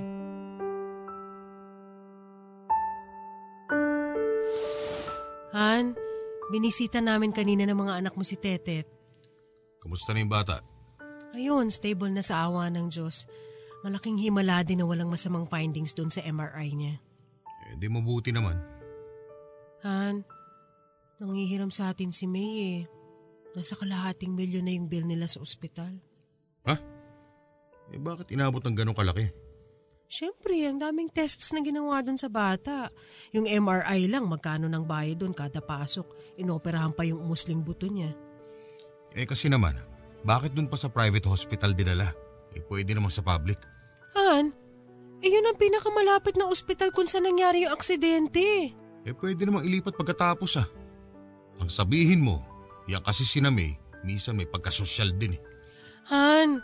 Han, 5.52 6.00
binisita 6.48 7.04
namin 7.04 7.36
kanina 7.36 7.68
ng 7.68 7.76
mga 7.76 7.94
anak 8.00 8.14
mo 8.16 8.24
si 8.24 8.40
Tetet. 8.40 8.88
Kamusta 9.84 10.16
na 10.16 10.24
yung 10.24 10.32
bata? 10.32 10.64
Ayun, 11.36 11.68
stable 11.68 12.16
na 12.16 12.24
sa 12.24 12.48
awa 12.48 12.72
ng 12.72 12.88
Diyos. 12.88 13.28
Malaking 13.80 14.20
himala 14.20 14.60
din 14.68 14.84
na 14.84 14.86
walang 14.88 15.08
masamang 15.08 15.48
findings 15.48 15.96
doon 15.96 16.12
sa 16.12 16.20
MRI 16.26 16.76
niya. 16.76 16.96
Eh, 17.70 17.76
di 17.80 17.88
mabuti 17.88 18.36
naman. 18.36 18.60
Han, 19.88 20.28
nangihiram 21.24 21.72
sa 21.72 21.96
atin 21.96 22.12
si 22.12 22.28
May 22.28 22.52
eh. 22.60 22.80
Nasa 23.56 23.80
kalahating 23.80 24.36
milyon 24.36 24.68
na 24.68 24.76
yung 24.76 24.92
bill 24.92 25.08
nila 25.08 25.26
sa 25.32 25.40
ospital. 25.40 25.96
Ha? 26.68 26.76
Eh 27.90 27.98
bakit 27.98 28.30
inabot 28.36 28.62
ng 28.62 28.76
ganong 28.76 28.98
kalaki? 28.98 29.32
Siyempre, 30.10 30.66
ang 30.66 30.82
daming 30.82 31.14
tests 31.14 31.54
na 31.54 31.62
ginawa 31.62 32.02
doon 32.02 32.18
sa 32.18 32.34
bata. 32.34 32.90
Yung 33.30 33.46
MRI 33.46 34.10
lang, 34.10 34.26
magkano 34.26 34.66
ng 34.66 34.84
bayad 34.90 35.22
doon 35.22 35.38
kada 35.38 35.62
pasok. 35.62 36.10
Inoperahan 36.42 36.98
pa 36.98 37.06
yung 37.06 37.22
musling 37.30 37.62
buto 37.62 37.86
niya. 37.86 38.10
Eh 39.14 39.30
kasi 39.30 39.54
naman, 39.54 39.78
bakit 40.26 40.58
dun 40.58 40.66
pa 40.66 40.82
sa 40.82 40.90
private 40.90 41.30
hospital 41.30 41.78
dinala? 41.78 42.10
Eh 42.60 42.62
pwede 42.68 42.92
naman 42.92 43.08
sa 43.08 43.24
public. 43.24 43.56
Han, 44.20 44.52
eh 45.24 45.30
yun 45.32 45.48
ang 45.48 45.56
pinakamalapit 45.56 46.36
na 46.36 46.52
ospital 46.52 46.92
kung 46.92 47.08
saan 47.08 47.24
nangyari 47.24 47.64
yung 47.64 47.72
aksidente. 47.72 48.76
Eh 49.08 49.16
pwede 49.16 49.48
namang 49.48 49.64
ilipat 49.64 49.96
pagkatapos 49.96 50.60
ah. 50.60 50.68
Ang 51.64 51.72
sabihin 51.72 52.20
mo, 52.20 52.44
yan 52.92 53.00
kasi 53.00 53.24
si 53.24 53.40
May, 53.40 53.80
minsan 54.04 54.36
may 54.36 54.48
pagkasosyal 54.48 55.16
din 55.16 55.40
eh. 55.40 55.42
Han, 56.12 56.60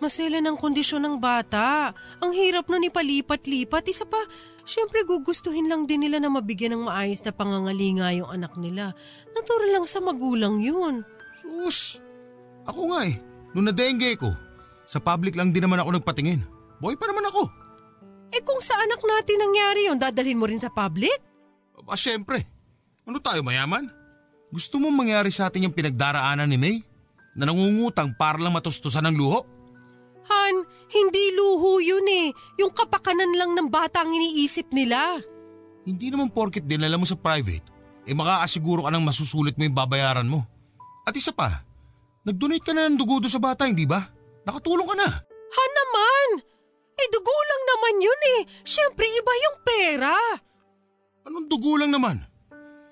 masela 0.00 0.40
ng 0.40 0.56
kondisyon 0.60 1.04
ng 1.04 1.16
bata. 1.20 1.92
Ang 2.20 2.32
hirap 2.36 2.66
nun 2.68 2.88
ipalipat-lipat. 2.88 3.84
Isa 3.86 4.08
pa, 4.08 4.18
syempre 4.64 5.04
gugustuhin 5.04 5.68
lang 5.68 5.84
din 5.84 6.04
nila 6.04 6.18
na 6.18 6.32
mabigyan 6.32 6.74
ng 6.76 6.88
maayos 6.88 7.22
na 7.22 7.32
pangangalinga 7.32 8.12
yung 8.16 8.28
anak 8.32 8.56
nila. 8.56 8.96
Natural 9.36 9.70
lang 9.72 9.86
sa 9.86 10.00
magulang 10.02 10.58
yun. 10.58 11.04
Sus! 11.40 12.00
Ako 12.66 12.92
nga 12.92 13.08
eh, 13.08 13.16
nung 13.52 13.68
nadengge 13.68 14.16
ko, 14.16 14.32
sa 14.90 14.98
public 14.98 15.38
lang 15.38 15.54
din 15.54 15.62
naman 15.62 15.78
ako 15.78 16.02
nagpatingin. 16.02 16.42
Boy 16.82 16.98
pa 16.98 17.06
naman 17.06 17.22
ako. 17.30 17.46
Eh 18.34 18.42
kung 18.42 18.58
sa 18.58 18.74
anak 18.74 18.98
natin 18.98 19.38
nangyari 19.38 19.86
yun, 19.86 20.02
dadalhin 20.02 20.34
mo 20.34 20.50
rin 20.50 20.58
sa 20.58 20.66
public? 20.66 21.14
Aba 21.78 21.94
syempre, 21.94 22.42
ano 23.06 23.22
tayo 23.22 23.46
mayaman? 23.46 23.86
Gusto 24.50 24.82
mo 24.82 24.90
mangyari 24.90 25.30
sa 25.30 25.46
atin 25.46 25.70
yung 25.70 25.76
pinagdaraanan 25.78 26.50
ni 26.50 26.58
May? 26.58 26.76
Na 27.38 27.46
nangungutang 27.46 28.18
para 28.18 28.42
lang 28.42 28.50
matustusan 28.50 29.06
ng 29.06 29.14
luho? 29.14 29.46
Han, 30.26 30.66
hindi 30.90 31.38
luho 31.38 31.78
yun 31.78 32.06
eh. 32.10 32.34
Yung 32.58 32.74
kapakanan 32.74 33.30
lang 33.38 33.54
ng 33.54 33.70
bata 33.70 34.02
ang 34.02 34.10
iniisip 34.10 34.74
nila. 34.74 35.22
Hindi 35.86 36.10
naman 36.10 36.34
porket 36.34 36.66
dinala 36.66 36.98
mo 36.98 37.06
sa 37.06 37.14
private, 37.14 37.62
eh 38.10 38.14
makaasiguro 38.14 38.82
ka 38.82 38.90
ng 38.90 39.06
masusulit 39.06 39.54
mo 39.54 39.70
yung 39.70 39.78
babayaran 39.78 40.26
mo. 40.26 40.42
At 41.06 41.14
isa 41.14 41.30
pa, 41.30 41.62
nag-donate 42.26 42.66
ka 42.66 42.74
na 42.74 42.90
ng 42.90 42.98
dugo 42.98 43.22
sa 43.30 43.38
bata, 43.38 43.70
hindi 43.70 43.86
ba? 43.86 44.19
Nakatulong 44.50 44.82
ka 44.90 44.96
na. 44.98 45.08
Ha 45.50 45.64
naman! 45.78 46.28
Eh 46.98 47.08
dugo 47.14 47.30
lang 47.30 47.62
naman 47.70 47.94
yun 48.02 48.20
eh. 48.34 48.40
Siyempre 48.66 49.06
iba 49.06 49.32
yung 49.46 49.56
pera. 49.62 50.14
Anong 51.22 51.46
dugo 51.46 51.78
lang 51.78 51.94
naman? 51.94 52.18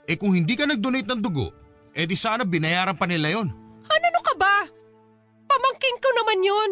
Eh 0.06 0.14
kung 0.14 0.38
hindi 0.38 0.54
ka 0.54 0.70
nag-donate 0.70 1.10
ng 1.10 1.20
dugo, 1.20 1.50
eh 1.98 2.06
di 2.06 2.14
sana 2.14 2.46
binayaran 2.46 2.94
pa 2.94 3.10
nila 3.10 3.34
yon. 3.34 3.50
Ano 3.90 4.20
ka 4.22 4.34
ba? 4.38 4.70
Pamangkin 5.50 5.98
ko 5.98 6.08
naman 6.14 6.46
yun. 6.46 6.70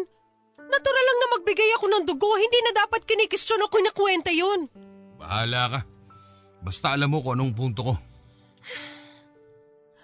Natural 0.55 1.05
lang 1.05 1.19
na 1.19 1.27
magbigay 1.35 1.69
ako 1.75 1.85
ng 1.91 2.03
dugo. 2.07 2.31
Hindi 2.39 2.59
na 2.63 2.71
dapat 2.87 3.03
kinikistyon 3.03 3.67
o 3.67 3.67
kinakwenta 3.67 4.31
yun. 4.31 4.71
Bahala 5.19 5.61
ka. 5.67 5.79
Basta 6.63 6.95
alam 6.95 7.11
mo 7.11 7.19
kung 7.19 7.35
anong 7.37 7.53
punto 7.53 7.83
ko. 7.83 7.93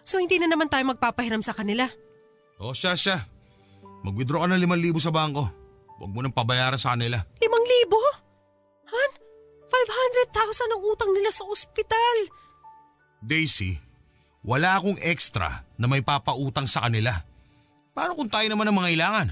So 0.04 0.20
hindi 0.20 0.38
na 0.44 0.52
naman 0.52 0.68
tayo 0.68 0.84
magpapahiram 0.92 1.42
sa 1.42 1.56
kanila. 1.56 1.88
O 2.60 2.76
siya 2.76 2.94
siya. 3.00 3.33
Mag-withdraw 4.04 4.44
ka 4.44 4.48
ng 4.52 4.68
5,000 4.68 5.00
sa 5.00 5.16
bangko. 5.16 5.48
Huwag 5.98 6.12
mo 6.12 6.20
nang 6.20 6.36
pabayaran 6.36 6.80
sa 6.80 6.94
kanila. 6.94 7.24
Limang 7.40 7.64
libo? 7.64 8.02
Han, 8.92 9.12
500,000 9.72 10.76
ang 10.76 10.84
utang 10.84 11.12
nila 11.16 11.32
sa 11.32 11.48
ospital. 11.48 12.18
Daisy, 13.24 13.80
wala 14.44 14.76
akong 14.76 15.00
extra 15.00 15.64
na 15.80 15.88
may 15.88 16.04
papautang 16.04 16.68
sa 16.68 16.84
kanila. 16.84 17.24
Paano 17.96 18.20
kung 18.20 18.28
tayo 18.28 18.52
naman 18.52 18.68
ang 18.68 18.76
mga 18.76 18.92
ilangan? 19.00 19.28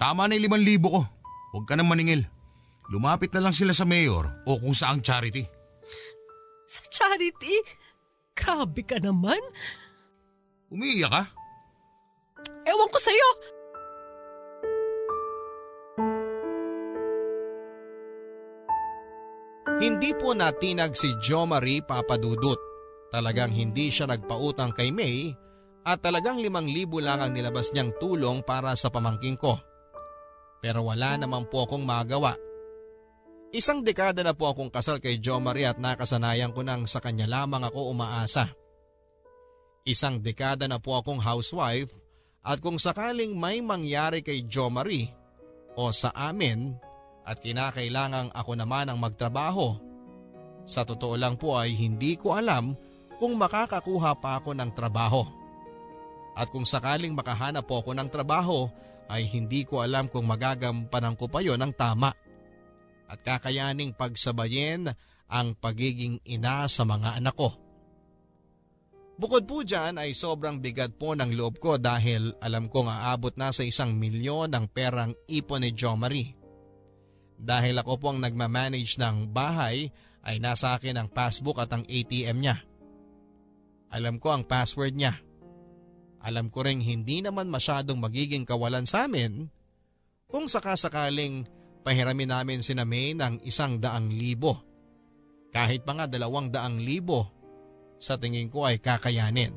Tama 0.00 0.26
na 0.26 0.34
yung 0.34 0.50
5,000 0.50 0.82
ko. 0.82 1.06
Huwag 1.54 1.64
ka 1.70 1.78
nang 1.78 1.86
maningil. 1.86 2.26
Lumapit 2.90 3.30
na 3.30 3.46
lang 3.46 3.54
sila 3.54 3.70
sa 3.70 3.86
mayor 3.86 4.26
o 4.42 4.58
kung 4.58 4.74
saang 4.74 4.98
charity. 4.98 5.46
Sa 6.66 6.82
charity? 6.90 7.62
Grabe 8.34 8.82
ka 8.82 8.98
naman. 8.98 9.38
Umiiyak 10.74 11.14
ka? 11.14 11.22
Ewan 12.66 12.90
ko 12.90 12.98
sa'yo. 12.98 13.59
Hindi 19.90 20.14
po 20.14 20.38
natinag 20.38 20.94
si 20.94 21.18
Jo 21.18 21.50
Marie 21.50 21.82
Papadudut. 21.82 22.54
Talagang 23.10 23.50
hindi 23.50 23.90
siya 23.90 24.06
nagpautang 24.06 24.70
kay 24.70 24.94
May 24.94 25.34
at 25.82 25.98
talagang 25.98 26.38
limang 26.38 26.70
libo 26.70 27.02
lang 27.02 27.18
ang 27.18 27.34
nilabas 27.34 27.74
niyang 27.74 27.98
tulong 27.98 28.46
para 28.46 28.70
sa 28.78 28.86
pamangking 28.86 29.34
ko. 29.34 29.58
Pero 30.62 30.86
wala 30.86 31.18
naman 31.18 31.50
po 31.50 31.66
akong 31.66 31.82
magawa. 31.82 32.38
Isang 33.50 33.82
dekada 33.82 34.22
na 34.22 34.30
po 34.30 34.54
akong 34.54 34.70
kasal 34.70 35.02
kay 35.02 35.18
Jo 35.18 35.42
Marie 35.42 35.66
at 35.66 35.82
nakasanayan 35.82 36.54
ko 36.54 36.62
nang 36.62 36.86
sa 36.86 37.02
kanya 37.02 37.26
lamang 37.26 37.66
ako 37.66 37.90
umaasa. 37.90 38.46
Isang 39.82 40.22
dekada 40.22 40.70
na 40.70 40.78
po 40.78 41.02
akong 41.02 41.18
housewife 41.18 41.90
at 42.46 42.62
kung 42.62 42.78
sakaling 42.78 43.34
may 43.34 43.58
mangyari 43.58 44.22
kay 44.22 44.46
Jo 44.46 44.70
Marie 44.70 45.10
o 45.74 45.90
sa 45.90 46.14
amin 46.14 46.78
at 47.24 47.38
kinakailangang 47.38 48.32
ako 48.32 48.56
naman 48.56 48.88
ang 48.88 48.98
magtrabaho, 48.98 49.76
sa 50.70 50.86
totoo 50.86 51.18
lang 51.18 51.34
po 51.34 51.58
ay 51.58 51.74
hindi 51.74 52.14
ko 52.14 52.38
alam 52.38 52.78
kung 53.18 53.36
makakakuha 53.36 54.16
pa 54.22 54.38
ako 54.40 54.56
ng 54.56 54.70
trabaho. 54.72 55.26
At 56.38 56.48
kung 56.48 56.64
sakaling 56.64 57.12
makahanap 57.12 57.66
po 57.66 57.82
ako 57.82 57.92
ng 57.98 58.08
trabaho 58.08 58.70
ay 59.10 59.26
hindi 59.26 59.66
ko 59.66 59.82
alam 59.82 60.06
kung 60.06 60.24
magagampanan 60.30 61.18
ko 61.18 61.26
pa 61.26 61.42
yon 61.42 61.58
ng 61.60 61.74
tama. 61.74 62.14
At 63.10 63.18
kakayaning 63.26 63.98
pagsabayin 63.98 64.88
ang 65.26 65.58
pagiging 65.58 66.22
ina 66.22 66.70
sa 66.70 66.86
mga 66.86 67.18
anak 67.18 67.34
ko. 67.34 67.50
Bukod 69.20 69.44
po 69.44 69.60
dyan 69.60 70.00
ay 70.00 70.16
sobrang 70.16 70.64
bigat 70.64 70.96
po 70.96 71.12
ng 71.12 71.36
loob 71.36 71.60
ko 71.60 71.76
dahil 71.76 72.32
alam 72.40 72.72
kong 72.72 72.88
aabot 72.88 73.36
na 73.36 73.52
sa 73.52 73.66
isang 73.66 73.92
milyon 73.92 74.48
ang 74.56 74.64
perang 74.64 75.12
ipon 75.28 75.60
ni 75.60 75.76
Jo 75.76 75.92
Marie. 75.92 76.39
Dahil 77.40 77.80
ako 77.80 77.92
po 77.96 78.06
ang 78.12 78.20
nagmamanage 78.20 79.00
ng 79.00 79.32
bahay 79.32 79.88
ay 80.20 80.36
nasa 80.36 80.76
akin 80.76 81.00
ang 81.00 81.08
passbook 81.08 81.56
at 81.56 81.72
ang 81.72 81.88
ATM 81.88 82.36
niya. 82.36 82.60
Alam 83.90 84.20
ko 84.20 84.36
ang 84.36 84.44
password 84.44 84.92
niya. 84.92 85.16
Alam 86.20 86.52
ko 86.52 86.60
ring 86.60 86.84
hindi 86.84 87.24
naman 87.24 87.48
masyadong 87.48 87.96
magiging 87.96 88.44
kawalan 88.44 88.84
sa 88.84 89.08
amin 89.08 89.48
kung 90.28 90.44
sakasakaling 90.46 91.48
pahiramin 91.80 92.28
namin 92.28 92.60
si 92.60 92.76
May 92.76 93.16
ng 93.16 93.40
isang 93.48 93.80
daang 93.80 94.12
libo. 94.12 94.60
Kahit 95.50 95.82
pa 95.82 95.96
nga 95.96 96.06
dalawang 96.06 96.52
daang 96.52 96.78
libo 96.78 97.26
sa 97.96 98.20
tingin 98.20 98.52
ko 98.52 98.68
ay 98.68 98.78
kakayanin. 98.78 99.56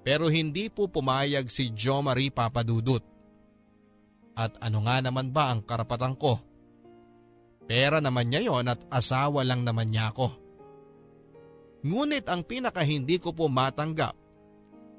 Pero 0.00 0.32
hindi 0.32 0.72
po 0.72 0.88
pumayag 0.88 1.50
si 1.50 1.74
Jo 1.76 2.00
Marie 2.00 2.32
Papadudut. 2.32 3.04
At 4.32 4.56
ano 4.64 4.86
nga 4.88 5.04
naman 5.04 5.28
ba 5.34 5.52
ang 5.52 5.60
karapatan 5.60 6.16
ko? 6.16 6.40
Pera 7.70 8.02
naman 8.02 8.26
niya 8.26 8.50
yon 8.50 8.66
at 8.66 8.82
asawa 8.90 9.46
lang 9.46 9.62
naman 9.62 9.94
niya 9.94 10.10
ako. 10.10 10.34
Ngunit 11.86 12.26
ang 12.26 12.42
pinaka 12.42 12.82
hindi 12.82 13.22
ko 13.22 13.30
po 13.30 13.46
matanggap 13.46 14.10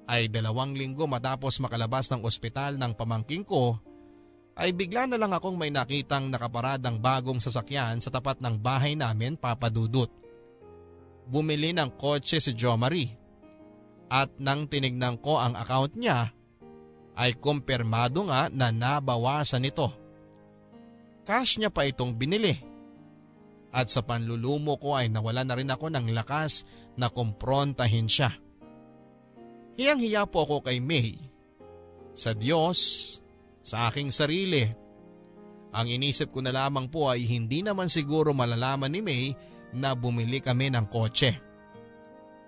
ay 0.07 0.31
dalawang 0.31 0.71
linggo 0.71 1.03
matapos 1.03 1.59
makalabas 1.59 2.07
ng 2.07 2.23
ospital 2.23 2.79
ng 2.79 2.95
pamangking 2.95 3.43
ko 3.43 3.75
ay 4.55 4.71
bigla 4.71 5.03
na 5.03 5.19
lang 5.19 5.35
akong 5.35 5.59
may 5.59 5.67
nakitang 5.67 6.31
nakaparadang 6.31 7.03
bagong 7.03 7.43
sasakyan 7.43 7.99
sa 7.99 8.07
tapat 8.07 8.39
ng 8.39 8.55
bahay 8.63 8.95
namin 8.95 9.35
papadudot. 9.35 10.07
Bumili 11.27 11.75
ng 11.75 11.91
kotse 11.99 12.39
si 12.39 12.55
Jo 12.55 12.79
Marie 12.79 13.11
at 14.07 14.31
nang 14.39 14.71
tinignan 14.71 15.19
ko 15.19 15.43
ang 15.43 15.59
account 15.59 15.99
niya 15.99 16.31
ay 17.19 17.35
kumpirmado 17.35 18.31
nga 18.31 18.47
na 18.47 18.71
nabawasan 18.71 19.67
ito. 19.67 20.00
Cash 21.21 21.61
niya 21.61 21.69
pa 21.69 21.85
itong 21.85 22.17
binili. 22.17 22.57
At 23.71 23.87
sa 23.87 24.03
panlulumo 24.03 24.75
ko 24.75 24.99
ay 24.99 25.07
nawala 25.07 25.47
na 25.47 25.55
rin 25.55 25.71
ako 25.71 25.87
ng 25.93 26.11
lakas 26.11 26.67
na 26.99 27.07
kumprontahin 27.07 28.09
siya. 28.09 28.35
Hiyang-hiya 29.79 30.27
po 30.27 30.43
ako 30.43 30.67
kay 30.67 30.83
May. 30.83 31.15
Sa 32.11 32.35
Diyos, 32.35 32.77
sa 33.63 33.87
aking 33.87 34.11
sarili. 34.11 34.67
Ang 35.71 35.87
inisip 35.87 36.35
ko 36.35 36.43
na 36.43 36.51
lamang 36.51 36.91
po 36.91 37.07
ay 37.07 37.23
hindi 37.23 37.63
naman 37.63 37.87
siguro 37.87 38.35
malalaman 38.35 38.91
ni 38.91 38.99
May 38.99 39.23
na 39.71 39.95
bumili 39.95 40.43
kami 40.43 40.67
ng 40.67 40.91
kotse. 40.91 41.31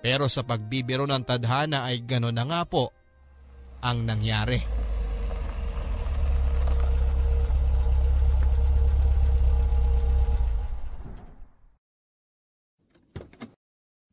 Pero 0.04 0.28
sa 0.28 0.44
pagbibiro 0.44 1.08
ng 1.08 1.24
tadhana 1.24 1.88
ay 1.88 2.04
gano'n 2.04 2.36
na 2.36 2.44
nga 2.44 2.62
po 2.68 2.92
ang 3.80 4.04
nangyari. 4.04 4.83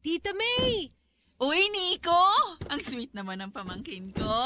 Tita 0.01 0.33
May! 0.33 0.89
Uy, 1.37 1.69
Nico! 1.69 2.25
Ang 2.73 2.81
sweet 2.81 3.13
naman 3.13 3.37
ng 3.45 3.53
pamangkin 3.53 4.17
ko. 4.17 4.41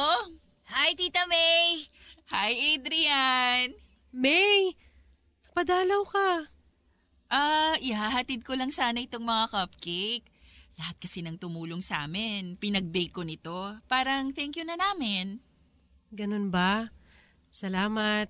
Hi, 0.66 0.98
Tita 0.98 1.30
May! 1.30 1.86
Hi, 2.34 2.50
Adrian! 2.74 3.78
May! 4.10 4.74
Padalaw 5.54 6.02
ka. 6.10 6.50
Ah, 7.30 7.78
ihahatid 7.78 8.42
ko 8.42 8.58
lang 8.58 8.74
sana 8.74 8.98
itong 8.98 9.22
mga 9.22 9.54
cupcake. 9.54 10.26
Lahat 10.74 10.98
kasi 10.98 11.22
nang 11.22 11.38
tumulong 11.38 11.86
sa 11.86 12.02
amin. 12.02 12.58
Pinag-bake 12.58 13.14
ko 13.14 13.22
nito. 13.22 13.78
Parang 13.86 14.34
thank 14.34 14.58
you 14.58 14.66
na 14.66 14.74
namin. 14.74 15.38
Ganun 16.10 16.50
ba? 16.50 16.90
Salamat. 17.54 18.26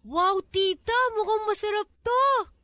Wow, 0.00 0.40
tita! 0.48 0.96
Mukhang 1.12 1.44
masarap 1.44 1.92
to! 2.00 2.55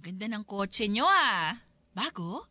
Ang 0.00 0.16
ganda 0.16 0.32
ng 0.32 0.48
kotse 0.48 0.88
nyo 0.88 1.04
ah. 1.04 1.60
Bago? 1.92 2.48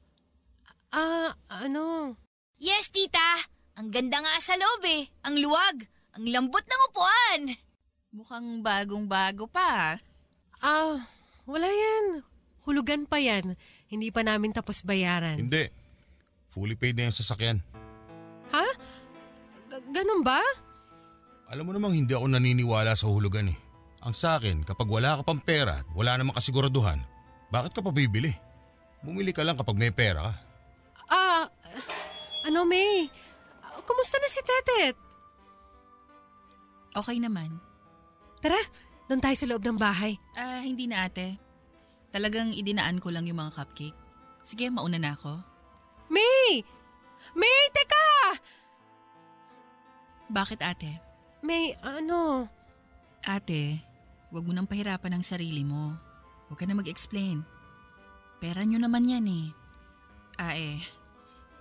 Ah, 0.94 1.34
ano? 1.50 2.14
Yes, 2.62 2.94
Tita! 2.94 3.42
Ang 3.74 3.90
ganda 3.90 4.22
nga 4.22 4.38
sa 4.38 4.54
loob 4.54 4.86
eh. 4.86 5.10
Ang 5.26 5.42
luwag. 5.42 5.82
Ang 6.14 6.30
lambot 6.30 6.62
ng 6.62 6.82
upuan. 6.94 7.42
Mukhang 8.14 8.62
bagong-bago 8.62 9.50
pa. 9.50 9.98
Ah, 10.62 11.02
wala 11.50 11.66
yan. 11.66 12.22
Hulugan 12.70 13.10
pa 13.10 13.18
yan. 13.18 13.58
Hindi 13.90 14.14
pa 14.14 14.22
namin 14.22 14.54
tapos 14.54 14.86
bayaran. 14.86 15.42
Hindi. 15.42 15.74
Fully 16.54 16.78
paid 16.78 17.02
na 17.02 17.10
yung 17.10 17.18
sasakyan. 17.18 17.66
Ha? 18.54 18.66
G- 19.74 19.86
ganun 19.90 20.22
ba? 20.22 20.38
Alam 21.50 21.66
mo 21.66 21.74
namang 21.74 21.98
hindi 21.98 22.14
ako 22.14 22.30
naniniwala 22.30 22.94
sa 22.94 23.10
hulugan 23.10 23.50
eh. 23.50 23.58
Ang 24.06 24.14
sa 24.14 24.38
akin, 24.38 24.62
kapag 24.70 24.86
wala 24.86 25.18
ka 25.18 25.26
pang 25.26 25.42
pera 25.42 25.82
at 25.82 25.90
wala 25.98 26.14
namang 26.14 26.38
kasiguraduhan, 26.38 27.02
bakit 27.50 27.74
ka 27.74 27.82
pa 27.82 27.90
bibili? 27.90 28.34
Bumili 29.02 29.34
ka 29.34 29.42
lang 29.42 29.58
kapag 29.58 29.78
may 29.78 29.90
pera 29.90 30.30
ka. 30.30 30.34
Ah, 31.10 31.44
ano 32.46 32.66
May? 32.66 33.10
Kumusta 33.90 34.22
na 34.22 34.30
si 34.30 34.42
Tetet? 34.46 34.96
Okay 36.94 37.18
naman. 37.18 37.58
Tara, 38.38 38.60
doon 39.10 39.22
tayo 39.22 39.36
sa 39.36 39.50
loob 39.50 39.66
ng 39.66 39.82
bahay. 39.82 40.14
Ah, 40.38 40.62
hindi 40.62 40.86
na 40.86 41.10
ate. 41.10 41.42
Talagang 42.14 42.54
idinaan 42.54 43.02
ko 43.02 43.10
lang 43.10 43.26
yung 43.26 43.42
mga 43.42 43.58
cupcake. 43.58 43.98
Sige, 44.46 44.70
mauna 44.70 45.02
na 45.02 45.18
ako. 45.18 45.42
May! 46.10 46.62
May, 47.34 47.60
teka! 47.74 48.38
Bakit 50.30 50.60
ate? 50.62 51.02
May, 51.42 51.74
ano? 51.82 52.46
Ate, 53.26 53.82
wag 54.30 54.46
mo 54.46 54.54
nang 54.54 54.70
pahirapan 54.70 55.18
ang 55.18 55.26
sarili 55.26 55.62
mo. 55.66 56.09
Huwag 56.50 56.58
ka 56.58 56.66
na 56.66 56.74
mag-explain. 56.74 57.46
Pera 58.42 58.66
nyo 58.66 58.82
naman 58.82 59.06
yan 59.06 59.26
eh. 59.30 59.48
Ah 60.42 60.58
eh, 60.58 60.82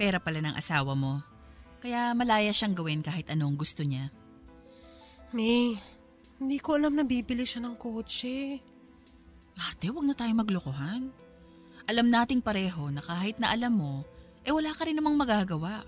pera 0.01 0.17
pala 0.17 0.41
ng 0.41 0.57
asawa 0.57 0.97
mo. 0.97 1.21
Kaya 1.85 2.17
malaya 2.17 2.51
siyang 2.51 2.75
gawin 2.75 3.05
kahit 3.05 3.29
anong 3.29 3.55
gusto 3.61 3.85
niya. 3.85 4.11
May, 5.31 5.77
hindi 6.41 6.59
ko 6.59 6.81
alam 6.81 6.97
na 6.97 7.05
bibili 7.05 7.45
siya 7.45 7.69
ng 7.69 7.77
kotse. 7.77 8.59
Ate, 9.59 9.91
wag 9.93 10.07
na 10.07 10.15
tayo 10.17 10.33
maglokohan. 10.33 11.11
Alam 11.85 12.07
nating 12.09 12.41
pareho 12.41 12.89
na 12.89 13.05
kahit 13.05 13.37
na 13.37 13.53
alam 13.53 13.75
mo, 13.77 13.95
eh 14.47 14.55
wala 14.55 14.73
ka 14.73 14.89
rin 14.89 14.97
namang 14.97 15.19
magagawa. 15.19 15.85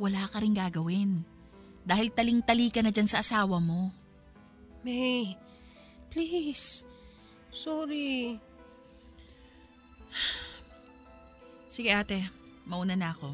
Wala 0.00 0.24
ka 0.30 0.40
rin 0.40 0.56
gagawin. 0.56 1.20
Dahil 1.86 2.10
taling-tali 2.14 2.72
ka 2.72 2.80
na 2.80 2.90
dyan 2.94 3.10
sa 3.10 3.20
asawa 3.20 3.60
mo. 3.60 3.90
May, 4.86 5.34
please. 6.08 6.86
Sorry. 7.56 8.36
Sige 11.72 11.88
ate, 11.88 12.28
mauna 12.68 12.92
na 12.92 13.16
ako. 13.16 13.32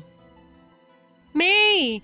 May! 1.35 1.99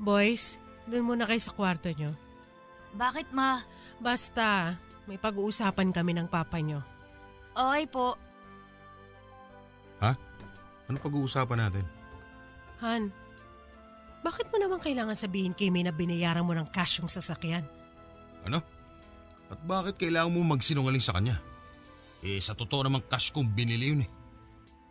Boys, 0.00 0.56
dun 0.88 1.04
muna 1.04 1.28
kayo 1.28 1.42
sa 1.44 1.52
kwarto 1.52 1.92
nyo. 1.92 2.16
Bakit, 2.96 3.36
Ma? 3.36 3.60
Basta, 4.00 4.80
may 5.04 5.20
pag-uusapan 5.20 5.92
kami 5.92 6.16
ng 6.16 6.30
papa 6.30 6.56
nyo. 6.64 6.95
Okay 7.56 7.84
po. 7.88 8.20
Ha? 10.04 10.12
Ano 10.92 10.96
pag-uusapan 11.00 11.56
natin? 11.56 11.84
Han, 12.84 13.08
bakit 14.20 14.52
mo 14.52 14.60
naman 14.60 14.76
kailangan 14.76 15.16
sabihin 15.16 15.56
kay 15.56 15.72
May 15.72 15.80
na 15.80 15.96
binayaran 15.96 16.44
mo 16.44 16.52
ng 16.52 16.68
cash 16.68 17.00
yung 17.00 17.08
sasakyan? 17.08 17.64
Ano? 18.44 18.60
At 19.48 19.56
bakit 19.64 19.96
kailangan 19.96 20.34
mo 20.36 20.44
magsinungaling 20.44 21.00
sa 21.00 21.16
kanya? 21.16 21.40
Eh, 22.20 22.36
sa 22.44 22.52
totoo 22.52 22.84
namang 22.84 23.08
cash 23.08 23.32
kong 23.32 23.48
binili 23.48 23.96
yun 23.96 24.04
eh. 24.04 24.10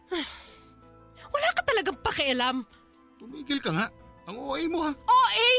Wala 1.33 1.47
ka 1.53 1.61
talagang 1.61 2.01
pakialam. 2.01 2.65
Tumigil 3.21 3.61
ka 3.61 3.69
nga. 3.69 3.87
Ang 4.25 4.41
OA 4.41 4.65
mo 4.65 4.81
ha. 4.81 4.91
OA! 4.95 5.51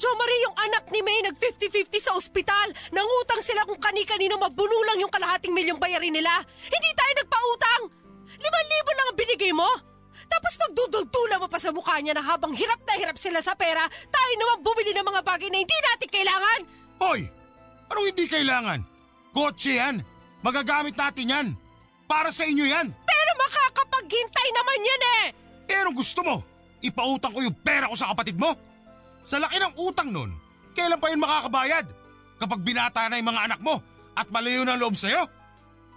Jo 0.00 0.08
Marie, 0.16 0.40
yung 0.48 0.56
anak 0.56 0.88
ni 0.88 1.04
May 1.04 1.20
nag 1.20 1.36
50-50 1.36 1.92
sa 2.00 2.16
ospital. 2.16 2.72
Nangutang 2.88 3.44
sila 3.44 3.68
kung 3.68 3.76
kani-kanino 3.76 4.40
mabunulang 4.40 4.96
yung 4.96 5.12
kalahating 5.12 5.52
milyong 5.52 5.76
bayarin 5.76 6.16
nila. 6.16 6.32
Hindi 6.72 6.90
tayo 6.96 7.12
nagpautang. 7.20 7.82
Liman 8.40 8.66
libo 8.72 8.90
lang 8.96 9.06
ang 9.12 9.18
binigay 9.20 9.52
mo. 9.52 9.68
Tapos 10.24 10.56
pagdudultula 10.56 11.36
mo 11.36 11.52
pa 11.52 11.60
sa 11.60 11.68
mukha 11.68 12.00
niya 12.00 12.16
na 12.16 12.24
habang 12.24 12.56
hirap 12.56 12.80
na 12.88 12.96
hirap 12.96 13.20
sila 13.20 13.44
sa 13.44 13.52
pera, 13.52 13.84
tayo 14.08 14.32
naman 14.40 14.64
bumili 14.64 14.96
ng 14.96 15.04
mga 15.04 15.20
bagay 15.20 15.52
na 15.52 15.60
hindi 15.60 15.78
natin 15.84 16.08
kailangan. 16.08 16.60
Hoy! 16.96 17.20
Anong 17.92 18.06
hindi 18.08 18.24
kailangan? 18.24 18.80
Kotse 19.36 19.76
yan. 19.76 20.00
Magagamit 20.40 20.96
natin 20.96 21.26
yan. 21.28 21.46
Para 22.08 22.32
sa 22.32 22.48
inyo 22.48 22.64
yan. 22.64 22.88
Pero 22.88 23.30
makakapaghintay 23.36 24.48
naman 24.56 24.78
yan 24.80 25.02
eh. 25.04 25.24
Anong 25.76 25.98
gusto 25.98 26.24
mo? 26.24 26.40
Ipautang 26.80 27.36
ko 27.36 27.44
yung 27.44 27.58
pera 27.60 27.84
ko 27.90 27.98
sa 27.98 28.16
kapatid 28.16 28.40
mo? 28.40 28.69
Sa 29.24 29.36
laki 29.38 29.56
ng 29.60 29.74
utang 29.78 30.10
nun, 30.10 30.30
kailan 30.74 30.98
pa 30.98 31.12
yun 31.12 31.22
makakabayad? 31.22 31.86
Kapag 32.40 32.60
binata 32.64 33.06
na 33.06 33.20
yung 33.20 33.30
mga 33.30 33.44
anak 33.52 33.60
mo 33.60 33.78
at 34.16 34.26
malayo 34.32 34.64
na 34.64 34.74
ang 34.74 34.80
loob 34.80 34.96
sa'yo? 34.96 35.22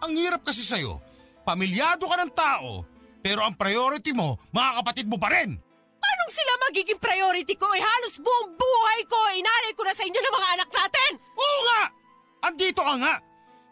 Ang 0.03 0.11
hirap 0.19 0.43
kasi 0.43 0.61
sa'yo, 0.61 0.99
pamilyado 1.47 2.03
ka 2.03 2.19
ng 2.19 2.31
tao, 2.35 2.83
pero 3.23 3.47
ang 3.47 3.55
priority 3.55 4.11
mo, 4.11 4.35
mga 4.51 4.83
kapatid 4.83 5.07
mo 5.07 5.15
pa 5.15 5.31
rin. 5.31 5.55
Anong 6.03 6.31
sila 6.35 6.53
magiging 6.67 6.99
priority 6.99 7.55
ko? 7.55 7.71
Eh 7.71 7.79
halos 7.79 8.19
buong 8.19 8.51
buhay 8.59 8.99
ko, 9.07 9.19
inalay 9.39 9.71
ko 9.71 9.87
na 9.87 9.95
sa 9.95 10.03
inyo 10.03 10.19
ng 10.19 10.35
mga 10.35 10.49
anak 10.59 10.69
natin. 10.75 11.11
Oo 11.19 11.59
nga! 11.63 11.81
Andito 12.43 12.81
ka 12.83 12.95
nga! 12.99 13.15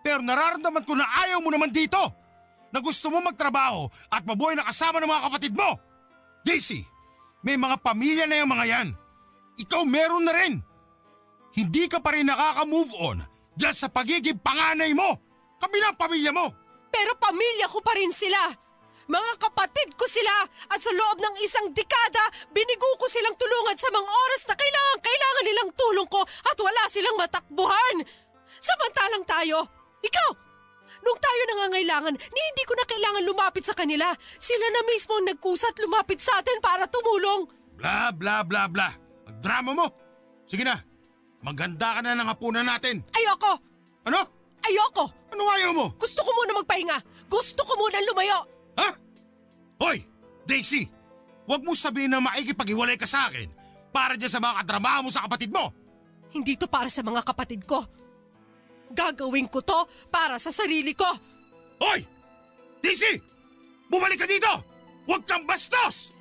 Pero 0.02 0.24
nararamdaman 0.24 0.88
ko 0.88 0.96
na 0.96 1.06
ayaw 1.28 1.44
mo 1.44 1.52
naman 1.52 1.76
dito! 1.76 2.00
Na 2.72 2.80
gusto 2.80 3.12
mo 3.12 3.20
magtrabaho 3.20 3.92
at 4.08 4.24
mabuhay 4.24 4.56
na 4.56 4.64
kasama 4.64 5.04
ng 5.04 5.12
mga 5.12 5.26
kapatid 5.28 5.54
mo! 5.54 5.76
Daisy, 6.48 6.88
may 7.44 7.60
mga 7.60 7.76
pamilya 7.84 8.26
na 8.26 8.40
yung 8.40 8.52
mga 8.56 8.66
yan. 8.72 8.88
Ikaw 9.62 9.82
meron 9.86 10.26
na 10.26 10.34
rin. 10.34 10.58
Hindi 11.54 11.86
ka 11.86 12.02
pa 12.02 12.16
rin 12.16 12.26
nakaka-move 12.26 12.92
on 12.98 13.18
dahil 13.54 13.76
sa 13.76 13.92
pagiging 13.92 14.40
panganay 14.40 14.96
mo. 14.96 15.14
Kami 15.62 15.78
na 15.78 15.94
ang 15.94 16.00
pamilya 16.00 16.32
mo. 16.34 16.50
Pero 16.90 17.14
pamilya 17.22 17.70
ko 17.70 17.80
pa 17.86 17.94
rin 17.94 18.10
sila. 18.10 18.50
Mga 19.12 19.34
kapatid 19.44 19.92
ko 20.00 20.08
sila 20.08 20.32
at 20.72 20.80
sa 20.80 20.90
loob 20.96 21.20
ng 21.20 21.36
isang 21.44 21.68
dekada, 21.76 22.24
binigo 22.50 22.88
ko 22.96 23.06
silang 23.12 23.36
tulungan 23.36 23.76
sa 23.76 23.92
mga 23.92 24.08
oras 24.08 24.42
na 24.48 24.56
kailangan 24.56 25.00
kailangan 25.04 25.46
nilang 25.46 25.72
tulong 25.76 26.08
ko 26.08 26.22
at 26.24 26.58
wala 26.58 26.84
silang 26.88 27.18
matakbuhan. 27.20 27.96
Samantalang 28.62 29.26
tayo, 29.28 29.58
ikaw, 30.00 30.30
nung 31.04 31.20
tayo 31.20 31.42
nangangailangan, 31.44 32.16
ni 32.16 32.42
hindi 32.56 32.64
ko 32.64 32.74
na 32.80 32.88
kailangan 32.88 33.28
lumapit 33.28 33.68
sa 33.68 33.76
kanila. 33.76 34.08
Sila 34.40 34.66
na 34.72 34.82
mismo 34.88 35.20
ang 35.20 35.28
nagkusa 35.28 35.76
at 35.76 35.82
lumapit 35.84 36.24
sa 36.24 36.40
atin 36.40 36.64
para 36.64 36.88
tumulong. 36.88 37.52
Bla 37.76 38.16
bla 38.16 38.48
bla 38.48 38.72
bla. 38.72 39.11
Drama 39.42 39.74
mo. 39.74 39.86
Sige 40.46 40.62
na, 40.62 40.78
maganda 41.42 41.98
ka 41.98 42.00
na 42.06 42.14
ng 42.14 42.30
hapunan 42.30 42.64
natin. 42.64 43.02
Ayoko! 43.10 43.58
Ano? 44.06 44.22
Ayoko! 44.62 45.06
Ano 45.34 45.42
ayaw 45.50 45.72
mo? 45.74 45.86
Gusto 45.98 46.22
ko 46.22 46.30
muna 46.38 46.62
magpahinga. 46.62 46.98
Gusto 47.26 47.66
ko 47.66 47.74
muna 47.82 47.98
lumayo. 48.06 48.40
Ha? 48.78 48.90
Hoy, 49.82 50.06
Daisy! 50.46 50.86
Huwag 51.50 51.66
mo 51.66 51.74
sabihin 51.74 52.14
na 52.14 52.22
maikipaghiwalay 52.22 52.96
ka 53.02 53.10
sa 53.10 53.28
akin 53.28 53.50
para 53.90 54.14
dyan 54.14 54.30
sa 54.30 54.40
mga 54.40 54.62
katrabaho 54.62 55.00
mo 55.04 55.10
sa 55.10 55.26
kapatid 55.26 55.50
mo. 55.50 55.74
Hindi 56.32 56.56
to 56.56 56.70
para 56.70 56.88
sa 56.88 57.02
mga 57.02 57.26
kapatid 57.26 57.66
ko. 57.66 57.82
Gagawin 58.94 59.50
ko 59.50 59.66
to 59.66 59.80
para 60.14 60.38
sa 60.38 60.54
sarili 60.54 60.94
ko. 60.94 61.08
Hoy! 61.82 62.06
Daisy! 62.86 63.18
Bumalik 63.90 64.22
ka 64.22 64.28
dito! 64.30 64.52
Huwag 65.10 65.26
kang 65.26 65.44
bastos! 65.50 66.14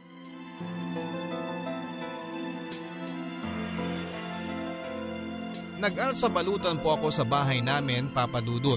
Nag-alsa 5.80 6.28
balutan 6.28 6.76
po 6.76 6.92
ako 6.92 7.08
sa 7.08 7.24
bahay 7.24 7.64
namin, 7.64 8.12
Papa 8.12 8.44
Dudut. 8.44 8.76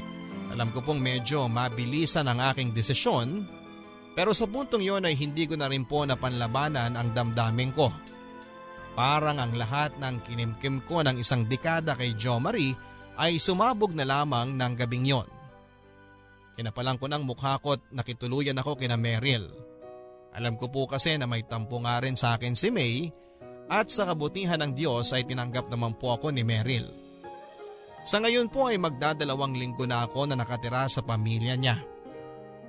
Alam 0.55 0.71
ko 0.71 0.79
pong 0.79 1.03
medyo 1.03 1.51
mabilisan 1.51 2.31
ang 2.31 2.39
aking 2.39 2.71
desisyon, 2.71 3.43
pero 4.15 4.31
sa 4.31 4.47
puntong 4.47 4.79
yon 4.79 5.03
ay 5.03 5.11
hindi 5.19 5.43
ko 5.43 5.59
na 5.59 5.67
rin 5.67 5.83
po 5.83 6.07
napanlabanan 6.07 6.95
ang 6.95 7.11
damdamin 7.11 7.75
ko. 7.75 7.91
Parang 8.95 9.35
ang 9.35 9.51
lahat 9.51 9.99
ng 9.99 10.23
kinimkim 10.23 10.79
ko 10.87 11.03
ng 11.03 11.19
isang 11.19 11.43
dekada 11.43 11.91
kay 11.99 12.15
Jo 12.15 12.39
Marie 12.39 12.71
ay 13.19 13.35
sumabog 13.35 13.91
na 13.91 14.07
lamang 14.07 14.55
ng 14.55 14.73
gabing 14.79 15.03
yon. 15.03 15.27
Kinapalang 16.55 17.03
ko 17.03 17.11
ng 17.11 17.27
mukha 17.27 17.59
ko 17.59 17.75
at 17.75 17.83
nakituluyan 17.91 18.63
ako 18.63 18.79
kina 18.79 18.95
Meryl. 18.95 19.51
Alam 20.39 20.55
ko 20.55 20.71
po 20.71 20.87
kasi 20.87 21.19
na 21.19 21.27
may 21.27 21.43
tampo 21.43 21.83
nga 21.83 21.99
rin 21.99 22.15
sa 22.15 22.39
akin 22.39 22.55
si 22.55 22.71
May 22.71 23.11
at 23.71 23.87
sa 23.87 24.07
kabutihan 24.09 24.59
ng 24.59 24.71
Diyos 24.75 25.15
ay 25.15 25.23
tinanggap 25.23 25.71
naman 25.71 25.95
po 25.95 26.15
ako 26.15 26.31
ni 26.35 26.43
Meryl. 26.43 26.87
Sa 28.03 28.19
ngayon 28.19 28.51
po 28.51 28.67
ay 28.67 28.75
magdadalawang 28.75 29.55
linggo 29.55 29.87
na 29.87 30.03
ako 30.03 30.27
na 30.27 30.35
nakatira 30.35 30.83
sa 30.91 30.99
pamilya 30.99 31.55
niya. 31.55 31.79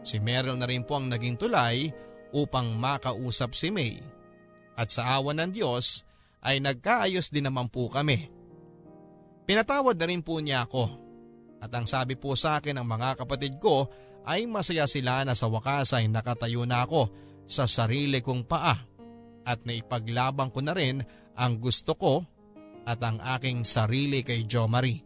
Si 0.07 0.23
Meryl 0.23 0.55
na 0.55 0.71
rin 0.71 0.87
po 0.87 1.03
ang 1.03 1.11
naging 1.11 1.35
tulay 1.35 1.91
upang 2.31 2.79
makausap 2.79 3.59
si 3.59 3.75
May. 3.75 3.99
At 4.79 4.95
sa 4.95 5.19
awa 5.19 5.35
ng 5.35 5.51
Diyos 5.51 6.07
ay 6.45 6.63
nagkaayos 6.63 7.35
din 7.35 7.51
naman 7.51 7.67
po 7.67 7.91
kami. 7.91 8.31
Pinatawad 9.45 9.99
na 9.99 10.07
rin 10.07 10.23
po 10.23 10.39
niya 10.39 10.71
ako. 10.71 10.87
At 11.59 11.73
ang 11.75 11.89
sabi 11.89 12.15
po 12.15 12.39
sa 12.39 12.61
akin 12.63 12.79
ng 12.79 12.87
mga 12.87 13.25
kapatid 13.25 13.59
ko 13.59 13.91
ay 14.25 14.47
masaya 14.47 14.87
sila 14.87 15.27
na 15.27 15.35
sa 15.35 15.51
wakas 15.51 15.97
ay 15.97 16.07
nakatayo 16.07 16.63
na 16.69 16.85
ako 16.87 17.11
sa 17.45 17.69
sarili 17.69 18.23
kong 18.25 18.45
paa 18.47 18.94
at 19.45 19.63
naipaglabang 19.69 20.51
ko 20.51 20.61
na 20.65 20.73
rin 20.73 21.05
ang 21.37 21.61
gusto 21.61 21.95
ko 21.95 22.25
at 22.85 23.01
ang 23.01 23.21
aking 23.37 23.65
sarili 23.65 24.21
kay 24.21 24.45
Jo 24.45 24.69
Marie. 24.69 25.05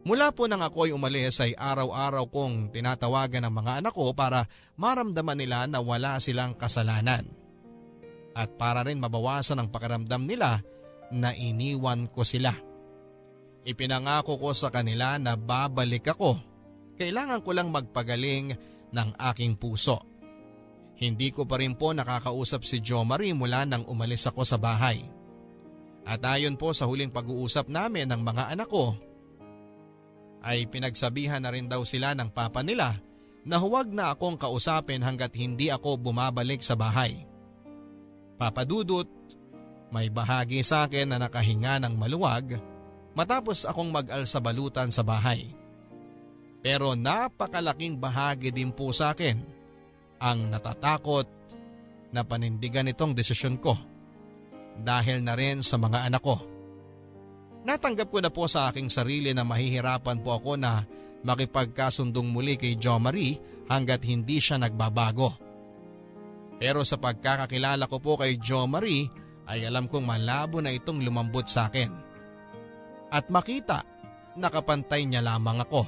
Mula 0.00 0.32
po 0.32 0.48
nang 0.48 0.64
ako 0.64 0.88
ay 0.88 0.92
umalis 0.96 1.44
ay 1.44 1.52
araw-araw 1.52 2.24
kong 2.32 2.72
tinatawagan 2.72 3.44
ng 3.44 3.54
mga 3.54 3.72
anak 3.84 3.92
ko 3.92 4.16
para 4.16 4.48
maramdaman 4.80 5.36
nila 5.36 5.68
na 5.68 5.84
wala 5.84 6.16
silang 6.16 6.56
kasalanan. 6.56 7.28
At 8.32 8.56
para 8.56 8.80
rin 8.80 8.96
mabawasan 8.96 9.60
ang 9.60 9.68
pakiramdam 9.68 10.24
nila 10.24 10.64
na 11.12 11.36
iniwan 11.36 12.08
ko 12.08 12.24
sila. 12.24 12.54
Ipinangako 13.60 14.40
ko 14.40 14.56
sa 14.56 14.72
kanila 14.72 15.20
na 15.20 15.36
babalik 15.36 16.08
ako. 16.16 16.40
Kailangan 16.96 17.44
ko 17.44 17.50
lang 17.52 17.68
magpagaling 17.68 18.56
ng 18.96 19.08
aking 19.20 19.60
puso. 19.60 20.09
Hindi 21.00 21.32
ko 21.32 21.48
pa 21.48 21.56
rin 21.56 21.72
po 21.72 21.96
nakakausap 21.96 22.60
si 22.68 22.76
Jo 22.84 23.00
Marie 23.08 23.32
mula 23.32 23.64
nang 23.64 23.88
umalis 23.88 24.28
ako 24.28 24.44
sa 24.44 24.60
bahay. 24.60 25.00
At 26.04 26.20
ayon 26.20 26.60
po 26.60 26.76
sa 26.76 26.84
huling 26.84 27.08
pag-uusap 27.08 27.72
namin 27.72 28.04
ng 28.12 28.20
mga 28.20 28.52
anak 28.52 28.68
ko, 28.68 28.92
ay 30.44 30.68
pinagsabihan 30.68 31.40
na 31.40 31.52
rin 31.52 31.68
daw 31.68 31.84
sila 31.88 32.12
ng 32.12 32.28
papa 32.32 32.60
nila 32.60 33.00
na 33.48 33.56
huwag 33.56 33.88
na 33.88 34.12
akong 34.12 34.36
kausapin 34.36 35.00
hanggat 35.00 35.32
hindi 35.36 35.72
ako 35.72 35.96
bumabalik 35.96 36.60
sa 36.60 36.76
bahay. 36.76 37.24
Papadudot, 38.36 39.08
may 39.88 40.12
bahagi 40.12 40.60
sa 40.60 40.84
akin 40.84 41.12
na 41.12 41.16
nakahinga 41.16 41.80
ng 41.80 41.96
maluwag 41.96 42.60
matapos 43.16 43.64
akong 43.64 43.88
mag-alsa 43.88 44.36
balutan 44.40 44.92
sa 44.92 45.00
bahay. 45.00 45.56
Pero 46.60 46.92
napakalaking 46.92 47.96
bahagi 47.96 48.52
din 48.52 48.68
po 48.68 48.92
sa 48.92 49.16
akin 49.16 49.59
ang 50.20 50.52
natatakot 50.52 51.26
na 52.12 52.22
panindigan 52.22 52.90
itong 52.92 53.16
desisyon 53.16 53.56
ko 53.56 53.74
dahil 54.80 55.24
na 55.24 55.34
rin 55.34 55.64
sa 55.64 55.80
mga 55.80 56.08
anak 56.12 56.22
ko. 56.22 56.36
Natanggap 57.60 58.08
ko 58.08 58.18
na 58.24 58.32
po 58.32 58.48
sa 58.48 58.72
aking 58.72 58.88
sarili 58.88 59.36
na 59.36 59.44
mahihirapan 59.44 60.24
po 60.24 60.36
ako 60.36 60.56
na 60.56 60.80
makipagkasundong 61.24 62.32
muli 62.32 62.56
kay 62.56 62.76
Jo 62.80 62.96
Marie 62.96 63.36
hanggat 63.68 64.04
hindi 64.08 64.40
siya 64.40 64.56
nagbabago. 64.56 65.36
Pero 66.60 66.84
sa 66.84 66.96
pagkakakilala 66.96 67.88
ko 67.88 68.00
po 68.00 68.16
kay 68.20 68.40
Jo 68.40 68.64
Marie 68.64 69.08
ay 69.48 69.68
alam 69.68 69.88
kong 69.88 70.04
malabo 70.04 70.60
na 70.64 70.72
itong 70.72 71.04
lumambot 71.04 71.44
sa 71.44 71.68
akin. 71.68 71.92
At 73.12 73.28
makita 73.28 73.84
nakapantay 74.38 75.04
niya 75.04 75.20
lamang 75.20 75.60
ako 75.60 75.84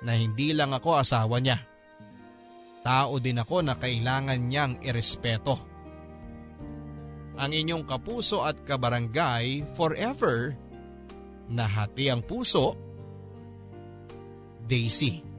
na 0.00 0.16
hindi 0.16 0.56
lang 0.56 0.72
ako 0.72 0.96
asawa 0.96 1.42
niya. 1.42 1.69
Tao 2.80 3.20
din 3.20 3.36
ako 3.40 3.60
na 3.60 3.76
kailangan 3.76 4.40
niyang 4.40 4.80
irespeto. 4.80 5.56
Ang 7.40 7.50
inyong 7.52 7.84
kapuso 7.88 8.44
at 8.44 8.64
kabarangay 8.64 9.64
forever 9.76 10.56
na 11.48 11.64
hati 11.64 12.12
ang 12.12 12.24
puso, 12.24 12.76
Daisy. 14.64 15.29